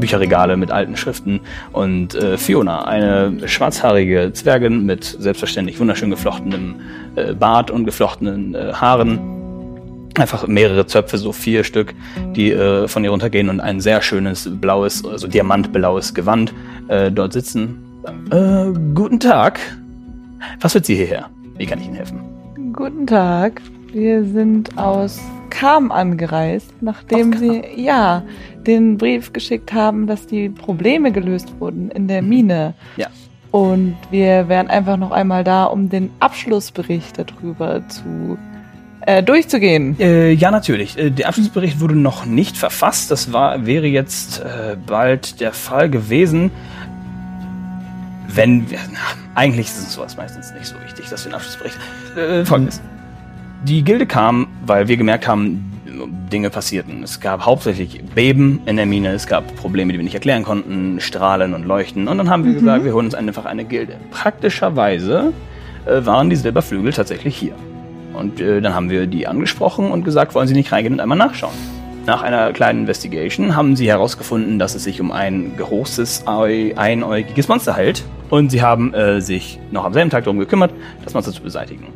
Bücherregale 0.01 0.57
mit 0.57 0.71
alten 0.71 0.97
Schriften 0.97 1.41
und 1.73 2.15
äh, 2.15 2.37
Fiona, 2.37 2.85
eine 2.85 3.49
schwarzhaarige 3.49 4.33
Zwergin 4.33 4.85
mit 4.87 5.05
selbstverständlich 5.05 5.79
wunderschön 5.79 6.11
geflochtenem 6.11 6.77
äh, 7.17 7.35
Bart 7.35 7.71
und 7.71 7.85
geflochtenen 7.85 8.55
äh, 8.55 8.73
Haaren. 8.73 9.21
Einfach 10.17 10.47
mehrere 10.49 10.87
Zöpfe, 10.87 11.17
so 11.17 11.33
vier 11.33 11.63
Stück, 11.63 11.95
die 12.35 12.51
äh, 12.51 12.89
von 12.89 13.05
ihr 13.05 13.11
runtergehen 13.11 13.49
und 13.49 13.61
ein 13.61 13.81
sehr 13.81 14.03
schönes 14.03 14.51
blaues, 14.61 15.05
also 15.05 15.29
diamantblaues 15.29 16.13
Gewand 16.13 16.53
äh, 16.89 17.13
dort 17.13 17.33
sitzen. 17.33 17.79
Äh, 18.31 18.73
guten 18.95 19.21
Tag. 19.21 19.61
Was 20.61 20.75
wird 20.75 20.87
Sie 20.87 20.97
hierher? 20.97 21.31
Wie 21.57 21.67
kann 21.67 21.79
ich 21.79 21.87
Ihnen 21.87 21.95
helfen? 21.95 22.21
Guten 22.73 23.07
Tag. 23.07 23.61
Wir 23.93 24.23
sind 24.25 24.77
aus 24.77 25.19
Kam 25.49 25.91
angereist, 25.91 26.75
nachdem 26.83 27.33
Aus 27.33 27.41
Sie 27.41 27.63
ja 27.77 28.23
den 28.67 28.99
Brief 28.99 29.33
geschickt 29.33 29.73
haben, 29.73 30.07
dass 30.07 30.27
die 30.27 30.51
Probleme 30.51 31.11
gelöst 31.11 31.55
wurden 31.59 31.91
in 31.91 32.07
der 32.07 32.21
Mine. 32.21 32.75
Ja. 32.97 33.07
Und 33.51 33.97
wir 34.11 34.49
wären 34.49 34.69
einfach 34.69 34.99
noch 34.99 35.11
einmal 35.11 35.43
da, 35.43 35.65
um 35.65 35.89
den 35.89 36.11
Abschlussbericht 36.21 37.19
darüber 37.19 37.81
zu 37.89 38.37
äh, 39.01 39.23
durchzugehen. 39.23 39.99
Äh, 39.99 40.33
ja, 40.33 40.51
natürlich. 40.51 40.99
Äh, 40.99 41.11
der 41.11 41.29
Abschlussbericht 41.29 41.81
wurde 41.81 41.97
noch 41.97 42.27
nicht 42.27 42.59
verfasst. 42.59 43.11
Das 43.11 43.33
war, 43.33 43.65
wäre 43.65 43.87
jetzt 43.87 44.41
äh, 44.41 44.77
bald 44.87 45.41
der 45.41 45.55
Fall 45.55 45.89
gewesen. 45.89 46.51
Wenn 48.29 48.71
wir, 48.71 48.81
na, 48.93 48.99
eigentlich 49.35 49.69
ist 49.69 49.79
es 49.79 49.95
sowas 49.95 50.19
meistens 50.19 50.53
nicht 50.53 50.67
so 50.67 50.75
wichtig, 50.85 51.09
dass 51.09 51.25
wir 51.25 51.33
einen 51.33 51.37
Abschlussbericht. 51.37 51.79
Äh, 52.19 52.45
Folgendes. 52.45 52.83
Die 53.65 53.83
Gilde 53.83 54.07
kam, 54.07 54.47
weil 54.65 54.89
wir 54.89 54.97
gemerkt 54.97 55.27
haben, 55.29 55.65
Dinge 56.33 56.51
passierten. 56.51 57.03
Es 57.03 57.21
gab 57.21 57.45
hauptsächlich 57.45 58.01
Beben 58.15 58.61
in 58.67 58.77
der 58.77 58.87
Mine, 58.87 59.13
es 59.13 59.27
gab 59.27 59.55
Probleme, 59.57 59.93
die 59.93 59.99
wir 59.99 60.05
nicht 60.05 60.15
erklären 60.15 60.45
konnten, 60.45 61.01
Strahlen 61.01 61.55
und 61.55 61.65
Leuchten. 61.65 62.07
Und 62.07 62.19
dann 62.19 62.31
haben 62.31 62.45
wir 62.45 62.55
gesagt, 62.55 62.85
wir 62.85 62.93
holen 62.95 63.07
uns 63.07 63.15
einfach 63.15 63.47
eine 63.47 63.65
Gilde. 63.65 63.95
Praktischerweise 64.11 65.33
äh, 65.87 66.05
waren 66.07 66.31
die 66.31 66.37
Silberflügel 66.37 66.93
tatsächlich 66.93 67.37
hier. 67.37 67.55
Und 68.15 68.41
äh, 68.41 68.61
dann 68.61 68.75
haben 68.75 68.91
wir 68.91 69.07
die 69.07 69.27
angesprochen 69.27 69.91
und 69.91 70.05
gesagt, 70.05 70.35
wollen 70.35 70.47
sie 70.47 70.55
nicht 70.55 70.71
reingehen 70.71 70.95
und 70.95 71.01
einmal 71.01 71.19
nachschauen. 71.19 71.55
Nach 72.07 72.23
einer 72.23 72.53
kleinen 72.53 72.81
Investigation 72.81 73.57
haben 73.57 73.75
sie 73.77 73.89
herausgefunden, 73.89 74.59
dass 74.59 74.75
es 74.75 74.85
sich 74.85 75.01
um 75.01 75.11
ein 75.13 75.53
großes, 75.57 76.27
ei- 76.27 76.75
einäugiges 76.77 77.49
Monster 77.49 77.75
hält. 77.75 78.05
Und 78.31 78.51
sie 78.51 78.63
haben 78.63 78.95
äh, 78.95 79.21
sich 79.21 79.59
noch 79.73 79.85
am 79.85 79.93
selben 79.93 80.11
Tag 80.11 80.25
darum 80.25 80.39
gekümmert, 80.39 80.73
das 81.05 81.13
Monster 81.15 81.33
zu 81.33 81.43
beseitigen. 81.43 81.87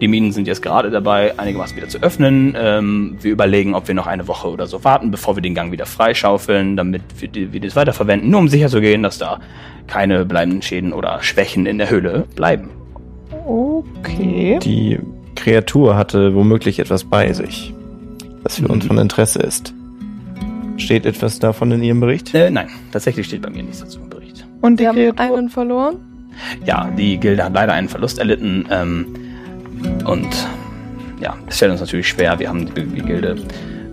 Die 0.00 0.06
Minen 0.08 0.30
sind 0.32 0.46
jetzt 0.46 0.62
gerade 0.62 0.90
dabei, 0.90 1.36
einigermaßen 1.38 1.76
wieder 1.76 1.88
zu 1.88 1.98
öffnen. 2.02 2.54
Ähm, 2.56 3.16
wir 3.20 3.32
überlegen, 3.32 3.74
ob 3.74 3.88
wir 3.88 3.94
noch 3.94 4.06
eine 4.06 4.28
Woche 4.28 4.48
oder 4.48 4.66
so 4.68 4.84
warten, 4.84 5.10
bevor 5.10 5.36
wir 5.36 5.42
den 5.42 5.54
Gang 5.54 5.72
wieder 5.72 5.86
freischaufeln, 5.86 6.76
damit 6.76 7.02
wir, 7.18 7.28
die- 7.28 7.52
wir 7.52 7.60
das 7.60 7.74
weiterverwenden, 7.74 8.30
nur 8.30 8.40
um 8.40 8.48
sicher 8.48 8.68
zu 8.68 8.80
gehen, 8.80 9.02
dass 9.02 9.18
da 9.18 9.40
keine 9.88 10.24
bleibenden 10.24 10.62
Schäden 10.62 10.92
oder 10.92 11.20
Schwächen 11.22 11.66
in 11.66 11.78
der 11.78 11.90
Höhle 11.90 12.26
bleiben. 12.36 12.68
Okay. 13.46 14.58
Die 14.62 14.98
Kreatur 15.34 15.96
hatte 15.96 16.34
womöglich 16.34 16.78
etwas 16.78 17.04
bei 17.04 17.32
sich, 17.32 17.74
das 18.44 18.58
für 18.60 18.68
uns 18.68 18.84
Mhm. 18.84 18.88
von 18.88 18.98
Interesse 18.98 19.40
ist. 19.40 19.74
Steht 20.76 21.06
etwas 21.06 21.38
davon 21.40 21.72
in 21.72 21.82
Ihrem 21.82 22.00
Bericht? 22.00 22.32
Äh, 22.34 22.50
nein, 22.50 22.68
tatsächlich 22.92 23.26
steht 23.26 23.42
bei 23.42 23.50
mir 23.50 23.62
nichts 23.64 23.80
dazu 23.80 23.98
im 24.00 24.08
Bericht. 24.10 24.46
Und 24.60 24.78
die 24.78 24.82
Wir 24.84 24.88
haben 24.90 24.96
Kreatur. 25.16 25.38
einen 25.38 25.48
verloren. 25.48 25.96
Ja, 26.64 26.88
die 26.96 27.18
Gilde 27.18 27.42
hat 27.44 27.54
leider 27.54 27.72
einen 27.72 27.88
Verlust 27.88 28.18
erlitten 28.20 28.64
ähm, 28.70 29.06
und 30.04 30.48
ja, 31.20 31.36
es 31.46 31.58
fällt 31.58 31.72
uns 31.72 31.80
natürlich 31.80 32.08
schwer. 32.08 32.38
Wir 32.38 32.48
haben 32.48 32.66
die, 32.66 32.84
die 32.84 33.02
Gilde 33.02 33.36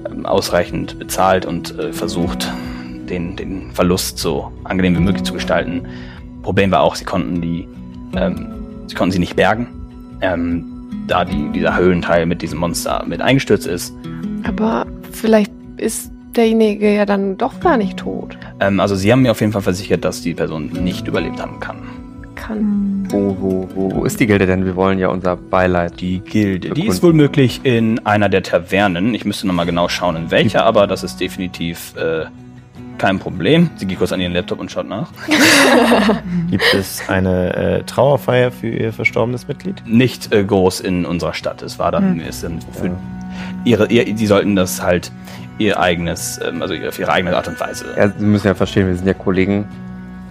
ähm, 0.09 0.25
ausreichend 0.25 0.99
bezahlt 0.99 1.45
und 1.45 1.77
äh, 1.77 1.91
versucht, 1.91 2.51
den, 3.09 3.35
den 3.35 3.71
Verlust 3.71 4.17
so 4.17 4.51
angenehm 4.63 4.95
wie 4.95 5.01
möglich 5.01 5.23
zu 5.23 5.33
gestalten. 5.33 5.87
Problem 6.41 6.71
war 6.71 6.81
auch, 6.81 6.95
sie 6.95 7.05
konnten 7.05 7.41
die, 7.41 7.67
ähm, 8.15 8.47
sie 8.87 8.95
konnten 8.95 9.11
sie 9.11 9.19
nicht 9.19 9.35
bergen, 9.35 9.67
ähm, 10.21 10.65
da 11.07 11.25
die, 11.25 11.49
dieser 11.49 11.75
Höhlenteil 11.75 12.25
mit 12.25 12.41
diesem 12.41 12.59
Monster 12.59 13.03
mit 13.07 13.21
eingestürzt 13.21 13.67
ist. 13.67 13.93
Aber 14.43 14.85
vielleicht 15.11 15.51
ist 15.77 16.11
derjenige 16.35 16.93
ja 16.93 17.05
dann 17.05 17.37
doch 17.37 17.59
gar 17.59 17.77
nicht 17.77 17.97
tot. 17.97 18.37
Ähm, 18.59 18.79
also 18.79 18.95
sie 18.95 19.11
haben 19.11 19.21
mir 19.21 19.31
auf 19.31 19.41
jeden 19.41 19.53
Fall 19.53 19.61
versichert, 19.61 20.05
dass 20.05 20.21
die 20.21 20.33
Person 20.33 20.67
nicht 20.67 21.07
überlebt 21.07 21.41
haben 21.41 21.59
kann. 21.59 21.77
Kann. 22.35 22.94
Wo, 23.09 23.35
wo, 23.39 23.69
wo, 23.73 23.91
wo 23.95 24.05
ist 24.05 24.19
die 24.19 24.27
Gilde 24.27 24.45
denn? 24.45 24.65
Wir 24.65 24.75
wollen 24.75 24.99
ja 24.99 25.07
unser 25.09 25.35
Beileid. 25.37 25.99
Die 26.01 26.19
Gilde. 26.19 26.69
Die 26.71 26.87
ist 26.87 27.03
wohl 27.03 27.13
möglich 27.13 27.61
in 27.63 28.05
einer 28.05 28.29
der 28.29 28.43
Tavernen. 28.43 29.13
Ich 29.13 29.25
müsste 29.25 29.47
nochmal 29.47 29.65
genau 29.65 29.87
schauen, 29.89 30.15
in 30.15 30.31
welcher, 30.31 30.65
aber 30.65 30.87
das 30.87 31.03
ist 31.03 31.19
definitiv 31.19 31.93
äh, 31.97 32.25
kein 32.97 33.19
Problem. 33.19 33.69
Sie 33.75 33.85
geht 33.85 33.97
kurz 33.97 34.11
an 34.11 34.21
ihren 34.21 34.33
Laptop 34.33 34.59
und 34.59 34.71
schaut 34.71 34.87
nach. 34.87 35.09
Gibt 36.49 36.63
es 36.73 37.01
eine 37.09 37.53
äh, 37.55 37.83
Trauerfeier 37.83 38.51
für 38.51 38.69
Ihr 38.69 38.93
verstorbenes 38.93 39.47
Mitglied? 39.47 39.83
Nicht 39.85 40.33
äh, 40.33 40.43
groß 40.43 40.79
in 40.79 41.05
unserer 41.05 41.33
Stadt. 41.33 41.61
Es 41.61 41.77
war 41.77 41.91
dann, 41.91 42.19
ist 42.19 42.43
dann 42.43 42.59
für 42.71 42.91
ihre, 43.65 43.87
ihr, 43.91 44.05
die 44.13 44.27
sollten 44.27 44.55
das 44.55 44.81
halt 44.81 45.11
ihr 45.57 45.79
eigenes, 45.79 46.39
ähm, 46.45 46.61
also 46.61 46.73
auf 46.87 46.99
ihre 46.99 47.11
eigene 47.11 47.35
Art 47.35 47.47
und 47.47 47.59
Weise. 47.59 47.85
Ja, 47.97 48.09
Sie 48.09 48.25
müssen 48.25 48.47
ja 48.47 48.55
verstehen, 48.55 48.87
wir 48.87 48.95
sind 48.95 49.07
ja 49.07 49.13
Kollegen, 49.13 49.65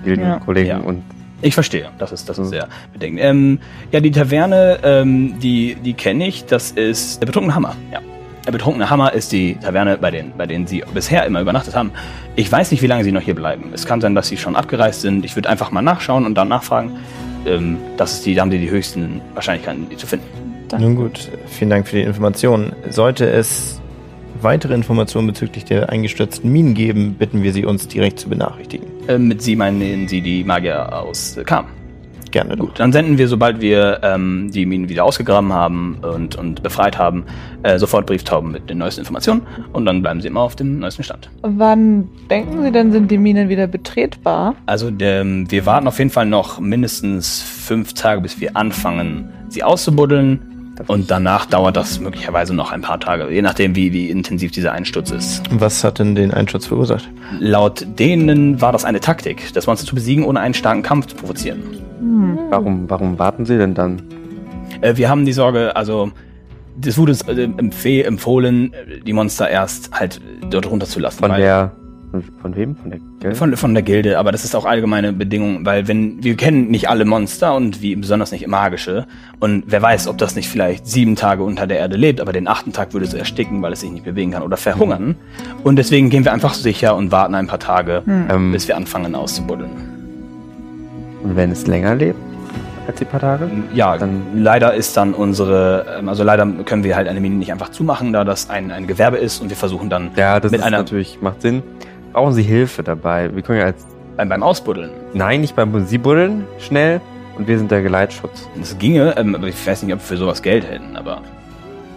Gildenkollegen 0.04 0.68
Ja. 0.70 0.78
und 0.78 1.02
Ich 1.44 1.52
verstehe, 1.54 1.90
das 1.98 2.10
ist, 2.10 2.26
das 2.26 2.38
ist 2.38 2.46
Mhm. 2.46 2.50
sehr 2.50 2.68
bedenkend. 2.94 3.20
Ähm, 3.22 3.58
ja, 3.92 4.00
die 4.00 4.10
Taverne, 4.10 4.78
ähm, 4.82 5.38
die, 5.40 5.74
die 5.74 5.92
kenne 5.92 6.26
ich, 6.26 6.46
das 6.46 6.70
ist 6.70 7.20
der 7.20 7.26
betrunkene 7.26 7.54
Hammer. 7.54 7.76
Ja. 7.92 8.00
Der 8.46 8.52
betrunkene 8.52 8.88
Hammer 8.88 9.12
ist 9.12 9.30
die 9.30 9.56
Taverne, 9.56 9.98
bei, 9.98 10.10
den, 10.10 10.32
bei 10.38 10.46
denen 10.46 10.66
sie 10.66 10.82
bisher 10.94 11.26
immer 11.26 11.42
übernachtet 11.42 11.74
haben. 11.76 11.92
Ich 12.34 12.50
weiß 12.50 12.70
nicht, 12.70 12.80
wie 12.82 12.86
lange 12.86 13.04
sie 13.04 13.12
noch 13.12 13.20
hier 13.20 13.34
bleiben. 13.34 13.72
Es 13.74 13.84
kann 13.84 14.00
sein, 14.00 14.14
dass 14.14 14.28
sie 14.28 14.38
schon 14.38 14.56
abgereist 14.56 15.02
sind. 15.02 15.22
Ich 15.26 15.36
würde 15.36 15.50
einfach 15.50 15.70
mal 15.70 15.82
nachschauen 15.82 16.24
und 16.24 16.34
dann 16.34 16.48
nachfragen. 16.48 16.92
Ähm, 17.46 17.76
das 17.98 18.14
ist 18.14 18.26
die, 18.26 18.34
da 18.34 18.40
haben 18.40 18.50
die 18.50 18.58
die 18.58 18.70
höchsten 18.70 19.20
Wahrscheinlichkeiten, 19.34 19.86
die 19.90 19.96
zu 19.98 20.06
finden. 20.06 20.26
Nun 20.78 20.96
gut, 20.96 21.28
vielen 21.46 21.68
Dank 21.70 21.86
für 21.88 21.96
die 21.96 22.02
Informationen. 22.02 22.72
Sollte 22.88 23.28
es 23.30 23.80
weitere 24.44 24.74
Informationen 24.74 25.26
bezüglich 25.26 25.64
der 25.64 25.88
eingestürzten 25.88 26.52
Minen 26.52 26.74
geben, 26.74 27.14
bitten 27.14 27.42
wir 27.42 27.52
Sie, 27.52 27.64
uns 27.64 27.88
direkt 27.88 28.20
zu 28.20 28.28
benachrichtigen. 28.28 28.86
Ähm, 29.08 29.28
mit 29.28 29.42
sie 29.42 29.56
meinen 29.56 30.08
sie 30.08 30.20
die 30.20 30.44
Magier 30.44 30.92
aus 30.92 31.36
äh, 31.36 31.44
Kam. 31.44 31.66
Gerne 32.30 32.56
doch. 32.56 32.66
Gut, 32.66 32.80
dann 32.80 32.92
senden 32.92 33.16
wir, 33.16 33.28
sobald 33.28 33.60
wir 33.60 34.00
ähm, 34.02 34.50
die 34.52 34.66
Minen 34.66 34.88
wieder 34.88 35.04
ausgegraben 35.04 35.52
haben 35.52 35.98
und, 36.02 36.34
und 36.34 36.64
befreit 36.64 36.98
haben, 36.98 37.24
äh, 37.62 37.78
sofort 37.78 38.06
Brieftauben 38.06 38.50
mit 38.50 38.68
den 38.68 38.78
neuesten 38.78 39.02
Informationen 39.02 39.42
und 39.72 39.86
dann 39.86 40.02
bleiben 40.02 40.20
sie 40.20 40.26
immer 40.26 40.40
auf 40.40 40.56
dem 40.56 40.80
neuesten 40.80 41.04
Stand. 41.04 41.30
Wann 41.42 42.08
denken 42.28 42.64
Sie 42.64 42.72
denn, 42.72 42.90
sind 42.90 43.10
die 43.12 43.18
Minen 43.18 43.48
wieder 43.48 43.68
betretbar? 43.68 44.56
Also 44.66 44.90
ähm, 44.98 45.48
wir 45.48 45.64
warten 45.64 45.86
auf 45.86 45.98
jeden 45.98 46.10
Fall 46.10 46.26
noch 46.26 46.58
mindestens 46.58 47.40
fünf 47.40 47.94
Tage, 47.94 48.20
bis 48.20 48.40
wir 48.40 48.56
anfangen, 48.56 49.28
sie 49.48 49.62
auszubuddeln. 49.62 50.53
Und 50.86 51.10
danach 51.10 51.46
dauert 51.46 51.76
das 51.76 52.00
möglicherweise 52.00 52.54
noch 52.54 52.72
ein 52.72 52.82
paar 52.82 52.98
Tage, 52.98 53.30
je 53.30 53.42
nachdem, 53.42 53.76
wie, 53.76 53.92
wie 53.92 54.10
intensiv 54.10 54.50
dieser 54.50 54.72
Einsturz 54.72 55.10
ist. 55.10 55.42
Was 55.50 55.84
hat 55.84 55.98
denn 55.98 56.14
den 56.14 56.32
Einsturz 56.32 56.66
verursacht? 56.66 57.08
Laut 57.38 57.86
denen 57.98 58.60
war 58.60 58.72
das 58.72 58.84
eine 58.84 59.00
Taktik, 59.00 59.52
das 59.54 59.66
Monster 59.66 59.86
zu 59.86 59.94
besiegen, 59.94 60.24
ohne 60.24 60.40
einen 60.40 60.54
starken 60.54 60.82
Kampf 60.82 61.06
zu 61.06 61.16
provozieren. 61.16 61.62
Hm. 62.00 62.38
warum, 62.50 62.90
warum 62.90 63.18
warten 63.18 63.46
Sie 63.46 63.56
denn 63.56 63.74
dann? 63.74 64.02
Äh, 64.80 64.96
wir 64.96 65.08
haben 65.08 65.24
die 65.24 65.32
Sorge, 65.32 65.74
also 65.76 66.10
es 66.84 66.98
wurde 66.98 67.12
uns 67.12 67.22
äh, 67.22 67.44
empfeh 67.44 68.02
empfohlen, 68.02 68.74
die 69.06 69.12
Monster 69.12 69.48
erst 69.48 69.92
halt 69.92 70.20
dort 70.50 70.68
runterzulassen. 70.68 71.20
Von 71.20 71.30
weil- 71.30 71.40
der, 71.40 71.72
von, 72.22 72.32
von 72.40 72.56
wem? 72.56 72.76
Von 72.76 72.90
der 72.90 73.00
Gilde? 73.20 73.36
Von, 73.36 73.56
von 73.56 73.74
der 73.74 73.82
Gilde, 73.82 74.18
aber 74.18 74.30
das 74.32 74.44
ist 74.44 74.54
auch 74.54 74.64
allgemeine 74.64 75.12
Bedingung, 75.12 75.64
weil 75.66 75.88
wenn 75.88 76.22
wir 76.22 76.36
kennen 76.36 76.68
nicht 76.70 76.88
alle 76.88 77.04
Monster 77.04 77.54
und 77.54 77.82
wie 77.82 77.96
besonders 77.96 78.30
nicht 78.32 78.46
magische 78.46 79.06
und 79.40 79.64
wer 79.66 79.82
weiß, 79.82 80.08
ob 80.08 80.18
das 80.18 80.36
nicht 80.36 80.48
vielleicht 80.48 80.86
sieben 80.86 81.16
Tage 81.16 81.42
unter 81.42 81.66
der 81.66 81.78
Erde 81.78 81.96
lebt, 81.96 82.20
aber 82.20 82.32
den 82.32 82.46
achten 82.48 82.72
Tag 82.72 82.92
würde 82.92 83.06
es 83.06 83.14
ersticken, 83.14 83.62
weil 83.62 83.72
es 83.72 83.80
sich 83.80 83.90
nicht 83.90 84.04
bewegen 84.04 84.30
kann 84.32 84.42
oder 84.42 84.56
verhungern. 84.56 85.16
Und 85.64 85.76
deswegen 85.76 86.10
gehen 86.10 86.24
wir 86.24 86.32
einfach 86.32 86.54
sicher 86.54 86.94
und 86.96 87.10
warten 87.12 87.34
ein 87.34 87.46
paar 87.46 87.58
Tage, 87.60 88.02
ähm, 88.06 88.52
bis 88.52 88.68
wir 88.68 88.76
anfangen 88.76 89.14
auszubuddeln. 89.14 89.70
und 91.22 91.36
wenn 91.36 91.50
es 91.50 91.66
länger 91.66 91.94
lebt 91.94 92.18
als 92.86 92.98
die 92.98 93.06
paar 93.06 93.20
Tage? 93.20 93.48
Ja, 93.72 93.96
Dann- 93.96 94.20
leider 94.36 94.74
ist 94.74 94.94
dann 94.98 95.14
unsere, 95.14 95.86
ähm, 96.00 96.08
also 96.10 96.22
leider 96.22 96.46
können 96.66 96.84
wir 96.84 96.94
halt 96.96 97.08
eine 97.08 97.18
Mine 97.18 97.36
nicht 97.36 97.50
einfach 97.50 97.70
zumachen, 97.70 98.12
da 98.12 98.24
das 98.24 98.50
ein, 98.50 98.70
ein 98.70 98.86
Gewerbe 98.86 99.16
ist 99.16 99.40
und 99.40 99.48
wir 99.48 99.56
versuchen 99.56 99.88
dann 99.88 100.10
Ja, 100.16 100.38
das 100.38 100.52
Mit 100.52 100.60
ist 100.60 100.66
einer- 100.66 100.76
natürlich, 100.78 101.18
macht 101.22 101.40
Sinn. 101.40 101.62
Brauchen 102.14 102.32
Sie 102.32 102.44
Hilfe 102.44 102.84
dabei? 102.84 103.34
Wir 103.34 103.42
können 103.42 103.58
ja 103.58 103.64
als, 103.66 103.84
beim, 104.16 104.28
beim 104.28 104.42
Ausbuddeln. 104.44 104.90
nein, 105.14 105.40
nicht 105.40 105.56
beim 105.56 105.84
Sie 105.84 105.98
buddeln, 105.98 106.46
schnell, 106.60 107.00
und 107.36 107.48
wir 107.48 107.58
sind 107.58 107.72
der 107.72 107.82
Geleitschutz. 107.82 108.48
Das 108.56 108.78
ginge, 108.78 109.16
ähm, 109.16 109.34
aber 109.34 109.48
ich 109.48 109.66
weiß 109.66 109.82
nicht, 109.82 109.92
ob 109.92 109.98
wir 109.98 110.06
für 110.06 110.16
sowas 110.16 110.40
Geld 110.40 110.64
hätten, 110.64 110.96
aber 110.96 111.22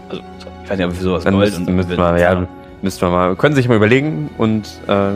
also 0.09 0.23
ich 0.63 0.69
weiß 0.71 0.77
nicht, 0.79 0.87
ob 0.87 0.91
wir 0.93 0.97
für 0.97 1.03
sowas 1.03 1.23
Dann 1.23 1.35
Gold 1.35 1.55
müssten, 1.55 1.75
müssten 1.75 1.97
wir, 1.97 2.17
ja, 2.17 2.33
ja. 2.33 2.47
müssten 2.81 3.01
wir 3.01 3.09
mal, 3.11 3.35
können 3.35 3.53
Sie 3.53 3.61
sich 3.61 3.69
mal 3.69 3.77
überlegen 3.77 4.31
und, 4.39 4.65
äh, 4.87 5.11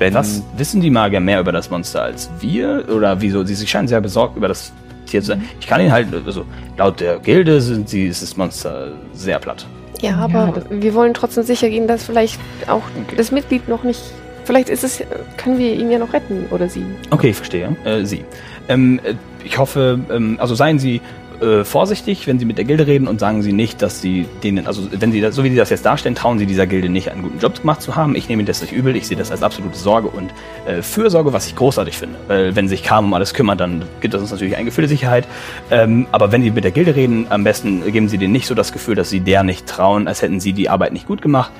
wenn, 0.00 0.12
Was 0.14 0.42
wissen 0.56 0.80
die 0.80 0.90
Magier 0.90 1.20
mehr 1.20 1.38
über 1.38 1.52
das 1.52 1.70
Monster 1.70 2.02
als 2.02 2.30
wir? 2.40 2.86
Oder 2.92 3.20
wieso? 3.20 3.44
Sie, 3.44 3.54
sie 3.54 3.66
scheinen 3.66 3.86
sehr 3.86 4.00
besorgt 4.00 4.36
über 4.36 4.48
das 4.48 4.72
Tier 5.06 5.20
zu 5.20 5.28
sein. 5.28 5.44
Ich 5.60 5.68
kann 5.68 5.80
Ihnen 5.80 5.92
halt, 5.92 6.08
also 6.26 6.44
laut 6.76 6.98
der 6.98 7.18
Gilde 7.18 7.60
sind 7.60 7.88
sie, 7.88 8.06
ist 8.06 8.22
das 8.22 8.36
Monster 8.36 8.92
sehr 9.12 9.38
platt. 9.38 9.66
Ja, 10.00 10.16
aber 10.16 10.52
das- 10.54 10.64
wir 10.70 10.94
wollen 10.94 11.14
trotzdem 11.14 11.44
sicher 11.44 11.68
gehen, 11.68 11.86
dass 11.86 12.04
vielleicht 12.04 12.38
auch 12.68 12.82
das 13.16 13.30
Mitglied 13.32 13.68
noch 13.68 13.82
nicht. 13.84 14.00
Vielleicht 14.44 14.68
ist 14.68 14.82
es, 14.84 15.02
können 15.36 15.58
wir 15.58 15.74
ihn 15.74 15.90
ja 15.90 15.98
noch 15.98 16.12
retten 16.12 16.46
oder 16.50 16.68
sie. 16.68 16.84
Okay, 17.10 17.30
ich 17.30 17.36
verstehe. 17.36 17.76
Äh, 17.84 18.04
sie. 18.04 18.24
Ähm, 18.68 19.00
äh, 19.04 19.14
ich 19.44 19.58
hoffe, 19.58 20.00
ähm, 20.10 20.36
also 20.40 20.54
seien 20.54 20.78
Sie 20.78 21.00
äh, 21.40 21.64
vorsichtig, 21.64 22.26
wenn 22.26 22.38
Sie 22.38 22.44
mit 22.44 22.58
der 22.58 22.64
Gilde 22.64 22.86
reden 22.86 23.08
und 23.08 23.20
sagen 23.20 23.42
Sie 23.42 23.52
nicht, 23.52 23.82
dass 23.82 24.00
Sie 24.00 24.26
denen, 24.42 24.66
also 24.66 24.88
wenn 24.92 25.12
Sie 25.12 25.20
das, 25.20 25.34
so 25.34 25.44
wie 25.44 25.50
Sie 25.50 25.56
das 25.56 25.70
jetzt 25.70 25.84
darstellen, 25.84 26.14
trauen 26.14 26.38
Sie 26.38 26.46
dieser 26.46 26.66
Gilde 26.66 26.88
nicht, 26.88 27.10
einen 27.10 27.22
guten 27.22 27.38
Job 27.38 27.60
gemacht 27.60 27.82
zu 27.82 27.96
haben. 27.96 28.14
Ich 28.14 28.28
nehme 28.28 28.44
das 28.44 28.60
nicht 28.60 28.72
übel. 28.72 28.96
Ich 28.96 29.06
sehe 29.06 29.16
das 29.16 29.30
als 29.30 29.42
absolute 29.42 29.76
Sorge 29.76 30.08
und 30.08 30.32
äh, 30.66 30.82
Fürsorge, 30.82 31.32
was 31.32 31.46
ich 31.46 31.56
großartig 31.56 31.96
finde. 31.96 32.16
Weil 32.28 32.56
wenn 32.56 32.68
sich 32.68 32.82
Kam 32.82 33.06
um 33.06 33.14
alles 33.14 33.34
kümmert, 33.34 33.60
dann 33.60 33.84
gibt 34.00 34.14
es 34.14 34.20
uns 34.20 34.30
natürlich 34.30 34.56
ein 34.56 34.64
Gefühl 34.64 34.82
der 34.82 34.88
Sicherheit. 34.88 35.26
Ähm, 35.70 36.06
aber 36.12 36.32
wenn 36.32 36.42
Sie 36.42 36.50
mit 36.50 36.64
der 36.64 36.72
Gilde 36.72 36.94
reden, 36.94 37.26
am 37.30 37.44
besten 37.44 37.90
geben 37.90 38.08
Sie 38.08 38.18
denen 38.18 38.32
nicht 38.32 38.46
so 38.46 38.54
das 38.54 38.72
Gefühl, 38.72 38.94
dass 38.94 39.10
Sie 39.10 39.20
der 39.20 39.42
nicht 39.42 39.66
trauen, 39.66 40.08
als 40.08 40.22
hätten 40.22 40.40
Sie 40.40 40.52
die 40.52 40.68
Arbeit 40.68 40.92
nicht 40.92 41.06
gut 41.06 41.22
gemacht. 41.22 41.52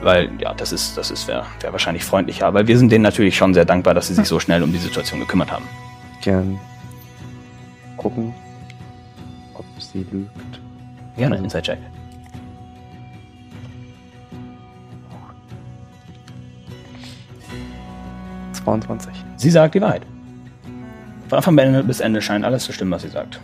Weil, 0.00 0.30
ja, 0.40 0.54
das 0.54 0.72
ist, 0.72 0.96
das 0.96 1.10
ist, 1.10 1.26
wäre 1.26 1.44
wär 1.60 1.72
wahrscheinlich 1.72 2.04
freundlicher. 2.04 2.54
Weil 2.54 2.66
wir 2.66 2.78
sind 2.78 2.92
denen 2.92 3.02
natürlich 3.02 3.36
schon 3.36 3.52
sehr 3.52 3.64
dankbar, 3.64 3.94
dass 3.94 4.06
sie 4.06 4.14
sich 4.14 4.26
so 4.26 4.38
schnell 4.38 4.62
um 4.62 4.72
die 4.72 4.78
Situation 4.78 5.20
gekümmert 5.20 5.50
haben. 5.50 5.64
gern 6.22 6.58
gucken, 7.96 8.32
sie 9.80 10.06
lügt. 10.10 10.60
Gerne, 11.16 11.36
Inside-Check. 11.36 11.78
Mhm. 11.78 11.88
22. 18.64 19.12
Sie 19.36 19.50
sagt 19.50 19.74
die 19.74 19.80
Wahrheit. 19.80 20.02
Von 21.28 21.38
Anfang 21.38 21.86
bis 21.86 22.00
Ende 22.00 22.22
scheint 22.22 22.44
alles 22.44 22.64
zu 22.64 22.72
stimmen, 22.72 22.90
was 22.90 23.02
sie 23.02 23.08
sagt. 23.08 23.40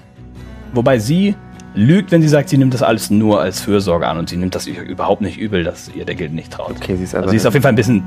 Wobei 0.73 0.99
sie 0.99 1.35
lügt, 1.75 2.13
wenn 2.13 2.23
sie 2.23 2.29
sagt, 2.29 2.49
sie 2.49 2.59
nimmt 2.59 2.73
das 2.73 2.83
alles 2.83 3.11
nur 3.11 3.41
als 3.41 3.61
Fürsorge 3.61 4.07
an 4.07 4.19
und 4.19 4.29
sie 4.29 4.37
nimmt 4.37 4.55
das 4.55 4.67
überhaupt 4.67 5.21
nicht 5.21 5.39
übel, 5.39 5.65
dass 5.65 5.91
ihr 5.95 6.05
der 6.05 6.15
Gilde 6.15 6.35
nicht 6.35 6.53
traut. 6.53 6.73
Okay, 6.77 6.97
sie 6.97 7.05
ist 7.05 7.15
Also 7.15 7.29
sie 7.29 7.37
ist 7.37 7.47
auf 7.47 7.55
jeden 7.55 7.63
Fall 7.63 7.73
ein 7.73 7.77
bisschen 7.77 8.05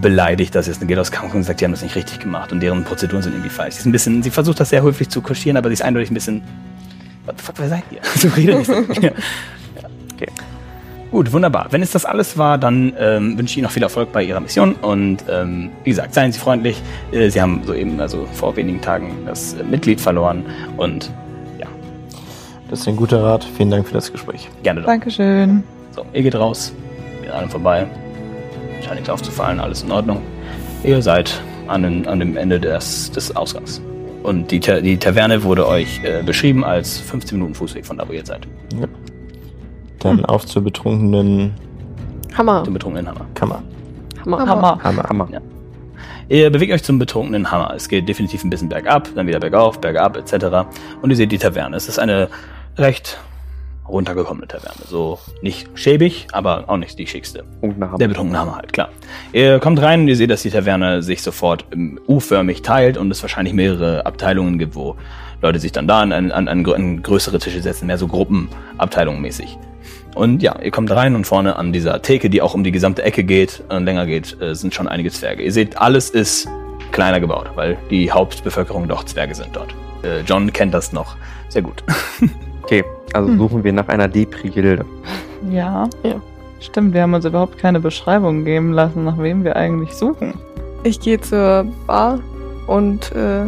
beleidigt, 0.00 0.54
dass 0.54 0.66
jetzt 0.66 0.78
eine 0.78 0.86
Gilde 0.86 1.02
kommt 1.10 1.34
und 1.34 1.42
sagt, 1.44 1.60
die 1.60 1.64
haben 1.64 1.72
das 1.72 1.82
nicht 1.82 1.96
richtig 1.96 2.20
gemacht 2.20 2.52
und 2.52 2.60
deren 2.60 2.84
Prozeduren 2.84 3.22
sind 3.22 3.32
irgendwie 3.32 3.50
falsch. 3.50 3.74
Sie 3.74 3.80
ist 3.80 3.86
ein 3.86 3.92
bisschen, 3.92 4.22
sie 4.22 4.30
versucht 4.30 4.60
das 4.60 4.70
sehr 4.70 4.82
höflich 4.82 5.08
zu 5.08 5.22
kaschieren, 5.22 5.56
aber 5.56 5.68
sie 5.68 5.74
ist 5.74 5.82
eindeutig 5.82 6.10
ein 6.10 6.14
bisschen. 6.14 6.42
What 7.26 7.38
the 7.38 7.44
fuck, 7.44 7.54
wer 7.58 7.68
seid 7.68 7.82
ihr? 7.90 8.00
So 8.18 8.28
redet 8.28 8.58
nicht 8.58 8.66
so. 8.66 8.72
ja. 9.00 9.10
Okay. 10.14 10.28
Gut, 11.10 11.32
wunderbar. 11.32 11.68
Wenn 11.70 11.80
es 11.82 11.92
das 11.92 12.04
alles 12.04 12.36
war, 12.38 12.58
dann 12.58 12.92
ähm, 12.98 13.38
wünsche 13.38 13.52
ich 13.52 13.56
Ihnen 13.58 13.64
noch 13.64 13.70
viel 13.70 13.82
Erfolg 13.84 14.12
bei 14.12 14.22
Ihrer 14.24 14.40
Mission 14.40 14.74
und 14.74 15.18
ähm, 15.30 15.70
wie 15.84 15.90
gesagt, 15.90 16.12
seien 16.12 16.32
Sie 16.32 16.40
freundlich. 16.40 16.82
Äh, 17.12 17.28
Sie 17.30 17.40
haben 17.40 17.62
soeben, 17.64 18.00
also 18.00 18.26
vor 18.32 18.56
wenigen 18.56 18.80
Tagen, 18.80 19.12
das 19.26 19.54
äh, 19.54 19.62
Mitglied 19.62 20.00
verloren 20.00 20.44
und 20.76 21.10
ja, 21.60 21.66
Das 22.68 22.80
ist 22.80 22.88
ein 22.88 22.96
guter 22.96 23.22
Rat. 23.22 23.46
Vielen 23.56 23.70
Dank 23.70 23.86
für 23.86 23.94
das 23.94 24.10
Gespräch. 24.10 24.48
gerne 24.64 24.80
doch. 24.80 24.88
Dankeschön. 24.88 25.62
So, 25.94 26.04
ihr 26.12 26.22
geht 26.22 26.34
raus, 26.34 26.72
wir 27.20 27.30
sind 27.30 27.38
alle 27.38 27.48
vorbei. 27.48 27.86
Scheint 28.82 28.94
nichts 28.96 29.08
aufzufallen, 29.08 29.60
alles 29.60 29.82
in 29.84 29.92
Ordnung. 29.92 30.20
Ihr 30.82 31.00
seid 31.00 31.40
an, 31.68 31.84
den, 31.84 32.08
an 32.08 32.18
dem 32.18 32.36
Ende 32.36 32.58
des, 32.58 33.12
des 33.12 33.34
Ausgangs. 33.36 33.80
Und 34.24 34.50
die, 34.50 34.58
Ta 34.58 34.80
die 34.80 34.96
Taverne 34.96 35.42
wurde 35.42 35.68
euch 35.68 36.02
äh, 36.02 36.22
beschrieben 36.22 36.64
als 36.64 36.98
15 36.98 37.36
Minuten 37.36 37.54
Fußweg 37.54 37.84
von 37.84 37.98
da, 37.98 38.08
wo 38.08 38.12
ihr 38.12 38.18
jetzt 38.18 38.28
seid. 38.28 38.48
Dann 39.98 40.24
auf 40.24 40.46
zur 40.46 40.62
betrunkenen 40.62 41.52
Hammer. 42.34 42.62
Dem 42.62 42.72
betrunkenen 42.72 43.06
Hammer. 43.06 43.26
Kammer. 43.34 43.62
Hammer. 44.24 44.46
Hammer. 44.46 44.78
Hammer, 44.82 45.02
Hammer. 45.02 45.28
Ja. 45.30 45.40
Ihr 46.30 46.48
bewegt 46.48 46.72
euch 46.72 46.82
zum 46.82 46.98
betrunkenen 46.98 47.50
Hammer. 47.50 47.74
Es 47.76 47.86
geht 47.86 48.08
definitiv 48.08 48.44
ein 48.44 48.50
bisschen 48.50 48.70
bergab, 48.70 49.10
dann 49.14 49.26
wieder 49.26 49.40
bergauf, 49.40 49.78
bergab 49.78 50.16
etc. 50.16 50.66
Und 51.02 51.10
ihr 51.10 51.16
seht 51.16 51.30
die 51.30 51.38
Taverne. 51.38 51.76
Es 51.76 51.86
ist 51.86 51.98
eine 51.98 52.30
recht 52.78 53.18
runtergekommene 53.88 54.48
Taverne. 54.48 54.80
So 54.86 55.18
nicht 55.42 55.68
schäbig, 55.74 56.26
aber 56.32 56.64
auch 56.68 56.76
nicht 56.76 56.98
die 56.98 57.06
schickste. 57.06 57.44
Punkt 57.60 57.78
nach 57.78 57.96
Der 57.96 58.08
Hammer 58.08 58.56
halt, 58.56 58.72
klar. 58.72 58.88
Ihr 59.32 59.58
kommt 59.58 59.80
rein 59.80 60.02
und 60.02 60.08
ihr 60.08 60.16
seht, 60.16 60.30
dass 60.30 60.42
die 60.42 60.50
Taverne 60.50 61.02
sich 61.02 61.22
sofort 61.22 61.66
ähm, 61.72 62.00
U-förmig 62.08 62.62
teilt 62.62 62.96
und 62.96 63.10
es 63.10 63.22
wahrscheinlich 63.22 63.54
mehrere 63.54 64.06
Abteilungen 64.06 64.58
gibt, 64.58 64.74
wo 64.74 64.96
Leute 65.42 65.58
sich 65.58 65.72
dann 65.72 65.86
da 65.86 66.00
an, 66.00 66.12
an, 66.12 66.30
an, 66.30 66.48
an 66.48 67.02
größere 67.02 67.38
Tische 67.38 67.60
setzen, 67.60 67.86
mehr 67.86 67.98
so 67.98 68.08
Gruppenabteilungen 68.08 69.20
mäßig. 69.20 69.58
Und 70.14 70.42
ja, 70.42 70.58
ihr 70.60 70.70
kommt 70.70 70.90
rein 70.90 71.16
und 71.16 71.26
vorne 71.26 71.56
an 71.56 71.72
dieser 71.72 72.00
Theke, 72.00 72.30
die 72.30 72.40
auch 72.40 72.54
um 72.54 72.64
die 72.64 72.70
gesamte 72.70 73.02
Ecke 73.02 73.24
geht, 73.24 73.62
äh, 73.68 73.78
länger 73.78 74.06
geht, 74.06 74.40
äh, 74.40 74.54
sind 74.54 74.72
schon 74.72 74.88
einige 74.88 75.10
Zwerge. 75.10 75.42
Ihr 75.42 75.52
seht, 75.52 75.76
alles 75.76 76.10
ist 76.10 76.48
kleiner 76.92 77.20
gebaut, 77.20 77.50
weil 77.56 77.76
die 77.90 78.10
Hauptbevölkerung 78.10 78.88
doch 78.88 79.04
Zwerge 79.04 79.34
sind 79.34 79.54
dort. 79.54 79.74
Äh, 80.02 80.20
John 80.20 80.52
kennt 80.52 80.72
das 80.72 80.92
noch 80.92 81.16
sehr 81.48 81.62
gut. 81.62 81.82
Okay, 82.64 82.82
also 83.12 83.28
Hm. 83.28 83.38
suchen 83.38 83.64
wir 83.64 83.72
nach 83.72 83.88
einer 83.88 84.08
Depri-Gilde. 84.08 84.84
Ja. 85.50 85.88
Ja. 86.02 86.14
Stimmt, 86.60 86.94
wir 86.94 87.02
haben 87.02 87.12
uns 87.12 87.26
überhaupt 87.26 87.58
keine 87.58 87.78
Beschreibung 87.78 88.44
geben 88.44 88.72
lassen, 88.72 89.04
nach 89.04 89.18
wem 89.18 89.44
wir 89.44 89.54
eigentlich 89.54 89.92
suchen. 89.92 90.32
Ich 90.82 90.98
gehe 90.98 91.20
zur 91.20 91.66
Bar 91.86 92.20
und 92.66 93.12
äh, 93.12 93.44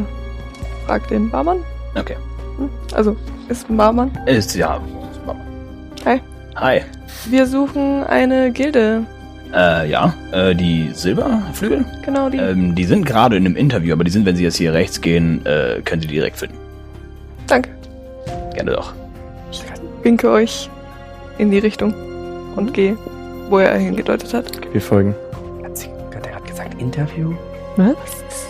frag 0.87 1.09
den 1.09 1.31
Barmann. 1.31 1.59
Okay. 1.99 2.17
Hm? 2.59 2.69
Also, 2.95 3.17
ist 3.49 3.71
ein 3.71 3.77
Barmann. 3.79 4.11
Ist 4.27 4.55
ja. 4.55 4.79
Hi. 6.05 6.21
Hi. 6.57 6.81
Wir 7.31 7.47
suchen 7.47 8.05
eine 8.05 8.53
Gilde. 8.53 9.03
Äh, 9.55 9.89
ja, 9.91 10.13
äh, 10.33 10.55
die 10.55 10.91
Silberflügel? 10.93 11.87
Genau 12.05 12.29
die. 12.29 12.37
Ähm, 12.39 12.75
die 12.75 12.85
sind 12.85 13.07
gerade 13.07 13.37
in 13.37 13.47
einem 13.47 13.57
Interview, 13.57 13.95
aber 13.95 14.05
die 14.05 14.11
sind, 14.11 14.27
wenn 14.27 14.37
Sie 14.37 14.45
jetzt 14.45 14.57
hier 14.57 14.75
rechts 14.75 15.01
gehen, 15.01 15.45
äh, 15.47 15.81
können 15.83 16.03
Sie 16.03 16.09
die 16.09 16.15
direkt 16.15 16.37
finden. 16.37 16.57
Danke. 17.47 17.71
Gerne 18.55 18.73
doch. 18.73 18.93
Ich 20.07 20.13
winke 20.13 20.31
euch 20.31 20.71
in 21.37 21.51
die 21.51 21.59
Richtung 21.59 21.93
und 22.55 22.73
gehe, 22.73 22.97
wo 23.51 23.59
er 23.59 23.77
hingedeutet 23.77 24.33
hat. 24.35 24.73
Wir 24.73 24.81
folgen. 24.81 25.17
Hat 25.65 25.77
sie, 25.77 25.89
hat 26.15 26.25
er 26.25 26.31
gerade 26.31 26.45
gesagt 26.47 26.81
Interview? 26.81 27.33
Was? 27.75 28.47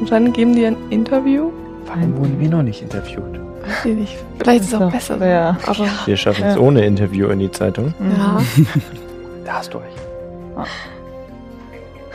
Und 0.00 0.10
dann 0.10 0.32
geben 0.32 0.56
die 0.56 0.66
ein 0.66 0.76
Interview. 0.90 1.52
Warum 1.86 2.16
wurden 2.18 2.40
wir 2.40 2.48
noch 2.48 2.64
nicht 2.64 2.82
interviewt? 2.82 3.38
Weiß 3.62 3.84
ich 3.84 3.94
nicht. 3.94 4.16
Vielleicht 4.40 4.62
ist 4.64 4.72
es 4.72 4.80
auch 4.80 4.90
besser. 4.90 5.24
Ja. 5.24 5.56
Aber 5.64 5.86
Wir 6.06 6.16
schaffen 6.16 6.42
es 6.44 6.56
Ja. 6.56 6.60
ohne 6.60 6.84
Interview 6.84 7.28
in 7.28 7.38
die 7.38 7.52
Zeitung. 7.52 7.94
ja. 8.00 8.42
Da 9.44 9.52
hast 9.58 9.72
du 9.72 9.78
euch. 9.78 9.84
Ah. 10.56 10.64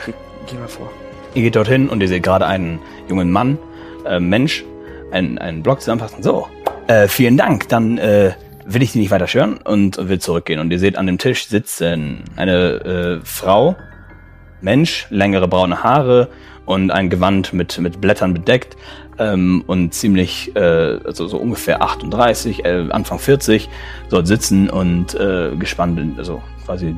Geh, 0.06 0.12
geh 0.48 0.58
mal 0.58 0.68
vor. 0.68 0.90
Ihr 1.34 1.44
geht 1.44 1.56
dorthin 1.56 1.88
und 1.88 2.02
ihr 2.02 2.10
seht 2.10 2.24
gerade 2.24 2.46
einen 2.46 2.80
jungen 3.08 3.32
Mann, 3.32 3.58
äh, 4.06 4.20
Mensch, 4.20 4.66
einen, 5.12 5.38
einen 5.38 5.64
Block 5.64 5.80
zusammenfassen. 5.80 6.22
So, 6.22 6.46
äh, 6.88 7.08
vielen 7.08 7.38
Dank. 7.38 7.70
Dann 7.70 7.98
äh, 7.98 8.34
will 8.66 8.82
ich 8.82 8.92
Sie 8.92 9.00
nicht 9.00 9.12
weiter 9.12 9.28
stören 9.28 9.58
und 9.58 9.98
will 10.10 10.20
zurückgehen. 10.20 10.60
Und 10.60 10.72
ihr 10.72 10.80
seht 10.80 10.98
an 10.98 11.08
dem 11.08 11.18
Tisch 11.18 11.48
sitzen 11.48 12.24
eine 12.36 13.22
äh, 13.22 13.26
Frau, 13.26 13.76
Mensch, 14.62 15.08
längere 15.10 15.48
braune 15.48 15.84
Haare 15.84 16.30
und 16.66 16.92
ein 16.92 17.10
Gewand 17.10 17.54
mit, 17.54 17.78
mit 17.80 18.00
Blättern 18.00 18.34
bedeckt 18.34 18.78
ähm, 19.20 19.64
und 19.68 19.94
ziemlich, 19.94 20.56
äh, 20.56 21.00
also 21.06 21.28
so 21.28 21.38
ungefähr 21.38 21.82
38, 21.82 22.66
äh, 22.66 22.88
Anfang 22.90 23.20
40, 23.20 23.70
dort 24.10 24.28
sitzen 24.28 24.70
und 24.70 25.16
äh, 25.16 25.52
gespannt, 25.58 26.00
also 26.18 26.42
quasi 26.66 26.96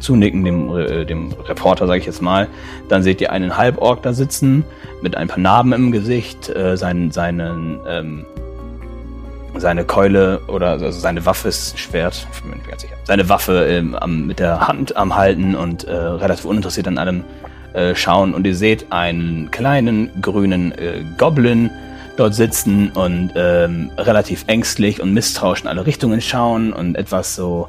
zunicken 0.00 0.44
dem, 0.44 0.76
äh, 0.76 1.04
dem 1.04 1.32
Reporter, 1.48 1.86
sage 1.86 2.00
ich 2.00 2.06
jetzt 2.06 2.22
mal. 2.22 2.48
Dann 2.88 3.02
seht 3.02 3.20
ihr 3.20 3.30
einen 3.30 3.56
Halborg 3.56 4.02
da 4.02 4.12
sitzen 4.12 4.64
mit 5.02 5.16
ein 5.16 5.28
paar 5.28 5.38
Narben 5.38 5.72
im 5.72 5.92
Gesicht, 5.92 6.48
äh, 6.48 6.76
seinen, 6.76 7.10
seinen, 7.10 7.80
ähm, 7.88 8.26
seine 9.56 9.84
Keule 9.84 10.40
oder 10.48 10.70
also 10.70 10.90
seine 10.90 11.24
Waffe 11.26 11.48
ist 11.48 11.74
ein 11.74 11.78
Schwert, 11.78 12.26
ich 12.32 12.40
bin 12.42 12.50
mir 12.50 12.68
ganz 12.68 12.82
sicher. 12.82 12.94
Seine 13.04 13.28
Waffe 13.28 13.66
ähm, 13.66 13.94
am, 13.94 14.26
mit 14.26 14.38
der 14.38 14.66
Hand 14.66 14.96
am 14.96 15.14
Halten 15.14 15.54
und 15.54 15.84
äh, 15.84 15.94
relativ 15.94 16.44
uninteressiert 16.44 16.88
an 16.88 16.98
allem 16.98 17.24
äh, 17.72 17.94
schauen. 17.94 18.34
Und 18.34 18.46
ihr 18.46 18.54
seht 18.54 18.90
einen 18.90 19.50
kleinen 19.50 20.10
grünen 20.20 20.72
äh, 20.72 21.04
Goblin 21.18 21.70
dort 22.16 22.34
sitzen 22.34 22.90
und 22.90 23.32
ähm, 23.34 23.90
relativ 23.98 24.44
ängstlich 24.46 25.00
und 25.00 25.12
misstrauisch 25.12 25.62
in 25.62 25.68
alle 25.68 25.84
Richtungen 25.84 26.20
schauen 26.20 26.72
und 26.72 26.96
etwas 26.96 27.34
so 27.34 27.68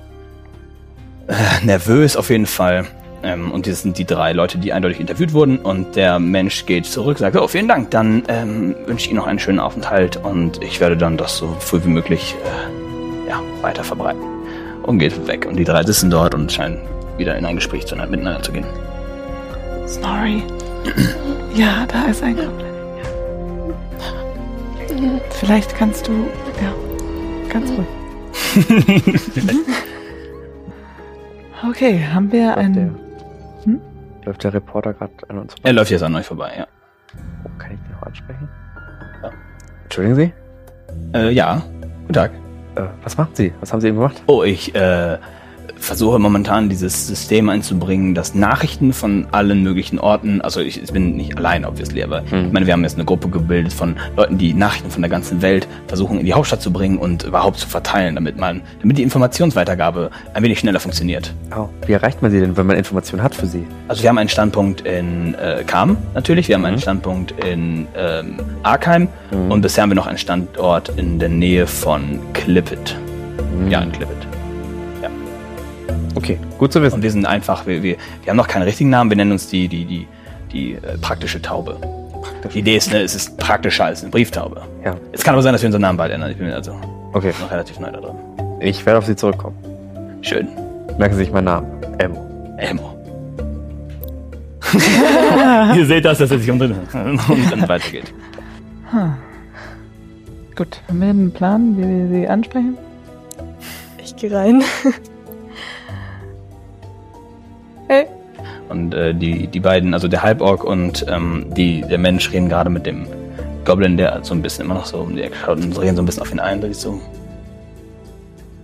äh, 1.27 1.65
nervös 1.65 2.15
auf 2.15 2.29
jeden 2.29 2.45
Fall. 2.45 2.85
Ähm, 3.25 3.51
und 3.51 3.67
das 3.67 3.81
sind 3.81 3.97
die 3.97 4.05
drei 4.05 4.33
Leute, 4.33 4.57
die 4.59 4.71
eindeutig 4.71 4.99
interviewt 4.99 5.33
wurden. 5.33 5.57
Und 5.57 5.95
der 5.95 6.19
Mensch 6.19 6.65
geht 6.65 6.85
zurück, 6.85 7.17
sagt, 7.17 7.35
oh, 7.35 7.47
vielen 7.47 7.67
Dank, 7.67 7.89
dann 7.91 8.23
ähm, 8.27 8.75
wünsche 8.85 9.05
ich 9.05 9.11
Ihnen 9.11 9.17
noch 9.17 9.27
einen 9.27 9.39
schönen 9.39 9.59
Aufenthalt 9.59 10.17
und 10.17 10.61
ich 10.61 10.79
werde 10.79 10.95
dann 10.95 11.17
das 11.17 11.37
so 11.37 11.55
früh 11.59 11.83
wie 11.83 11.89
möglich 11.89 12.35
äh, 12.43 13.29
ja, 13.29 13.41
weiter 13.61 13.83
verbreiten. 13.83 14.21
Und 14.83 14.99
geht 14.99 15.27
weg. 15.27 15.47
Und 15.49 15.57
die 15.57 15.63
drei 15.63 15.83
sitzen 15.83 16.11
dort 16.11 16.35
und 16.35 16.51
scheinen 16.51 16.79
wieder 17.17 17.35
in 17.35 17.45
ein 17.45 17.55
Gespräch 17.55 17.87
zu, 17.87 17.95
miteinander 17.95 18.43
zu 18.43 18.51
gehen. 18.51 18.65
Sorry. 19.87 20.43
Ja, 21.55 21.85
da 21.87 22.05
ist 22.05 22.21
ein 22.21 22.35
Goblin. 22.35 22.65
Vielleicht 25.31 25.75
kannst 25.75 26.07
du. 26.07 26.11
Ja, 26.61 26.73
ganz 27.49 27.71
ruhig. 27.71 27.87
Okay, 31.69 32.05
haben 32.13 32.31
wir 32.31 32.57
einen. 32.57 33.04
Läuft 34.25 34.43
der 34.43 34.53
Reporter 34.53 34.93
gerade 34.93 35.13
an 35.29 35.37
uns 35.37 35.53
vorbei? 35.53 35.69
Er 35.69 35.73
läuft 35.73 35.91
jetzt 35.91 36.01
an 36.01 36.15
euch 36.15 36.25
vorbei, 36.25 36.51
ja. 36.57 36.67
Oh, 37.43 37.49
kann 37.59 37.71
ich 37.71 37.79
den 37.79 37.91
noch 37.91 38.01
ansprechen? 38.01 38.49
Ja. 39.21 39.29
Entschuldigen 39.83 40.15
Sie? 40.15 40.33
Äh, 41.13 41.31
ja, 41.31 41.61
guten 42.01 42.13
Tag. 42.13 42.31
Äh, 42.75 42.81
was 43.03 43.17
machen 43.17 43.31
Sie? 43.33 43.53
Was 43.59 43.71
haben 43.71 43.81
Sie 43.81 43.87
eben 43.87 43.97
gemacht? 43.97 44.23
Oh, 44.25 44.43
ich 44.43 44.73
äh, 44.73 45.17
versuche 45.85 46.19
momentan 46.19 46.69
dieses 46.69 47.07
System 47.07 47.49
einzubringen, 47.49 48.15
dass 48.15 48.33
Nachrichten 48.35 48.91
von 48.93 49.27
allen 49.31 49.63
möglichen 49.63 49.99
Orten, 49.99 50.41
also 50.41 50.59
ich, 50.59 50.81
ich 50.81 50.91
bin 50.91 51.15
nicht 51.15 51.37
allein, 51.37 51.63
obviously, 51.65 52.03
aber 52.03 52.23
Hm. 52.29 52.47
ich 52.47 52.51
meine, 52.53 52.65
wir 52.65 52.73
haben 52.73 52.83
jetzt 52.83 52.95
eine 52.95 53.05
Gruppe 53.05 53.29
gebildet 53.29 53.71
von 53.73 53.95
Leuten, 54.17 54.37
die 54.37 54.53
Nachrichten 54.53 54.89
von 54.91 55.01
der 55.01 55.09
ganzen 55.09 55.41
Welt 55.41 55.67
versuchen 55.87 56.19
in 56.19 56.25
die 56.25 56.33
Hauptstadt 56.33 56.61
zu 56.61 56.71
bringen 56.71 56.97
und 56.97 57.23
überhaupt 57.23 57.57
zu 57.57 57.67
verteilen, 57.67 58.15
damit 58.15 58.37
man, 58.39 58.61
damit 58.81 58.97
die 58.97 59.03
Informationsweitergabe 59.03 60.09
ein 60.33 60.43
wenig 60.43 60.59
schneller 60.59 60.79
funktioniert. 60.79 61.33
Oh, 61.55 61.69
wie 61.85 61.93
erreicht 61.93 62.21
man 62.21 62.31
Sie 62.31 62.39
denn, 62.39 62.57
wenn 62.57 62.65
man 62.65 62.77
Informationen 62.77 63.21
hat 63.23 63.35
für 63.35 63.45
Sie? 63.45 63.65
Also 63.87 64.01
wir 64.03 64.09
haben 64.09 64.17
einen 64.17 64.29
Standpunkt 64.29 64.81
in 64.81 65.35
äh, 65.35 65.63
Kam 65.65 65.97
natürlich, 66.13 66.47
wir 66.47 66.55
haben 66.55 66.65
einen 66.65 66.75
Mhm. 66.77 66.81
Standpunkt 66.81 67.31
in 67.45 67.87
ähm, 67.95 68.37
Arkheim 68.63 69.07
Mhm. 69.31 69.51
und 69.51 69.61
bisher 69.61 69.83
haben 69.83 69.91
wir 69.91 69.95
noch 69.95 70.07
einen 70.07 70.17
Standort 70.17 70.89
in 70.97 71.19
der 71.19 71.29
Nähe 71.29 71.67
von 71.67 72.19
Clippet. 72.33 72.95
Hm. 73.59 73.69
Ja, 73.71 73.81
in 73.81 73.91
Clippet. 73.91 74.17
Okay, 76.15 76.39
gut 76.57 76.71
zu 76.73 76.81
wissen. 76.81 76.95
Und 76.95 77.01
wir 77.03 77.11
sind 77.11 77.25
einfach, 77.25 77.67
wir, 77.67 77.83
wir, 77.83 77.97
wir 78.23 78.29
haben 78.29 78.37
noch 78.37 78.47
keinen 78.47 78.63
richtigen 78.63 78.89
Namen, 78.89 79.09
wir 79.09 79.17
nennen 79.17 79.33
uns 79.33 79.47
die, 79.47 79.67
die, 79.67 79.85
die, 79.85 80.07
die 80.51 80.73
äh, 80.73 80.97
praktische 80.99 81.41
Taube. 81.41 81.77
Die 82.53 82.59
Idee 82.59 82.77
ist, 82.77 82.91
ne, 82.91 83.01
es 83.01 83.15
ist 83.15 83.37
praktischer 83.37 83.85
als 83.85 84.01
eine 84.01 84.11
Brieftaube. 84.11 84.61
Ja. 84.83 84.95
Es 85.11 85.23
kann 85.23 85.33
aber 85.33 85.41
sein, 85.41 85.53
dass 85.53 85.61
wir 85.61 85.67
unseren 85.67 85.81
Namen 85.81 85.97
bald 85.97 86.11
ändern. 86.11 86.31
Ich 86.31 86.37
bin 86.37 86.49
also 86.51 86.73
Okay, 87.13 87.31
noch 87.39 87.49
relativ 87.49 87.79
neu 87.79 87.91
da 87.91 88.01
drin. 88.01 88.15
ich 88.59 88.85
werde 88.85 88.99
auf 88.99 89.05
Sie 89.05 89.15
zurückkommen. 89.15 89.55
Schön. 90.21 90.47
Merken 90.97 91.15
Sie 91.15 91.23
sich 91.23 91.31
meinen 91.31 91.45
Namen. 91.45 91.67
Elmo. 91.97 92.25
Elmo. 92.57 92.91
Ihr 95.75 95.85
seht 95.85 96.03
das, 96.05 96.17
dass 96.17 96.31
er 96.31 96.39
sich 96.39 96.51
umdreht 96.51 96.71
und 96.93 97.51
dann 97.51 97.67
weitergeht. 97.69 98.13
Gut, 100.55 100.81
haben 100.87 101.01
wir 101.01 101.09
einen 101.09 101.31
Plan, 101.31 101.77
wie 101.77 101.81
wir 102.11 102.19
sie 102.21 102.27
ansprechen? 102.27 102.77
Ich 104.03 104.15
gehe 104.15 104.31
rein. 104.31 104.63
Und 108.75 108.93
äh, 108.93 109.13
die, 109.13 109.47
die 109.47 109.59
beiden, 109.61 109.93
also 109.93 110.09
der 110.09 110.21
Halborg 110.21 110.65
und 110.65 111.05
ähm, 111.07 111.45
die, 111.55 111.81
der 111.81 111.97
Mensch 111.97 112.31
reden 112.33 112.49
gerade 112.49 112.69
mit 112.69 112.85
dem 112.85 113.07
Goblin, 113.63 113.95
der 113.95 114.19
so 114.23 114.33
ein 114.33 114.41
bisschen 114.41 114.65
immer 114.65 114.73
noch 114.73 114.85
so 114.85 114.97
um 114.97 115.15
die 115.15 115.21
Ecke 115.21 115.35
schaut 115.45 115.57
und 115.57 115.79
reden 115.79 115.95
so 115.95 116.01
ein 116.01 116.05
bisschen 116.05 116.21
auf 116.21 116.31
ihn 116.31 116.39
ein. 116.39 116.59
Da 116.59 116.67
ist 116.67 116.81
so. 116.81 116.99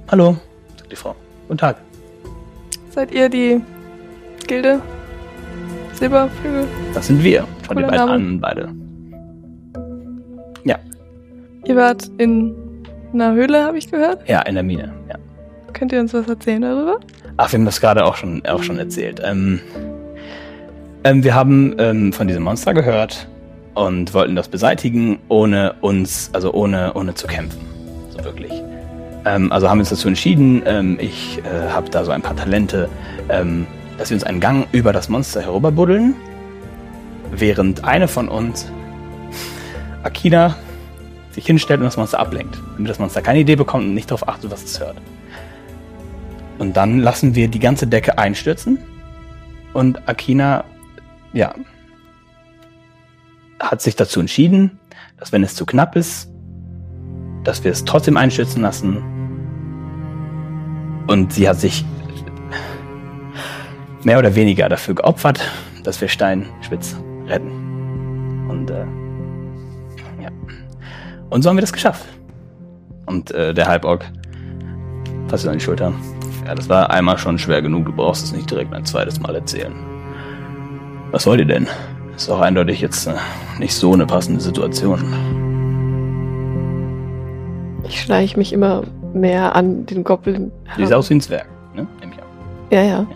Hallo, 0.09 0.35
sagt 0.77 0.91
die 0.91 0.97
Frau. 0.97 1.15
Guten 1.47 1.59
Tag. 1.59 1.77
seid 2.89 3.11
ihr 3.13 3.29
die 3.29 3.61
Gilde? 4.47 4.81
Silberflügel? 5.93 6.67
Das 6.93 7.07
sind 7.07 7.23
wir. 7.23 7.47
Schaut 7.65 7.77
die 7.77 7.83
beiden 7.83 8.09
an, 8.09 8.39
beide. 8.41 8.69
Ihr 11.65 11.75
wart 11.75 12.09
in 12.17 12.55
einer 13.13 13.33
Höhle, 13.33 13.63
habe 13.63 13.77
ich 13.77 13.89
gehört. 13.89 14.27
Ja, 14.27 14.41
in 14.41 14.55
der 14.55 14.63
Mine. 14.63 14.93
Ja. 15.09 15.15
Könnt 15.73 15.91
ihr 15.93 15.99
uns 15.99 16.13
was 16.13 16.27
erzählen 16.27 16.61
darüber? 16.61 16.99
Ach, 17.37 17.51
wir 17.51 17.59
haben 17.59 17.65
das 17.65 17.79
gerade 17.79 18.03
auch 18.03 18.15
schon, 18.15 18.45
auch 18.45 18.63
schon 18.63 18.79
erzählt. 18.79 19.21
Ähm, 19.23 19.59
ähm, 21.03 21.23
wir 21.23 21.33
haben 21.33 21.75
ähm, 21.79 22.13
von 22.13 22.27
diesem 22.27 22.43
Monster 22.43 22.73
gehört 22.73 23.27
und 23.73 24.13
wollten 24.13 24.35
das 24.35 24.47
beseitigen, 24.47 25.19
ohne 25.27 25.73
uns, 25.81 26.29
also 26.33 26.53
ohne, 26.53 26.93
ohne 26.93 27.15
zu 27.15 27.27
kämpfen. 27.27 27.59
So 28.09 28.23
wirklich. 28.23 28.51
Ähm, 29.25 29.51
also 29.51 29.69
haben 29.69 29.77
wir 29.77 29.81
uns 29.81 29.89
dazu 29.89 30.07
entschieden, 30.07 30.63
ähm, 30.65 30.97
ich 30.99 31.39
äh, 31.39 31.69
habe 31.69 31.89
da 31.89 32.03
so 32.03 32.11
ein 32.11 32.21
paar 32.21 32.35
Talente, 32.35 32.89
ähm, 33.29 33.67
dass 33.97 34.09
wir 34.09 34.15
uns 34.15 34.23
einen 34.23 34.39
Gang 34.39 34.67
über 34.71 34.93
das 34.93 35.09
Monster 35.09 35.41
herüberbuddeln, 35.41 36.15
während 37.31 37.83
eine 37.83 38.07
von 38.07 38.27
uns, 38.27 38.71
Akina, 40.03 40.55
sich 41.31 41.45
hinstellt 41.45 41.79
und 41.79 41.85
das 41.85 41.97
Monster 41.97 42.19
ablenkt. 42.19 42.57
Damit 42.75 42.89
das 42.89 42.99
Monster 42.99 43.21
keine 43.21 43.39
Idee 43.39 43.55
bekommt 43.55 43.85
und 43.85 43.93
nicht 43.93 44.11
darauf 44.11 44.27
achtet, 44.27 44.51
was 44.51 44.63
es 44.63 44.79
hört. 44.79 44.97
Und 46.59 46.75
dann 46.77 46.99
lassen 46.99 47.35
wir 47.35 47.47
die 47.47 47.59
ganze 47.59 47.87
Decke 47.87 48.17
einstürzen. 48.17 48.79
Und 49.73 50.07
Akina, 50.09 50.65
ja, 51.33 51.53
hat 53.59 53.81
sich 53.81 53.95
dazu 53.95 54.19
entschieden, 54.19 54.79
dass 55.17 55.31
wenn 55.31 55.43
es 55.43 55.55
zu 55.55 55.65
knapp 55.65 55.95
ist, 55.95 56.29
dass 57.43 57.63
wir 57.63 57.71
es 57.71 57.85
trotzdem 57.85 58.17
einstürzen 58.17 58.61
lassen. 58.61 59.03
Und 61.07 61.33
sie 61.33 61.47
hat 61.47 61.59
sich 61.59 61.85
mehr 64.03 64.19
oder 64.19 64.35
weniger 64.35 64.69
dafür 64.69 64.95
geopfert, 64.95 65.41
dass 65.83 66.01
wir 66.01 66.07
Steinspitz 66.07 66.95
retten. 67.27 68.47
Und 68.49 68.69
äh, 68.69 68.85
ja. 70.21 70.29
Und 71.29 71.43
so 71.43 71.49
haben 71.49 71.57
wir 71.57 71.61
das 71.61 71.73
geschafft. 71.73 72.05
Und 73.05 73.31
äh, 73.31 73.53
der 73.53 73.67
Halborg 73.67 74.05
fasst 75.27 75.43
sich 75.43 75.51
an 75.51 75.57
die 75.57 75.63
Schulter. 75.63 75.93
Ja, 76.45 76.55
das 76.55 76.69
war 76.69 76.89
einmal 76.89 77.17
schon 77.17 77.37
schwer 77.37 77.61
genug. 77.61 77.85
Du 77.85 77.93
brauchst 77.93 78.23
es 78.23 78.31
nicht 78.31 78.49
direkt 78.49 78.73
ein 78.73 78.85
zweites 78.85 79.19
Mal 79.19 79.35
erzählen. 79.35 79.90
Was 81.11 81.25
wollt 81.27 81.39
ihr 81.39 81.45
denn? 81.45 81.67
Ist 82.15 82.29
auch 82.29 82.39
eindeutig 82.39 82.81
jetzt 82.81 83.07
äh, 83.07 83.13
nicht 83.59 83.73
so 83.73 83.93
eine 83.93 84.05
passende 84.05 84.41
Situation. 84.41 85.01
Ich 87.83 88.01
schleiche 88.01 88.37
mich 88.37 88.53
immer 88.53 88.83
mehr 89.13 89.55
an 89.55 89.85
den 89.85 90.03
Goblin. 90.03 90.51
Sie 90.77 90.85
sieht 90.85 90.93
aus 90.93 91.09
wie 91.09 91.15
ein 91.15 91.21
Zwerg, 91.21 91.47
ne? 91.75 91.85
Nehm 91.99 92.11
ich 92.11 92.19
an. 92.19 92.25
Ja, 92.69 92.81
ja. 92.83 93.07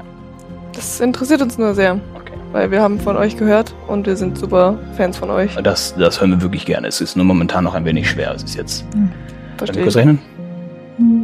Das 0.73 0.99
interessiert 0.99 1.41
uns 1.41 1.57
nur 1.57 1.73
sehr, 1.73 1.93
Okay. 2.15 2.33
weil 2.51 2.71
wir 2.71 2.81
haben 2.81 2.99
von 2.99 3.15
euch 3.15 3.37
gehört 3.37 3.73
und 3.87 4.05
wir 4.05 4.17
sind 4.17 4.37
super 4.37 4.77
Fans 4.97 5.15
von 5.17 5.29
euch. 5.29 5.55
Das, 5.63 5.95
das 5.95 6.19
hören 6.19 6.31
wir 6.31 6.41
wirklich 6.41 6.65
gerne. 6.65 6.87
Es 6.87 6.99
ist 6.99 7.15
nur 7.15 7.25
momentan 7.25 7.63
noch 7.63 7.75
ein 7.75 7.85
wenig 7.85 8.09
schwer. 8.09 8.33
Es 8.35 8.43
ist 8.43 8.55
jetzt. 8.55 8.85
Wir 8.93 9.09
Verstehe 9.57 9.83
kurz 9.83 9.95
ich. 9.95 9.99
rechnen? 10.01 10.19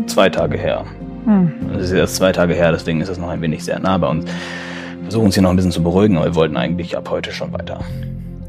Zwei 0.07 0.29
Tage 0.29 0.57
her. 0.57 0.85
Hm. 1.25 1.51
Es 1.77 1.83
ist 1.85 1.91
erst 1.91 2.15
zwei 2.15 2.31
Tage 2.31 2.53
her, 2.53 2.71
deswegen 2.71 3.01
ist 3.01 3.09
das 3.09 3.17
noch 3.17 3.29
ein 3.29 3.41
wenig 3.41 3.63
sehr 3.65 3.79
nah 3.79 3.97
bei 3.97 4.07
uns. 4.07 4.25
Wir 5.11 5.15
versuchen 5.15 5.25
uns 5.25 5.33
hier 5.35 5.43
noch 5.43 5.49
ein 5.49 5.57
bisschen 5.57 5.73
zu 5.73 5.83
beruhigen, 5.83 6.15
aber 6.15 6.27
wir 6.27 6.35
wollten 6.35 6.55
eigentlich 6.55 6.95
ab 6.95 7.09
heute 7.09 7.33
schon 7.33 7.51
weiter. 7.51 7.81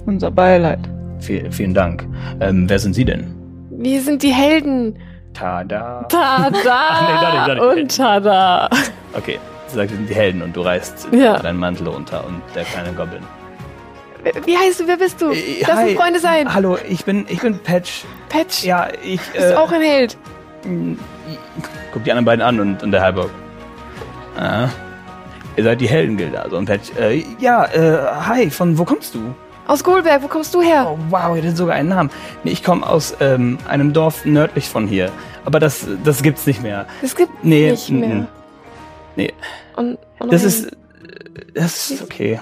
Unser 0.07 0.31
Beileid. 0.31 0.79
Viel, 1.19 1.51
vielen 1.51 1.75
Dank. 1.75 2.07
Ähm, 2.39 2.69
wer 2.71 2.79
sind 2.79 2.95
Sie 2.95 3.05
denn? 3.05 3.35
Wir 3.73 4.01
sind 4.01 4.23
die 4.23 4.33
Helden. 4.33 4.97
Tada. 5.35 6.07
Tada! 6.09 6.51
nee, 6.53 6.61
da 6.63 7.35
nicht, 7.35 7.49
da 7.49 7.55
nicht. 7.75 7.83
Und 7.83 7.97
tada! 7.97 8.71
Okay, 9.13 9.41
sie 9.67 9.75
sagt, 9.75 9.91
wir 9.91 9.97
sind 9.97 10.09
die 10.09 10.15
Helden 10.15 10.41
und 10.41 10.55
du 10.55 10.61
reißt 10.61 11.09
Ja. 11.11 11.41
deinen 11.41 11.59
Mantel 11.59 11.89
runter 11.89 12.25
und 12.25 12.41
der 12.55 12.63
kleine 12.63 12.93
Goblin. 12.93 13.25
Wie 14.47 14.57
heißt 14.57 14.79
du? 14.79 14.87
Wer 14.87 14.99
bist 14.99 15.21
du? 15.21 15.33
Äh, 15.33 15.65
Lass 15.67 15.83
uns 15.83 15.95
Freunde 15.99 16.21
sein. 16.21 16.55
Hallo, 16.55 16.79
ich 16.89 17.05
bin, 17.05 17.25
ich 17.29 17.41
bin 17.41 17.59
Patch. 17.59 18.05
Patch, 18.29 18.63
Ja, 18.63 18.87
ich. 19.05 19.21
bist 19.33 19.51
du 19.51 19.59
auch 19.59 19.73
ein 19.73 19.81
Held? 19.83 20.17
m, 20.65 20.97
guck 21.93 22.05
die 22.05 22.13
anderen 22.13 22.25
beiden 22.27 22.41
an 22.43 22.61
und, 22.61 22.85
und 22.85 22.93
der 22.93 23.03
Halburg. 23.03 23.31
Ah, 24.39 24.69
ihr 25.57 25.65
seid 25.65 25.81
die 25.81 25.89
Heldengilde, 25.89 26.41
also 26.41 26.57
und 26.57 26.67
Patch. 26.67 26.91
Äh, 26.99 27.25
ja, 27.39 27.65
äh, 27.67 27.99
hi, 28.27 28.51
von 28.51 28.77
wo 28.79 28.85
kommst 28.85 29.15
du? 29.15 29.35
Aus 29.67 29.85
Goldberg, 29.85 30.23
wo 30.23 30.29
kommst 30.29 30.53
du 30.55 30.61
her? 30.61 30.89
Oh, 30.91 30.99
wow, 31.11 31.37
ihr 31.37 31.43
hattet 31.43 31.57
sogar 31.57 31.77
einen 31.77 31.91
Namen. 31.91 32.11
Nee, 32.43 32.51
ich 32.51 32.65
komme 32.65 32.85
aus 32.87 33.15
ähm, 33.21 33.59
einem 33.69 33.93
Dorf 33.93 34.25
nördlich 34.25 34.69
von 34.69 34.87
hier. 34.89 35.11
Aber 35.45 35.61
das, 35.61 35.87
das 36.05 36.23
gibt's 36.23 36.47
nicht 36.47 36.63
mehr. 36.63 36.87
Es 37.01 37.15
gibt 37.15 37.45
Nee, 37.45 37.71
nicht 37.71 37.91
mehr. 37.91 38.27
Nee, 39.17 39.33
Und, 39.77 39.99
und 40.19 40.33
das 40.33 40.45
ist. 40.45 40.77
Das 41.55 41.91
ist 41.91 42.03
okay. 42.03 42.41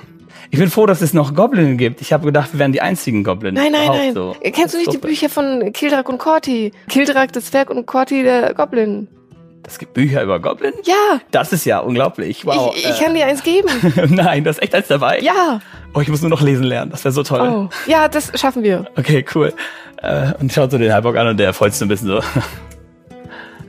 Ich 0.50 0.58
bin 0.58 0.68
froh, 0.68 0.86
dass 0.86 1.00
es 1.00 1.14
noch 1.14 1.34
Goblin 1.34 1.76
gibt. 1.78 2.00
Ich 2.00 2.12
habe 2.12 2.26
gedacht, 2.26 2.52
wir 2.52 2.58
wären 2.58 2.72
die 2.72 2.80
einzigen 2.80 3.22
Goblin. 3.22 3.54
Nein, 3.54 3.70
nein, 3.72 3.86
nein. 3.88 4.14
So. 4.14 4.34
Kennst 4.42 4.74
du 4.74 4.78
nicht 4.78 4.92
die. 4.92 4.98
Bücher 4.98 5.28
von 5.28 5.72
Kildrak 5.72 6.08
und 6.08 6.18
Corti? 6.18 6.72
Kildrak, 6.88 7.32
der 7.32 7.42
Zwerg 7.42 7.70
und 7.70 7.86
Corti, 7.86 8.22
der 8.22 8.54
Goblin. 8.54 9.08
Es 9.66 9.78
gibt 9.78 9.94
Bücher 9.94 10.22
über 10.22 10.40
Goblin? 10.40 10.72
Ja, 10.84 11.20
Das 11.30 11.52
ist 11.52 11.64
ja 11.64 11.78
unglaublich. 11.78 12.44
Wow. 12.44 12.74
ich, 12.74 12.88
ich 12.88 12.98
kann 13.00 13.14
dir 13.14 13.26
eins 13.26 13.42
geben. 13.42 13.68
Nein, 14.14 14.44
da 14.44 14.50
ist 14.50 14.62
echt 14.62 14.74
eins 14.74 14.88
dabei. 14.88 15.20
Ja. 15.20 15.60
Oh, 15.94 16.00
ich 16.00 16.08
muss 16.08 16.20
nur 16.22 16.30
noch 16.30 16.40
lesen 16.40 16.64
lernen. 16.64 16.90
Das 16.90 17.04
wäre 17.04 17.12
so 17.12 17.22
toll. 17.22 17.40
Oh. 17.40 17.68
Ja, 17.86 18.08
das 18.08 18.32
schaffen 18.38 18.62
wir. 18.62 18.86
Okay, 18.96 19.24
cool. 19.34 19.52
Äh, 20.02 20.32
und 20.40 20.52
schaut 20.52 20.70
so 20.70 20.78
den 20.78 20.92
Halbbock 20.92 21.16
an 21.16 21.28
und 21.28 21.36
der 21.36 21.52
freut 21.52 21.72
sich 21.72 21.78
so 21.78 21.84
ein 21.84 21.88
bisschen 21.88 22.08
so. 22.08 22.20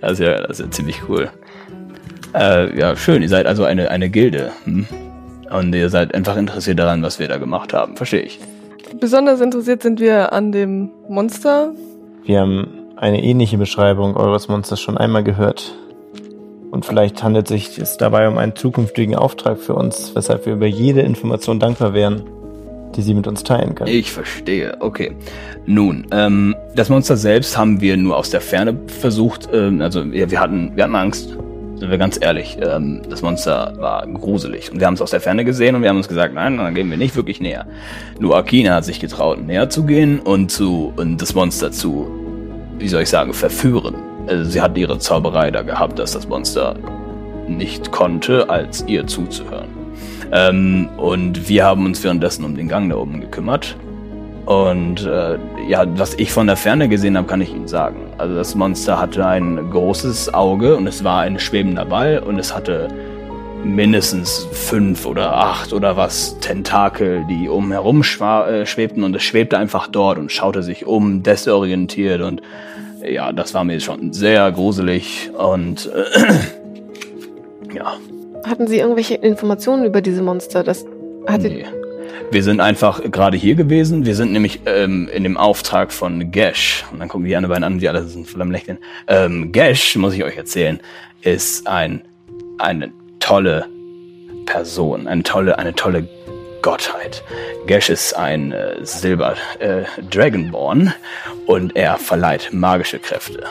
Das 0.01 0.13
ist 0.13 0.19
ja, 0.19 0.41
das 0.41 0.59
ist 0.59 0.65
ja 0.65 0.71
ziemlich 0.71 1.01
cool. 1.07 1.29
Äh, 2.33 2.75
ja, 2.75 2.95
schön. 2.95 3.21
Ihr 3.21 3.29
seid 3.29 3.45
also 3.45 3.65
eine, 3.65 3.91
eine 3.91 4.09
Gilde. 4.09 4.51
Hm? 4.63 4.87
Und 5.51 5.75
ihr 5.75 5.89
seid 5.91 6.15
einfach 6.15 6.37
interessiert 6.37 6.79
daran, 6.79 7.03
was 7.03 7.19
wir 7.19 7.27
da 7.27 7.37
gemacht 7.37 7.71
haben. 7.73 7.95
Verstehe 7.97 8.21
ich. 8.23 8.39
Besonders 8.99 9.41
interessiert 9.41 9.83
sind 9.83 9.99
wir 9.99 10.33
an 10.33 10.51
dem 10.51 10.89
Monster. 11.07 11.71
Wir 12.23 12.39
haben 12.39 12.80
eine 13.01 13.23
ähnliche 13.23 13.57
Beschreibung 13.57 14.15
eures 14.15 14.47
Monsters 14.47 14.79
schon 14.79 14.95
einmal 14.95 15.23
gehört. 15.23 15.75
Und 16.69 16.85
vielleicht 16.85 17.21
handelt 17.23 17.47
sich 17.47 17.77
es 17.79 17.97
dabei 17.97 18.27
um 18.29 18.37
einen 18.37 18.55
zukünftigen 18.55 19.15
Auftrag 19.15 19.57
für 19.57 19.73
uns, 19.73 20.15
weshalb 20.15 20.45
wir 20.45 20.53
über 20.53 20.67
jede 20.67 21.01
Information 21.01 21.59
dankbar 21.59 21.93
wären, 21.93 22.21
die 22.95 23.01
Sie 23.01 23.15
mit 23.15 23.25
uns 23.25 23.43
teilen 23.43 23.73
können. 23.73 23.89
Ich 23.91 24.11
verstehe. 24.11 24.77
Okay. 24.79 25.13
Nun, 25.65 26.05
ähm, 26.11 26.55
das 26.75 26.89
Monster 26.89 27.17
selbst 27.17 27.57
haben 27.57 27.81
wir 27.81 27.97
nur 27.97 28.15
aus 28.15 28.29
der 28.29 28.39
Ferne 28.39 28.77
versucht. 28.87 29.49
Ähm, 29.51 29.81
also 29.81 30.03
ja, 30.03 30.29
wir 30.29 30.39
hatten, 30.39 30.71
wir 30.75 30.83
hatten 30.83 30.95
Angst. 30.95 31.37
Sind 31.77 31.89
wir 31.89 31.97
ganz 31.97 32.19
ehrlich. 32.21 32.59
Ähm, 32.61 33.01
das 33.09 33.23
Monster 33.23 33.73
war 33.79 34.05
gruselig 34.05 34.71
und 34.71 34.79
wir 34.79 34.85
haben 34.85 34.93
es 34.93 35.01
aus 35.01 35.09
der 35.09 35.21
Ferne 35.21 35.43
gesehen 35.43 35.75
und 35.75 35.81
wir 35.81 35.89
haben 35.89 35.97
uns 35.97 36.07
gesagt, 36.07 36.35
nein, 36.35 36.57
dann 36.57 36.75
gehen 36.75 36.89
wir 36.91 36.97
nicht 36.97 37.15
wirklich 37.15 37.41
näher. 37.41 37.65
Nur 38.19 38.37
Akina 38.37 38.75
hat 38.75 38.85
sich 38.85 38.99
getraut, 38.99 39.43
näher 39.43 39.71
zu 39.71 39.85
gehen 39.85 40.19
und 40.19 40.51
zu 40.51 40.93
und 40.95 41.19
das 41.19 41.33
Monster 41.33 41.71
zu, 41.71 42.30
wie 42.81 42.87
soll 42.87 43.03
ich 43.03 43.09
sagen, 43.09 43.33
verführen. 43.33 43.95
Also 44.27 44.49
sie 44.49 44.61
hat 44.61 44.77
ihre 44.77 44.99
Zauberei 44.99 45.51
da 45.51 45.61
gehabt, 45.61 45.99
dass 45.99 46.11
das 46.11 46.27
Monster 46.27 46.75
nicht 47.47 47.91
konnte, 47.91 48.49
als 48.49 48.83
ihr 48.87 49.07
zuzuhören. 49.07 49.69
Ähm, 50.31 50.89
und 50.97 51.47
wir 51.49 51.65
haben 51.65 51.85
uns 51.85 52.03
währenddessen 52.03 52.45
um 52.45 52.55
den 52.55 52.67
Gang 52.67 52.89
da 52.89 52.97
oben 52.97 53.21
gekümmert. 53.21 53.75
Und 54.45 55.05
äh, 55.05 55.37
ja, 55.67 55.85
was 55.97 56.15
ich 56.15 56.31
von 56.31 56.47
der 56.47 56.57
Ferne 56.57 56.89
gesehen 56.89 57.15
habe, 57.17 57.27
kann 57.27 57.41
ich 57.41 57.53
Ihnen 57.53 57.67
sagen. 57.67 58.07
Also 58.17 58.35
das 58.35 58.55
Monster 58.55 58.99
hatte 58.99 59.25
ein 59.25 59.69
großes 59.69 60.33
Auge 60.33 60.75
und 60.75 60.87
es 60.87 61.03
war 61.03 61.21
ein 61.21 61.39
schwebender 61.39 61.85
Ball 61.85 62.19
und 62.19 62.39
es 62.39 62.55
hatte 62.55 62.87
mindestens 63.63 64.47
fünf 64.51 65.05
oder 65.05 65.35
acht 65.35 65.73
oder 65.73 65.95
was 65.97 66.39
Tentakel, 66.39 67.25
die 67.29 67.47
umherum 67.47 68.01
äh, 68.01 68.65
schwebten 68.65 69.03
und 69.03 69.15
es 69.15 69.23
schwebte 69.23 69.57
einfach 69.57 69.87
dort 69.87 70.17
und 70.17 70.31
schaute 70.31 70.63
sich 70.63 70.85
um, 70.85 71.23
desorientiert 71.23 72.21
und 72.21 72.41
ja, 73.03 73.31
das 73.31 73.53
war 73.53 73.63
mir 73.63 73.79
schon 73.79 74.13
sehr 74.13 74.51
gruselig 74.51 75.31
und 75.37 75.89
äh, 75.93 77.73
ja, 77.75 77.97
Hatten 78.45 78.67
Sie 78.67 78.79
irgendwelche 78.79 79.15
Informationen 79.15 79.85
über 79.85 80.01
diese 80.01 80.21
Monster? 80.21 80.63
Das 80.63 80.85
hatte 81.27 81.47
nee. 81.49 81.65
wir 82.31 82.43
sind 82.43 82.59
einfach 82.59 83.01
gerade 83.11 83.37
hier 83.37 83.55
gewesen. 83.55 84.05
Wir 84.05 84.15
sind 84.15 84.31
nämlich 84.31 84.61
ähm, 84.65 85.09
in 85.13 85.23
dem 85.23 85.37
Auftrag 85.37 85.91
von 85.91 86.31
Gash. 86.31 86.83
Und 86.91 86.99
dann 86.99 87.07
gucken 87.07 87.27
die 87.27 87.35
anderen 87.35 87.51
beiden 87.51 87.63
an, 87.63 87.79
die 87.79 87.87
alle 87.87 88.03
sind 88.03 88.27
voll 88.27 88.41
am 88.41 88.51
Lächeln. 88.51 88.79
Ähm, 89.07 89.51
Gash, 89.51 89.95
muss 89.95 90.13
ich 90.15 90.23
euch 90.23 90.37
erzählen, 90.37 90.79
ist 91.21 91.67
ein, 91.67 92.01
eine 92.57 92.91
tolle 93.21 93.65
Person, 94.45 95.07
eine 95.07 95.23
tolle, 95.23 95.57
eine 95.57 95.73
tolle 95.73 96.09
Gottheit. 96.61 97.23
Gash 97.65 97.89
ist 97.89 98.13
ein 98.13 98.51
äh, 98.51 98.75
Silber 98.83 99.35
äh, 99.59 99.83
Dragonborn 100.09 100.93
und 101.45 101.75
er 101.75 101.97
verleiht 101.97 102.49
magische 102.51 102.99
Kräfte. 102.99 103.43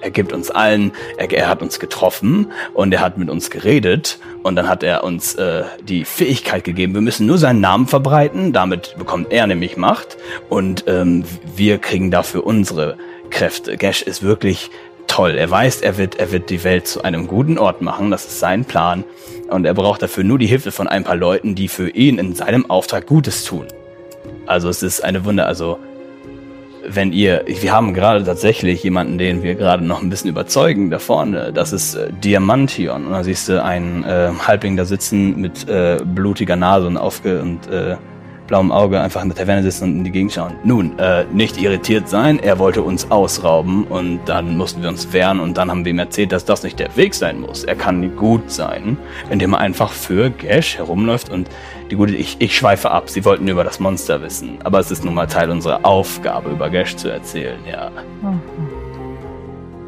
Er 0.00 0.10
gibt 0.10 0.32
uns 0.32 0.50
allen, 0.50 0.92
er, 1.16 1.30
er, 1.30 1.48
hat 1.48 1.60
uns 1.60 1.80
getroffen 1.80 2.52
und 2.72 2.92
er 2.92 3.00
hat 3.00 3.18
mit 3.18 3.28
uns 3.28 3.50
geredet 3.50 4.18
und 4.44 4.56
dann 4.56 4.68
hat 4.68 4.82
er 4.82 5.02
uns 5.02 5.34
äh, 5.34 5.64
die 5.82 6.04
Fähigkeit 6.04 6.64
gegeben, 6.64 6.94
wir 6.94 7.00
müssen 7.00 7.26
nur 7.26 7.38
seinen 7.38 7.60
Namen 7.60 7.88
verbreiten, 7.88 8.52
damit 8.52 8.94
bekommt 8.96 9.32
er 9.32 9.46
nämlich 9.46 9.76
Macht 9.76 10.16
und 10.48 10.84
ähm, 10.86 11.24
wir 11.56 11.78
kriegen 11.78 12.10
dafür 12.10 12.46
unsere 12.46 12.96
Kräfte. 13.30 13.76
Gash 13.76 14.02
ist 14.02 14.22
wirklich 14.22 14.70
toll. 15.18 15.34
Er 15.34 15.50
weiß, 15.50 15.80
er 15.80 15.98
wird, 15.98 16.14
er 16.14 16.30
wird 16.30 16.48
die 16.48 16.62
Welt 16.62 16.86
zu 16.86 17.02
einem 17.02 17.26
guten 17.26 17.58
Ort 17.58 17.82
machen, 17.82 18.12
das 18.12 18.24
ist 18.24 18.38
sein 18.38 18.64
Plan 18.64 19.02
und 19.50 19.64
er 19.64 19.74
braucht 19.74 20.00
dafür 20.00 20.22
nur 20.22 20.38
die 20.38 20.46
Hilfe 20.46 20.70
von 20.70 20.86
ein 20.86 21.02
paar 21.02 21.16
Leuten, 21.16 21.56
die 21.56 21.66
für 21.66 21.90
ihn 21.90 22.18
in 22.18 22.36
seinem 22.36 22.70
Auftrag 22.70 23.06
Gutes 23.06 23.42
tun. 23.42 23.66
Also 24.46 24.68
es 24.68 24.84
ist 24.84 25.02
eine 25.02 25.24
Wunder, 25.24 25.46
also 25.46 25.80
wenn 26.86 27.12
ihr, 27.12 27.44
wir 27.48 27.72
haben 27.72 27.94
gerade 27.94 28.22
tatsächlich 28.22 28.84
jemanden, 28.84 29.18
den 29.18 29.42
wir 29.42 29.56
gerade 29.56 29.84
noch 29.84 30.00
ein 30.00 30.08
bisschen 30.08 30.30
überzeugen 30.30 30.88
da 30.88 31.00
vorne. 31.00 31.52
Das 31.52 31.72
ist 31.72 31.96
äh, 31.96 32.10
Diamantion. 32.24 33.06
Und 33.06 33.12
da 33.12 33.24
siehst 33.24 33.48
du 33.48 33.62
einen 33.62 34.04
äh, 34.04 34.30
Halbling 34.46 34.76
da 34.76 34.86
sitzen 34.86 35.38
mit 35.38 35.68
äh, 35.68 35.98
blutiger 36.02 36.56
Nase 36.56 36.86
und 36.86 36.96
aufge 36.96 37.42
und 37.42 37.66
äh, 37.66 37.96
blauem 38.48 38.72
Auge 38.72 39.00
einfach 39.00 39.22
in 39.22 39.28
der 39.28 39.36
Taverne 39.38 39.62
sitzen 39.62 39.84
und 39.84 39.96
in 39.98 40.04
die 40.04 40.10
Gegend 40.10 40.32
schauen. 40.32 40.54
Nun, 40.64 40.98
äh, 40.98 41.24
nicht 41.32 41.60
irritiert 41.62 42.08
sein, 42.08 42.40
er 42.40 42.58
wollte 42.58 42.82
uns 42.82 43.08
ausrauben 43.10 43.84
und 43.84 44.18
dann 44.24 44.56
mussten 44.56 44.82
wir 44.82 44.88
uns 44.88 45.12
wehren 45.12 45.38
und 45.38 45.56
dann 45.56 45.70
haben 45.70 45.84
wir 45.84 45.90
ihm 45.90 45.98
erzählt, 46.00 46.32
dass 46.32 46.44
das 46.44 46.64
nicht 46.64 46.80
der 46.80 46.96
Weg 46.96 47.14
sein 47.14 47.40
muss. 47.40 47.62
Er 47.62 47.76
kann 47.76 48.16
gut 48.16 48.50
sein, 48.50 48.96
indem 49.30 49.52
er 49.52 49.60
einfach 49.60 49.92
für 49.92 50.30
Gash 50.30 50.78
herumläuft 50.78 51.30
und 51.30 51.48
die 51.90 51.94
gute, 51.96 52.14
ich, 52.16 52.36
ich 52.40 52.56
schweife 52.56 52.90
ab, 52.90 53.08
sie 53.08 53.24
wollten 53.24 53.46
über 53.46 53.62
das 53.64 53.78
Monster 53.80 54.20
wissen, 54.22 54.58
aber 54.64 54.78
es 54.80 54.90
ist 54.90 55.04
nun 55.04 55.14
mal 55.14 55.26
Teil 55.26 55.50
unserer 55.50 55.80
Aufgabe, 55.84 56.50
über 56.50 56.68
Gash 56.70 56.96
zu 56.96 57.08
erzählen, 57.08 57.58
ja. 57.70 57.90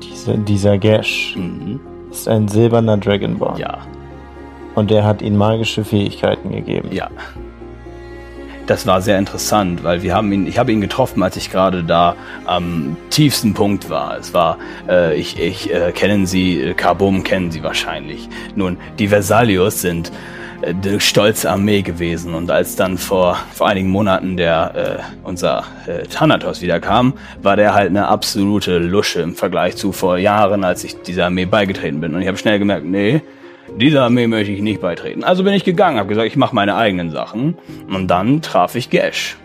Diese, 0.02 0.36
dieser 0.38 0.78
Gash 0.78 1.34
Mhm. 1.36 1.80
ist 2.10 2.28
ein 2.28 2.48
silberner 2.48 2.96
Dragonborn. 2.98 3.58
Ja, 3.58 3.78
Und 4.74 4.90
der 4.90 5.04
hat 5.04 5.22
ihnen 5.22 5.36
magische 5.36 5.84
Fähigkeiten 5.84 6.50
gegeben. 6.50 6.88
ja. 6.92 7.08
Das 8.70 8.86
war 8.86 9.02
sehr 9.02 9.18
interessant, 9.18 9.82
weil 9.82 10.04
wir 10.04 10.14
haben 10.14 10.30
ihn, 10.30 10.46
ich 10.46 10.56
habe 10.56 10.70
ihn 10.70 10.80
getroffen, 10.80 11.24
als 11.24 11.34
ich 11.34 11.50
gerade 11.50 11.82
da 11.82 12.14
am 12.44 12.96
tiefsten 13.10 13.52
Punkt 13.52 13.90
war. 13.90 14.16
Es 14.16 14.32
war, 14.32 14.58
äh, 14.88 15.18
ich, 15.18 15.40
ich 15.40 15.74
äh, 15.74 15.90
kennen 15.90 16.24
Sie, 16.24 16.60
äh, 16.60 16.74
Carbom 16.74 17.24
kennen 17.24 17.50
Sie 17.50 17.64
wahrscheinlich. 17.64 18.28
Nun, 18.54 18.76
die 19.00 19.08
Versalius 19.08 19.80
sind 19.80 20.12
äh, 20.62 20.72
eine 20.72 21.00
stolze 21.00 21.50
Armee 21.50 21.82
gewesen 21.82 22.32
und 22.32 22.48
als 22.52 22.76
dann 22.76 22.96
vor, 22.96 23.38
vor 23.52 23.66
einigen 23.66 23.90
Monaten 23.90 24.36
der 24.36 25.00
äh, 25.00 25.26
unser 25.26 25.64
äh, 25.88 26.06
Thanatos 26.06 26.62
wiederkam, 26.62 27.14
war 27.42 27.56
der 27.56 27.74
halt 27.74 27.88
eine 27.88 28.06
absolute 28.06 28.78
Lusche 28.78 29.20
im 29.20 29.34
Vergleich 29.34 29.74
zu 29.74 29.90
vor 29.90 30.16
Jahren, 30.16 30.62
als 30.62 30.84
ich 30.84 31.02
dieser 31.02 31.26
Armee 31.26 31.44
beigetreten 31.44 32.00
bin. 32.00 32.14
Und 32.14 32.22
ich 32.22 32.28
habe 32.28 32.38
schnell 32.38 32.60
gemerkt, 32.60 32.86
nee, 32.86 33.20
dieser 33.80 34.04
Armee 34.04 34.26
möchte 34.26 34.52
ich 34.52 34.62
nicht 34.62 34.80
beitreten. 34.80 35.24
Also 35.24 35.42
bin 35.42 35.54
ich 35.54 35.64
gegangen, 35.64 35.98
habe 35.98 36.08
gesagt, 36.08 36.28
ich 36.28 36.36
mache 36.36 36.54
meine 36.54 36.76
eigenen 36.76 37.10
Sachen. 37.10 37.58
Und 37.88 38.08
dann 38.08 38.42
traf 38.42 38.74
ich 38.76 38.90
Gash. 38.90 39.36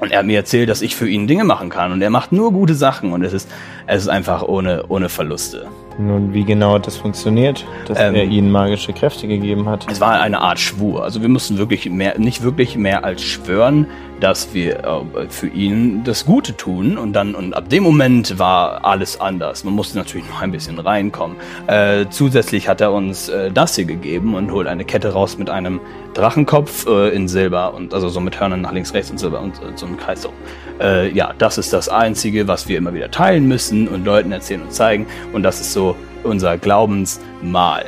Und 0.00 0.12
er 0.12 0.20
hat 0.20 0.26
mir 0.26 0.36
erzählt, 0.36 0.68
dass 0.68 0.80
ich 0.80 0.96
für 0.96 1.08
ihn 1.08 1.26
Dinge 1.26 1.44
machen 1.44 1.68
kann. 1.70 1.92
Und 1.92 2.00
er 2.00 2.10
macht 2.10 2.32
nur 2.32 2.52
gute 2.52 2.74
Sachen. 2.74 3.12
Und 3.12 3.22
es 3.24 3.32
ist, 3.32 3.50
es 3.88 4.02
ist 4.02 4.08
einfach 4.08 4.42
ohne, 4.42 4.84
ohne 4.88 5.08
Verluste. 5.08 5.66
Nun, 5.98 6.32
wie 6.32 6.44
genau 6.44 6.74
hat 6.74 6.86
das 6.86 6.96
funktioniert, 6.96 7.66
dass 7.86 7.98
Ähm, 7.98 8.14
er 8.14 8.24
ihnen 8.24 8.52
magische 8.52 8.92
Kräfte 8.92 9.26
gegeben 9.26 9.68
hat? 9.68 9.86
Es 9.90 10.00
war 10.00 10.20
eine 10.20 10.40
Art 10.40 10.60
Schwur. 10.60 11.02
Also 11.02 11.22
wir 11.22 11.28
mussten 11.28 11.58
wirklich 11.58 11.90
mehr, 11.90 12.18
nicht 12.18 12.42
wirklich 12.42 12.76
mehr 12.76 13.04
als 13.04 13.22
schwören, 13.22 13.86
dass 14.20 14.54
wir 14.54 14.84
äh, 14.84 15.28
für 15.28 15.48
ihn 15.48 16.04
das 16.04 16.24
Gute 16.24 16.56
tun. 16.56 16.98
Und 16.98 17.14
dann, 17.14 17.34
und 17.34 17.54
ab 17.54 17.68
dem 17.68 17.82
Moment 17.82 18.38
war 18.38 18.84
alles 18.84 19.20
anders. 19.20 19.64
Man 19.64 19.74
musste 19.74 19.98
natürlich 19.98 20.28
noch 20.28 20.40
ein 20.40 20.52
bisschen 20.52 20.78
reinkommen. 20.78 21.36
Äh, 21.66 22.06
zusätzlich 22.10 22.68
hat 22.68 22.80
er 22.80 22.92
uns 22.92 23.28
äh, 23.28 23.50
das 23.50 23.74
hier 23.74 23.86
gegeben 23.86 24.34
und 24.34 24.52
holt 24.52 24.68
eine 24.68 24.84
Kette 24.84 25.12
raus 25.12 25.36
mit 25.38 25.50
einem 25.50 25.80
Drachenkopf 26.14 26.86
äh, 26.86 27.08
in 27.08 27.26
Silber 27.26 27.74
und 27.74 27.92
also 27.92 28.08
so 28.08 28.20
mit 28.20 28.38
Hörnern 28.38 28.60
nach 28.60 28.72
links, 28.72 28.94
rechts 28.94 29.10
und 29.10 29.18
Silber 29.18 29.40
und 29.40 29.54
äh, 29.54 29.76
so 29.76 29.86
einem 29.86 29.96
Kreis 29.96 30.22
so. 30.22 30.32
Äh, 30.80 31.10
ja, 31.12 31.32
das 31.38 31.58
ist 31.58 31.72
das 31.72 31.88
Einzige, 31.88 32.46
was 32.46 32.68
wir 32.68 32.78
immer 32.78 32.94
wieder 32.94 33.10
teilen 33.10 33.48
müssen 33.48 33.77
und 33.86 34.04
Leuten 34.04 34.32
erzählen 34.32 34.62
und 34.62 34.72
zeigen. 34.72 35.06
Und 35.32 35.42
das 35.44 35.60
ist 35.60 35.72
so 35.72 35.94
unser 36.24 36.58
Glaubensmal. 36.58 37.84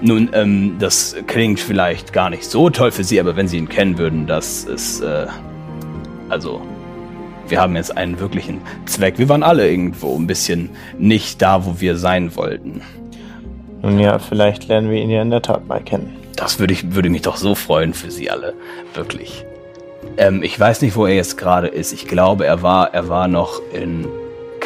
Nun, 0.00 0.28
ähm, 0.32 0.76
das 0.78 1.16
klingt 1.26 1.60
vielleicht 1.60 2.12
gar 2.12 2.28
nicht 2.28 2.44
so 2.44 2.68
toll 2.68 2.90
für 2.90 3.04
Sie, 3.04 3.18
aber 3.18 3.36
wenn 3.36 3.48
Sie 3.48 3.56
ihn 3.58 3.68
kennen 3.68 3.96
würden, 3.96 4.26
das 4.26 4.64
ist, 4.64 5.00
äh, 5.00 5.26
also, 6.28 6.60
wir 7.48 7.60
haben 7.60 7.76
jetzt 7.76 7.96
einen 7.96 8.18
wirklichen 8.18 8.60
Zweck. 8.86 9.18
Wir 9.18 9.28
waren 9.28 9.42
alle 9.42 9.68
irgendwo 9.68 10.16
ein 10.16 10.26
bisschen 10.26 10.70
nicht 10.98 11.40
da, 11.40 11.64
wo 11.64 11.80
wir 11.80 11.96
sein 11.96 12.34
wollten. 12.36 12.82
Nun 13.82 13.98
ja, 13.98 14.18
vielleicht 14.18 14.68
lernen 14.68 14.90
wir 14.90 15.00
ihn 15.00 15.10
ja 15.10 15.22
in 15.22 15.30
der 15.30 15.42
Tat 15.42 15.66
mal 15.66 15.80
kennen. 15.80 16.16
Das 16.34 16.58
würde 16.58 16.74
ich, 16.74 16.94
würde 16.94 17.08
mich 17.08 17.22
doch 17.22 17.36
so 17.36 17.54
freuen 17.54 17.94
für 17.94 18.10
Sie 18.10 18.30
alle. 18.30 18.54
Wirklich. 18.94 19.44
Ähm, 20.18 20.42
ich 20.42 20.58
weiß 20.58 20.82
nicht, 20.82 20.96
wo 20.96 21.06
er 21.06 21.14
jetzt 21.14 21.38
gerade 21.38 21.68
ist. 21.68 21.92
Ich 21.92 22.06
glaube, 22.06 22.46
er 22.46 22.62
war, 22.62 22.92
er 22.92 23.08
war 23.08 23.28
noch 23.28 23.62
in 23.72 24.06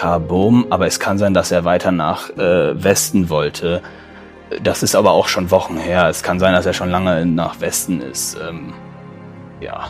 Carbom, 0.01 0.65
aber 0.71 0.87
es 0.87 0.99
kann 0.99 1.19
sein, 1.19 1.35
dass 1.35 1.51
er 1.53 1.67
weiter 1.67 1.93
nach 1.93 2.31
äh, 2.31 2.83
Westen 2.83 3.29
wollte. 3.29 3.83
Das 4.63 4.83
ist 4.83 4.95
aber 4.95 5.11
auch 5.11 5.29
schon 5.29 5.51
Wochen 5.51 5.77
her. 5.77 6.09
Es 6.09 6.23
kann 6.23 6.39
sein, 6.39 6.55
dass 6.55 6.65
er 6.65 6.73
schon 6.73 6.89
lange 6.91 7.27
nach 7.27 7.61
Westen 7.61 8.01
ist. 8.01 8.35
Ähm, 8.49 8.73
ja. 9.61 9.89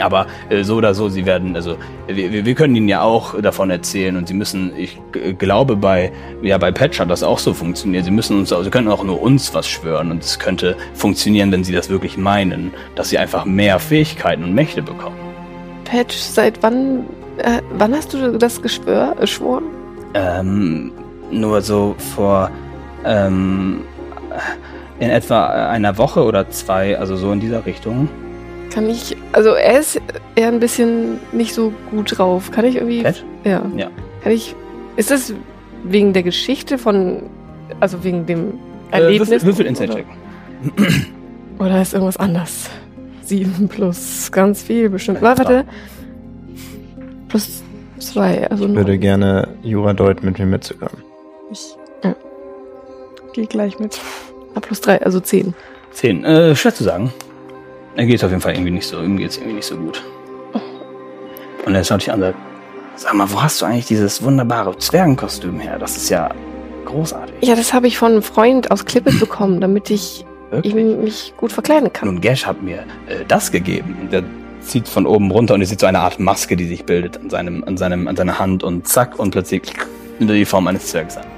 Aber 0.00 0.26
äh, 0.50 0.64
so 0.64 0.74
oder 0.74 0.92
so, 0.92 1.08
sie 1.08 1.24
werden, 1.24 1.54
also 1.54 1.76
wir, 2.08 2.44
wir- 2.44 2.54
können 2.56 2.74
ihnen 2.74 2.88
ja 2.88 3.02
auch 3.02 3.40
davon 3.40 3.70
erzählen 3.70 4.16
und 4.16 4.26
sie 4.26 4.34
müssen, 4.34 4.72
ich 4.76 4.98
glaube 5.38 5.76
bei, 5.76 6.10
ja 6.42 6.58
bei 6.58 6.72
Patch 6.72 6.98
hat 6.98 7.10
das 7.10 7.22
auch 7.22 7.38
so 7.38 7.54
funktioniert. 7.54 8.04
Sie 8.04 8.10
müssen 8.10 8.38
uns, 8.40 8.50
also 8.52 8.64
sie 8.64 8.70
können 8.70 8.88
auch 8.88 9.04
nur 9.04 9.22
uns 9.22 9.54
was 9.54 9.68
schwören 9.68 10.10
und 10.10 10.24
es 10.24 10.40
könnte 10.40 10.76
funktionieren, 10.94 11.52
wenn 11.52 11.62
sie 11.62 11.72
das 11.72 11.88
wirklich 11.88 12.16
meinen, 12.16 12.74
dass 12.96 13.10
sie 13.10 13.18
einfach 13.18 13.44
mehr 13.44 13.78
Fähigkeiten 13.78 14.42
und 14.42 14.52
Mächte 14.52 14.82
bekommen. 14.82 15.14
Patch, 15.84 16.16
seit 16.16 16.60
wann, 16.64 17.04
äh, 17.38 17.60
wann 17.78 17.94
hast 17.94 18.12
du 18.14 18.38
das 18.38 18.60
geschwör, 18.62 19.14
geschworen? 19.20 19.64
Ähm, 20.14 20.92
nur 21.30 21.60
so 21.62 21.94
vor 22.14 22.50
ähm, 23.04 23.80
in 25.00 25.10
etwa 25.10 25.46
einer 25.68 25.96
Woche 25.98 26.22
oder 26.22 26.48
zwei, 26.50 26.98
also 26.98 27.16
so 27.16 27.32
in 27.32 27.40
dieser 27.40 27.64
Richtung. 27.66 28.08
Kann 28.72 28.88
ich, 28.88 29.16
also 29.32 29.50
er 29.50 29.80
ist 29.80 30.00
eher 30.34 30.48
ein 30.48 30.60
bisschen 30.60 31.18
nicht 31.32 31.52
so 31.54 31.72
gut 31.90 32.16
drauf. 32.18 32.50
Kann 32.50 32.64
ich 32.64 32.76
irgendwie, 32.76 33.02
Patch? 33.02 33.24
ja. 33.44 33.62
Ja. 33.76 33.88
Kann 34.22 34.32
ich, 34.32 34.54
ist 34.96 35.10
das 35.10 35.34
wegen 35.84 36.12
der 36.12 36.22
Geschichte 36.22 36.78
von, 36.78 37.24
also 37.80 38.02
wegen 38.04 38.24
dem 38.26 38.54
Äh, 38.90 38.98
Erlebnis? 39.00 39.30
würfel, 39.30 39.46
würfel 39.46 39.66
Insight 39.66 39.90
Check. 39.94 40.06
Oder, 41.58 41.66
oder 41.66 41.82
ist 41.82 41.92
irgendwas 41.94 42.16
anders? 42.18 42.70
Sieben 43.24 43.68
plus 43.68 44.30
ganz 44.32 44.62
viel 44.62 44.88
bestimmt. 44.90 45.20
Warte. 45.22 45.64
Plus 47.32 47.62
zwei, 47.98 48.46
also 48.50 48.66
Ich 48.66 48.74
würde 48.74 48.98
gerne 48.98 49.48
Jura 49.62 49.94
deuten, 49.94 50.26
mit 50.26 50.38
mir 50.38 50.44
mitzukommen. 50.44 51.02
Ich 51.50 51.74
Ja. 52.04 52.14
gehe 53.32 53.46
gleich 53.46 53.78
mit. 53.78 53.98
Ah, 54.54 54.60
plus 54.60 54.82
drei, 54.82 55.00
also 55.02 55.18
zehn. 55.18 55.54
Zehn. 55.92 56.26
Äh, 56.26 56.54
schwer 56.54 56.74
zu 56.74 56.84
sagen. 56.84 57.10
Er 57.96 58.04
geht 58.04 58.22
auf 58.22 58.28
jeden 58.30 58.42
Fall 58.42 58.52
irgendwie 58.52 58.72
nicht 58.72 58.86
so, 58.86 59.00
ihm 59.00 59.16
geht's 59.16 59.38
irgendwie 59.38 59.54
nicht 59.56 59.64
so 59.64 59.76
gut. 59.76 60.02
Und 61.64 61.74
er 61.74 61.82
schaut 61.84 62.02
dich 62.02 62.10
an 62.12 62.16
und 62.22 62.26
sagt, 62.26 62.38
sag 62.96 63.14
mal, 63.14 63.32
wo 63.32 63.42
hast 63.42 63.62
du 63.62 63.64
eigentlich 63.64 63.86
dieses 63.86 64.22
wunderbare 64.22 64.76
Zwergenkostüm 64.76 65.58
her? 65.58 65.78
Das 65.78 65.96
ist 65.96 66.10
ja 66.10 66.28
großartig. 66.84 67.36
Ja, 67.48 67.54
das 67.56 67.72
habe 67.72 67.86
ich 67.86 67.96
von 67.96 68.12
einem 68.12 68.22
Freund 68.22 68.70
aus 68.70 68.84
Klippe 68.84 69.10
bekommen, 69.12 69.62
damit 69.62 69.88
ich 69.88 70.26
Wirklich? 70.50 70.74
eben 70.74 71.02
mich 71.02 71.32
gut 71.38 71.50
verkleiden 71.50 71.90
kann. 71.94 72.08
Nun, 72.08 72.20
Gash 72.20 72.44
hat 72.46 72.60
mir 72.62 72.80
äh, 73.08 73.24
das 73.26 73.50
gegeben. 73.50 73.96
Und 74.02 74.12
der 74.12 74.22
zieht 74.64 74.88
von 74.88 75.06
oben 75.06 75.30
runter 75.30 75.54
und 75.54 75.60
ihr 75.60 75.66
seht 75.66 75.80
so 75.80 75.86
eine 75.86 76.00
Art 76.00 76.18
Maske, 76.18 76.56
die 76.56 76.66
sich 76.66 76.84
bildet 76.84 77.18
an 77.18 77.30
seinem, 77.30 77.64
an 77.64 77.76
seinem, 77.76 78.08
an 78.08 78.16
seiner 78.16 78.38
Hand 78.38 78.62
und 78.62 78.88
zack 78.88 79.18
und 79.18 79.30
plötzlich 79.30 79.62
er 80.20 80.26
die 80.26 80.44
Form 80.44 80.66
eines 80.66 80.86
Zwergs 80.86 81.16
an. 81.16 81.31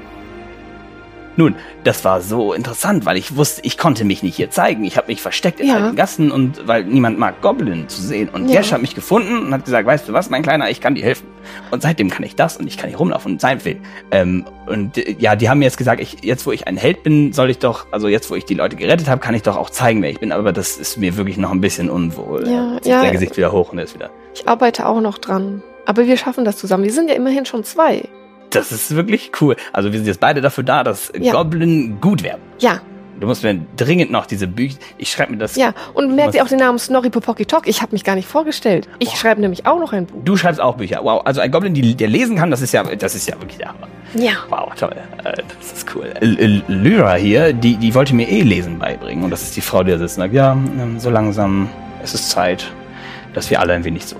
Nun, 1.36 1.54
das 1.82 2.04
war 2.04 2.20
so 2.20 2.52
interessant, 2.52 3.06
weil 3.06 3.16
ich 3.16 3.36
wusste, 3.36 3.60
ich 3.64 3.76
konnte 3.78 4.04
mich 4.04 4.22
nicht 4.22 4.36
hier 4.36 4.50
zeigen. 4.50 4.84
Ich 4.84 4.96
habe 4.96 5.08
mich 5.08 5.20
versteckt 5.20 5.60
in 5.60 5.66
Ja. 5.68 5.76
alten 5.76 5.96
Gassen 5.96 6.30
und 6.30 6.66
weil 6.68 6.84
niemand 6.84 7.18
mag 7.18 7.40
Goblin 7.42 7.88
zu 7.88 8.00
sehen. 8.02 8.28
Und 8.28 8.48
Ja. 8.48 8.62
Hat 8.62 8.80
mich 8.80 8.94
gefunden 8.94 9.38
und 9.38 9.52
hat 9.52 9.64
gesagt, 9.64 9.86
weißt 9.86 10.08
du 10.08 10.12
was, 10.12 10.30
mein 10.30 10.42
Kleiner, 10.42 10.70
ich 10.70 10.80
kann 10.80 10.94
dir 10.94 11.04
helfen. 11.04 11.26
Und 11.70 11.82
seitdem 11.82 12.08
kann 12.10 12.22
ich 12.24 12.34
das 12.36 12.56
und 12.56 12.66
ich 12.66 12.78
kann 12.78 12.88
hier 12.88 12.98
rumlaufen 12.98 13.32
und 13.32 13.40
sein 13.40 13.64
will. 13.64 13.78
Ähm, 14.10 14.44
und 14.66 14.96
äh, 14.96 15.16
ja, 15.18 15.36
die 15.36 15.48
haben 15.50 15.58
mir 15.58 15.66
jetzt 15.66 15.76
gesagt, 15.76 16.00
ich, 16.00 16.18
jetzt 16.24 16.46
wo 16.46 16.52
ich 16.52 16.66
ein 16.66 16.76
Held 16.76 17.02
bin, 17.02 17.32
soll 17.32 17.50
ich 17.50 17.58
doch, 17.58 17.86
also 17.90 18.08
jetzt 18.08 18.30
wo 18.30 18.34
ich 18.34 18.44
die 18.44 18.54
Leute 18.54 18.76
gerettet 18.76 19.08
habe, 19.08 19.20
kann 19.20 19.34
ich 19.34 19.42
doch 19.42 19.56
auch 19.56 19.70
zeigen, 19.70 20.00
wer 20.02 20.10
ich 20.10 20.20
bin. 20.20 20.32
Aber 20.32 20.52
das 20.52 20.76
ist 20.78 20.96
mir 20.96 21.16
wirklich 21.16 21.36
noch 21.36 21.50
ein 21.50 21.60
bisschen 21.60 21.90
unwohl. 21.90 22.48
Ja, 22.48 22.78
ja. 22.84 23.00
Sein 23.02 23.12
Gesicht 23.12 23.36
wieder 23.36 23.52
hoch 23.52 23.72
und 23.72 23.78
er 23.78 23.84
ist 23.84 23.94
wieder. 23.94 24.10
Ich 24.34 24.48
arbeite 24.48 24.86
auch 24.86 25.00
noch 25.00 25.18
dran. 25.18 25.62
Aber 25.86 26.06
wir 26.06 26.16
schaffen 26.16 26.44
das 26.46 26.56
zusammen. 26.56 26.84
Wir 26.84 26.92
sind 26.92 27.08
ja 27.10 27.14
immerhin 27.14 27.44
schon 27.44 27.62
zwei. 27.64 28.04
Das 28.54 28.72
ist 28.72 28.94
wirklich 28.94 29.32
cool. 29.40 29.56
Also 29.72 29.92
wir 29.92 29.98
sind 29.98 30.06
jetzt 30.06 30.20
beide 30.20 30.40
dafür 30.40 30.64
da, 30.64 30.82
dass 30.84 31.12
Ja. 31.18 31.32
Goblin 31.32 32.00
gut 32.00 32.22
werden. 32.22 32.40
Ja, 32.58 32.80
Du 33.20 33.28
musst 33.28 33.44
mir 33.44 33.60
dringend 33.76 34.10
noch 34.10 34.26
diese 34.26 34.48
Bücher. 34.48 34.76
Ich 34.98 35.12
schreibe 35.12 35.30
mir 35.32 35.38
das. 35.38 35.54
ja. 35.54 35.72
Und 35.94 36.16
merkt 36.16 36.34
ihr 36.34 36.42
auch 36.42 36.48
den 36.48 36.58
Namen 36.58 36.80
Snorri 36.80 37.10
Popoki 37.10 37.46
Tok? 37.46 37.68
Ich 37.68 37.80
habe 37.80 37.92
mich 37.92 38.02
gar 38.02 38.16
nicht 38.16 38.26
vorgestellt. 38.26 38.88
Ich 38.98 39.10
schreibe 39.10 39.40
nämlich 39.40 39.66
auch 39.66 39.78
noch 39.78 39.92
ein 39.92 40.06
Buch. 40.06 40.18
Du 40.24 40.36
schreibst 40.36 40.60
auch 40.60 40.76
Bücher. 40.76 40.98
Wow. 41.04 41.22
Also 41.24 41.40
ein 41.40 41.52
Goblin, 41.52 41.74
die, 41.74 41.94
der 41.94 42.08
lesen 42.08 42.34
kann, 42.36 42.50
das 42.50 42.60
ist 42.60 42.72
ja, 42.72 42.82
das 42.82 43.14
ist 43.14 43.28
ja 43.28 43.34
wirklich 43.40 43.58
der 43.58 43.68
Hammer. 43.68 43.86
Ja. 44.14 44.32
Wow, 44.48 44.74
toll. 44.74 44.90
Äh, 45.22 45.32
Das 45.60 45.72
ist 45.78 45.86
cool. 45.94 46.12
Lyra 46.66 47.14
hier, 47.14 47.52
die, 47.52 47.76
die 47.76 47.94
wollte 47.94 48.16
mir 48.16 48.28
eh 48.28 48.42
Lesen 48.42 48.80
beibringen. 48.80 49.22
Und 49.22 49.30
das 49.30 49.42
ist 49.44 49.54
die 49.56 49.60
Frau, 49.60 49.84
die 49.84 49.92
da 49.92 49.98
sitzt 49.98 50.18
und 50.18 50.22
sagt, 50.24 50.34
ja, 50.34 50.52
ähm, 50.52 50.98
so 50.98 51.08
langsam, 51.08 51.68
es 52.02 52.14
ist 52.14 52.30
Zeit, 52.30 52.66
dass 53.32 53.48
wir 53.48 53.60
alle 53.60 53.74
ein 53.74 53.84
wenig 53.84 54.06
so 54.06 54.16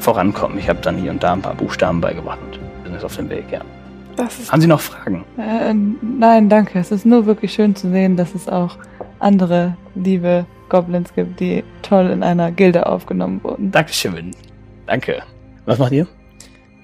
vorankommen. 0.00 0.58
Ich 0.58 0.68
habe 0.68 0.80
dann 0.82 0.96
hier 0.96 1.12
und 1.12 1.22
da 1.22 1.32
ein 1.34 1.40
paar 1.42 1.54
Buchstaben 1.54 2.00
beigebracht 2.00 2.40
jetzt 2.94 3.04
auf 3.04 3.16
dem 3.16 3.28
Weg, 3.30 3.44
ja. 3.50 3.60
Das 4.16 4.38
ist 4.38 4.52
Haben 4.52 4.60
Sie 4.60 4.68
noch 4.68 4.80
Fragen? 4.80 5.24
Äh, 5.38 5.74
nein, 5.74 6.48
danke. 6.48 6.78
Es 6.78 6.92
ist 6.92 7.04
nur 7.04 7.26
wirklich 7.26 7.52
schön 7.52 7.74
zu 7.74 7.90
sehen, 7.90 8.16
dass 8.16 8.34
es 8.34 8.48
auch 8.48 8.78
andere 9.18 9.76
liebe 9.94 10.46
Goblins 10.68 11.12
gibt, 11.14 11.40
die 11.40 11.64
toll 11.82 12.10
in 12.10 12.22
einer 12.22 12.52
Gilde 12.52 12.86
aufgenommen 12.86 13.42
wurden. 13.42 13.70
Dankeschön. 13.70 14.30
Danke. 14.86 15.22
Was 15.66 15.78
macht 15.78 15.92
ihr? 15.92 16.06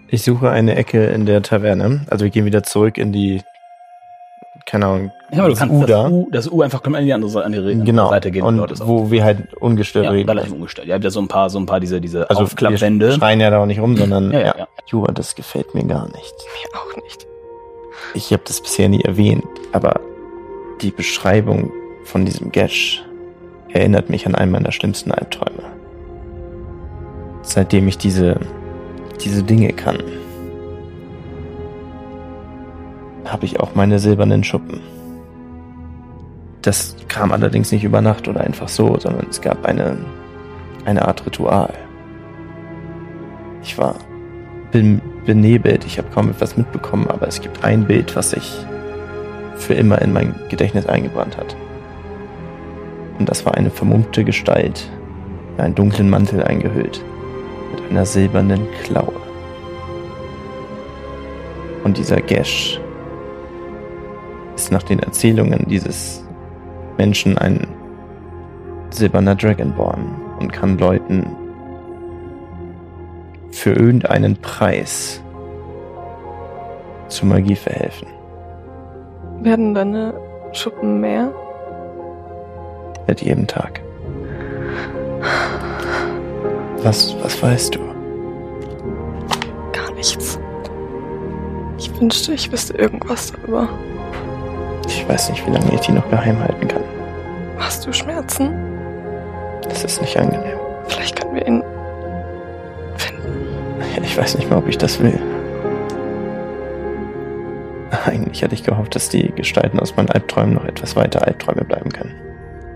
Ich 0.08 0.22
suche 0.22 0.50
eine 0.50 0.74
Ecke 0.74 1.06
in 1.06 1.24
der 1.24 1.42
Taverne. 1.42 2.04
Also 2.10 2.24
wir 2.24 2.30
gehen 2.30 2.44
wieder 2.44 2.62
zurück 2.62 2.98
in 2.98 3.12
die, 3.12 3.42
keine 4.70 4.86
Ahnung, 4.86 5.10
Ja, 5.32 5.40
aber 5.40 5.48
du 5.48 5.56
kannst 5.56 5.74
U 5.74 5.80
das 5.80 5.88
da. 5.90 6.08
U, 6.08 6.28
das 6.30 6.48
U 6.50 6.62
einfach 6.62 6.82
komplett 6.82 7.00
an 7.02 7.06
die 7.06 7.12
andere, 7.12 7.30
Seite- 7.30 7.46
an 7.46 7.52
die 7.52 7.84
genau. 7.84 8.08
Seite 8.10 8.30
gehen. 8.30 8.44
und 8.44 8.56
dort 8.56 8.70
ist 8.70 8.86
wo 8.86 9.10
wir 9.10 9.24
halt 9.24 9.52
ungestört 9.54 10.04
ja, 10.04 10.10
reden. 10.12 10.28
relativ 10.28 10.52
ungestellt. 10.52 10.86
Ihr 10.88 10.94
habt 10.94 11.02
ja 11.04 11.10
so 11.10 11.20
ein 11.20 11.26
paar, 11.28 11.50
so 11.50 11.58
ein 11.58 11.66
paar 11.66 11.80
diese, 11.80 12.00
diese 12.00 12.30
Also 12.30 12.42
Aufklappwände. 12.42 13.08
wir 13.08 13.12
schreien 13.14 13.40
ja 13.40 13.50
da 13.50 13.60
auch 13.60 13.66
nicht 13.66 13.80
rum, 13.80 13.96
sondern 13.96 14.30
Ja, 14.30 14.38
ja, 14.38 14.46
ja, 14.46 14.54
ja. 14.58 14.68
Jura, 14.86 15.12
das 15.12 15.34
gefällt 15.34 15.74
mir 15.74 15.84
gar 15.84 16.06
nicht. 16.06 16.14
Mir 16.14 16.78
auch 16.78 17.02
nicht. 17.02 17.26
Ich 18.14 18.32
habe 18.32 18.42
das 18.46 18.60
bisher 18.60 18.88
nie 18.88 19.00
erwähnt, 19.02 19.44
aber 19.72 20.00
die 20.82 20.90
Beschreibung 20.90 21.70
von 22.04 22.24
diesem 22.24 22.50
Gash 22.52 23.04
erinnert 23.68 24.08
mich 24.10 24.26
an 24.26 24.34
einen 24.34 24.50
meiner 24.52 24.72
schlimmsten 24.72 25.10
Albträume. 25.12 25.62
Seitdem 27.42 27.88
ich 27.88 27.98
diese, 27.98 28.36
diese 29.24 29.42
Dinge 29.42 29.72
kann, 29.72 29.98
habe 33.30 33.44
ich 33.44 33.60
auch 33.60 33.74
meine 33.74 33.98
silbernen 33.98 34.44
Schuppen. 34.44 34.80
Das 36.62 36.96
kam 37.08 37.32
allerdings 37.32 37.72
nicht 37.72 37.84
über 37.84 38.00
Nacht 38.00 38.28
oder 38.28 38.40
einfach 38.40 38.68
so, 38.68 38.98
sondern 38.98 39.26
es 39.30 39.40
gab 39.40 39.64
eine, 39.64 39.96
eine 40.84 41.06
Art 41.06 41.24
Ritual. 41.24 41.72
Ich 43.62 43.78
war 43.78 43.94
benebelt, 44.72 45.84
ich 45.84 45.98
habe 45.98 46.08
kaum 46.14 46.30
etwas 46.30 46.56
mitbekommen, 46.56 47.08
aber 47.08 47.26
es 47.26 47.40
gibt 47.40 47.64
ein 47.64 47.86
Bild, 47.86 48.14
was 48.14 48.30
sich 48.30 48.64
für 49.56 49.74
immer 49.74 50.00
in 50.00 50.12
mein 50.12 50.34
Gedächtnis 50.48 50.86
eingebrannt 50.86 51.36
hat. 51.36 51.56
Und 53.18 53.28
das 53.28 53.44
war 53.44 53.54
eine 53.54 53.70
vermummte 53.70 54.24
Gestalt, 54.24 54.88
in 55.56 55.64
einen 55.64 55.74
dunklen 55.74 56.08
Mantel 56.08 56.42
eingehüllt, 56.42 57.04
mit 57.72 57.90
einer 57.90 58.06
silbernen 58.06 58.66
Klaue. 58.84 59.12
Und 61.84 61.98
dieser 61.98 62.20
Gash 62.20 62.80
ist 64.60 64.70
nach 64.70 64.82
den 64.82 64.98
Erzählungen 64.98 65.64
dieses 65.70 66.22
Menschen 66.98 67.38
ein 67.38 67.66
silberner 68.90 69.34
Dragonborn 69.34 70.20
und 70.38 70.52
kann 70.52 70.76
Leuten 70.76 71.24
für 73.52 73.72
irgendeinen 73.72 74.36
Preis 74.36 75.22
zur 77.08 77.28
Magie 77.28 77.56
verhelfen. 77.56 78.06
Werden 79.40 79.72
deine 79.72 80.12
Schuppen 80.52 81.00
mehr? 81.00 81.32
Mit 83.06 83.22
jedem 83.22 83.46
Tag. 83.46 83.80
Was, 86.82 87.16
was 87.22 87.42
weißt 87.42 87.76
du? 87.76 87.80
Gar 89.72 89.90
nichts. 89.94 90.38
Ich 91.78 91.98
wünschte, 91.98 92.34
ich 92.34 92.52
wüsste 92.52 92.76
irgendwas 92.76 93.32
darüber. 93.32 93.66
Ich 94.90 95.08
weiß 95.08 95.30
nicht, 95.30 95.46
wie 95.46 95.52
lange 95.52 95.72
ich 95.72 95.80
die 95.82 95.92
noch 95.92 96.10
geheim 96.10 96.40
halten 96.40 96.66
kann. 96.66 96.82
Hast 97.58 97.86
du 97.86 97.92
Schmerzen? 97.92 98.52
Das 99.62 99.84
ist 99.84 100.00
nicht 100.00 100.16
angenehm. 100.16 100.58
Vielleicht 100.88 101.14
können 101.14 101.36
wir 101.36 101.46
ihn 101.46 101.62
finden. 102.96 104.02
Ich 104.02 104.18
weiß 104.18 104.36
nicht 104.36 104.50
mal, 104.50 104.58
ob 104.58 104.68
ich 104.68 104.78
das 104.78 104.98
will. 105.00 105.18
Eigentlich 108.04 108.42
hatte 108.42 108.54
ich 108.54 108.64
gehofft, 108.64 108.96
dass 108.96 109.08
die 109.08 109.30
Gestalten 109.30 109.78
aus 109.78 109.94
meinen 109.96 110.10
Albträumen 110.10 110.54
noch 110.54 110.64
etwas 110.64 110.96
weiter 110.96 111.24
Albträume 111.24 111.64
bleiben 111.64 111.92
können. 111.92 112.14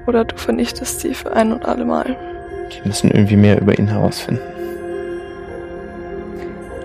Oder 0.06 0.24
du 0.24 0.36
vernichtest 0.36 1.00
sie 1.00 1.14
für 1.14 1.32
ein 1.32 1.52
und 1.52 1.64
alle 1.64 1.84
Mal. 1.84 2.16
Die 2.70 2.86
müssen 2.86 3.10
irgendwie 3.10 3.36
mehr 3.36 3.60
über 3.60 3.76
ihn 3.76 3.88
herausfinden. 3.88 4.42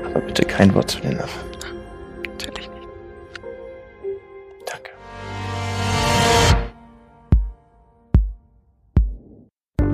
Aber 0.05 0.21
bitte 0.21 0.43
kein 0.45 0.73
Wort 0.73 0.89
zu 0.89 0.99
den 1.01 1.19
Affen. 1.19 1.49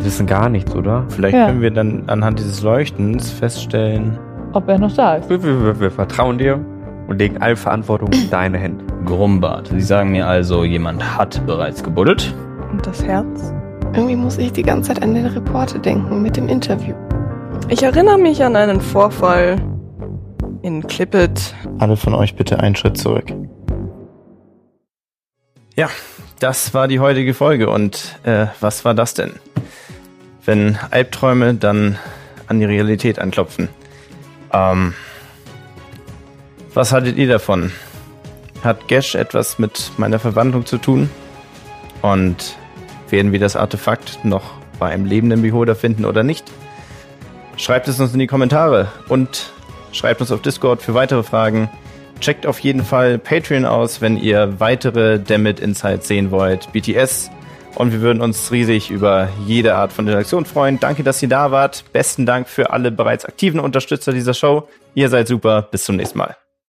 Wissen 0.06 0.26
gar 0.28 0.47
nichts, 0.49 0.74
oder? 0.76 1.06
Vielleicht 1.10 1.36
Ja. 1.36 1.47
können 1.47 1.62
wir 1.62 1.72
dann 1.72 2.03
anhand 2.08 2.39
dieses 2.39 2.62
Leuchtens 2.62 3.32
feststellen, 3.32 4.18
Ob 4.53 4.70
er 4.70 4.80
noch 4.80 4.93
da 4.95 5.16
ist. 5.16 5.30
Wir, 5.30 5.43
wir, 5.43 5.64
wir, 5.66 5.80
wir 5.82 5.91
vertrauen 5.91 6.38
dir 6.38 6.64
und 7.08 7.20
legen 7.20 7.38
alle 7.41 7.56
Verantwortung 7.56 8.12
in 8.14 8.30
deine 8.30 8.58
Hände. 8.58 8.86
Grumbart. 9.06 9.68
Sie 9.68 9.82
sagen 9.82 10.12
mir 10.12 10.26
also, 10.28 10.64
jemand 10.64 11.18
hat 11.18 11.45
bereits 11.45 11.84
gebuddelt. 11.84 12.34
Und 12.72 12.86
das 12.88 13.03
Herz? 13.03 13.53
Irgendwie 13.93 14.16
muss 14.16 14.38
ich 14.38 14.51
die 14.53 14.64
ganze 14.64 14.93
Zeit 14.93 15.03
an 15.03 15.14
den 15.14 15.26
Reporter 15.26 15.80
denken 15.80 16.22
mit 16.22 16.38
dem 16.38 16.47
Interview. 16.47 16.95
Ich 17.70 17.84
erinnere 17.84 18.18
mich 18.18 18.43
an 18.43 18.56
einen 18.56 18.82
Vorfall 18.82 19.58
in 20.62 20.86
Clippet. 20.88 21.53
alle 21.80 21.95
von 21.97 22.14
euch 22.14 22.36
bitte 22.36 22.60
einen 22.60 22.76
Schritt 22.76 22.97
zurück. 22.97 23.26
Ja, 25.76 25.88
das 26.39 26.74
war 26.74 26.88
die 26.88 26.99
heutige 26.99 27.34
Folge 27.34 27.70
und 27.70 28.18
äh, 28.24 28.47
was 28.62 28.86
war 28.86 28.93
das 28.93 29.14
denn? 29.14 29.32
Wenn 30.45 30.77
Albträume 30.91 31.55
dann 31.55 31.97
an 32.47 32.59
die 32.59 32.65
Realität 32.65 33.19
anklopfen. 33.19 33.69
Ähm, 34.53 34.93
was 36.73 36.91
haltet 36.91 37.17
ihr 37.17 37.27
davon? 37.27 37.71
Hat 38.63 38.87
Gesh 38.87 39.15
etwas 39.15 39.59
mit 39.59 39.91
meiner 39.97 40.19
Verwandlung 40.19 40.65
zu 40.65 40.77
tun? 40.77 41.09
Und 42.01 42.57
werden 43.09 43.31
wir 43.31 43.39
das 43.39 43.55
Artefakt 43.55 44.23
noch 44.23 44.53
bei 44.79 44.89
einem 44.89 45.05
lebenden 45.05 45.41
Beholder 45.41 45.75
finden 45.75 46.05
oder 46.05 46.23
nicht? 46.23 46.51
Schreibt 47.57 47.87
es 47.87 47.99
uns 47.99 48.13
in 48.13 48.19
die 48.19 48.27
Kommentare 48.27 48.89
und 49.07 49.51
schreibt 49.91 50.21
uns 50.21 50.31
auf 50.31 50.41
Discord 50.41 50.81
für 50.81 50.93
weitere 50.93 51.23
Fragen. 51.23 51.69
Checkt 52.19 52.45
auf 52.45 52.59
jeden 52.59 52.83
Fall 52.83 53.17
Patreon 53.17 53.65
aus, 53.65 54.01
wenn 54.01 54.17
ihr 54.17 54.59
weitere 54.59 55.19
Dammit 55.19 55.59
Insights 55.59 56.07
sehen 56.07 56.31
wollt. 56.31 56.71
BTS. 56.73 57.31
Und 57.76 57.91
wir 57.91 58.01
würden 58.01 58.21
uns 58.21 58.51
riesig 58.51 58.89
über 58.89 59.30
jede 59.45 59.76
Art 59.76 59.91
von 59.91 60.07
Interaktion 60.07 60.45
freuen. 60.45 60.80
Danke, 60.80 61.03
dass 61.03 61.21
ihr 61.21 61.30
da 61.30 61.51
wart. 61.51 61.84
Besten 61.91 62.26
Dank 62.26 62.47
für 62.47 62.71
alle 62.71 62.91
bereits 62.91 63.26
aktiven 63.26 63.59
Unterstützer 63.59 64.13
dieser 64.13 64.34
Show. 64.34 64.67
Ihr 64.93 65.09
seid 65.09 65.28
super. 65.28 65.67
Bis 65.71 65.84
zum 65.84 65.97
nächsten 65.97 66.17
Mal. 66.17 66.38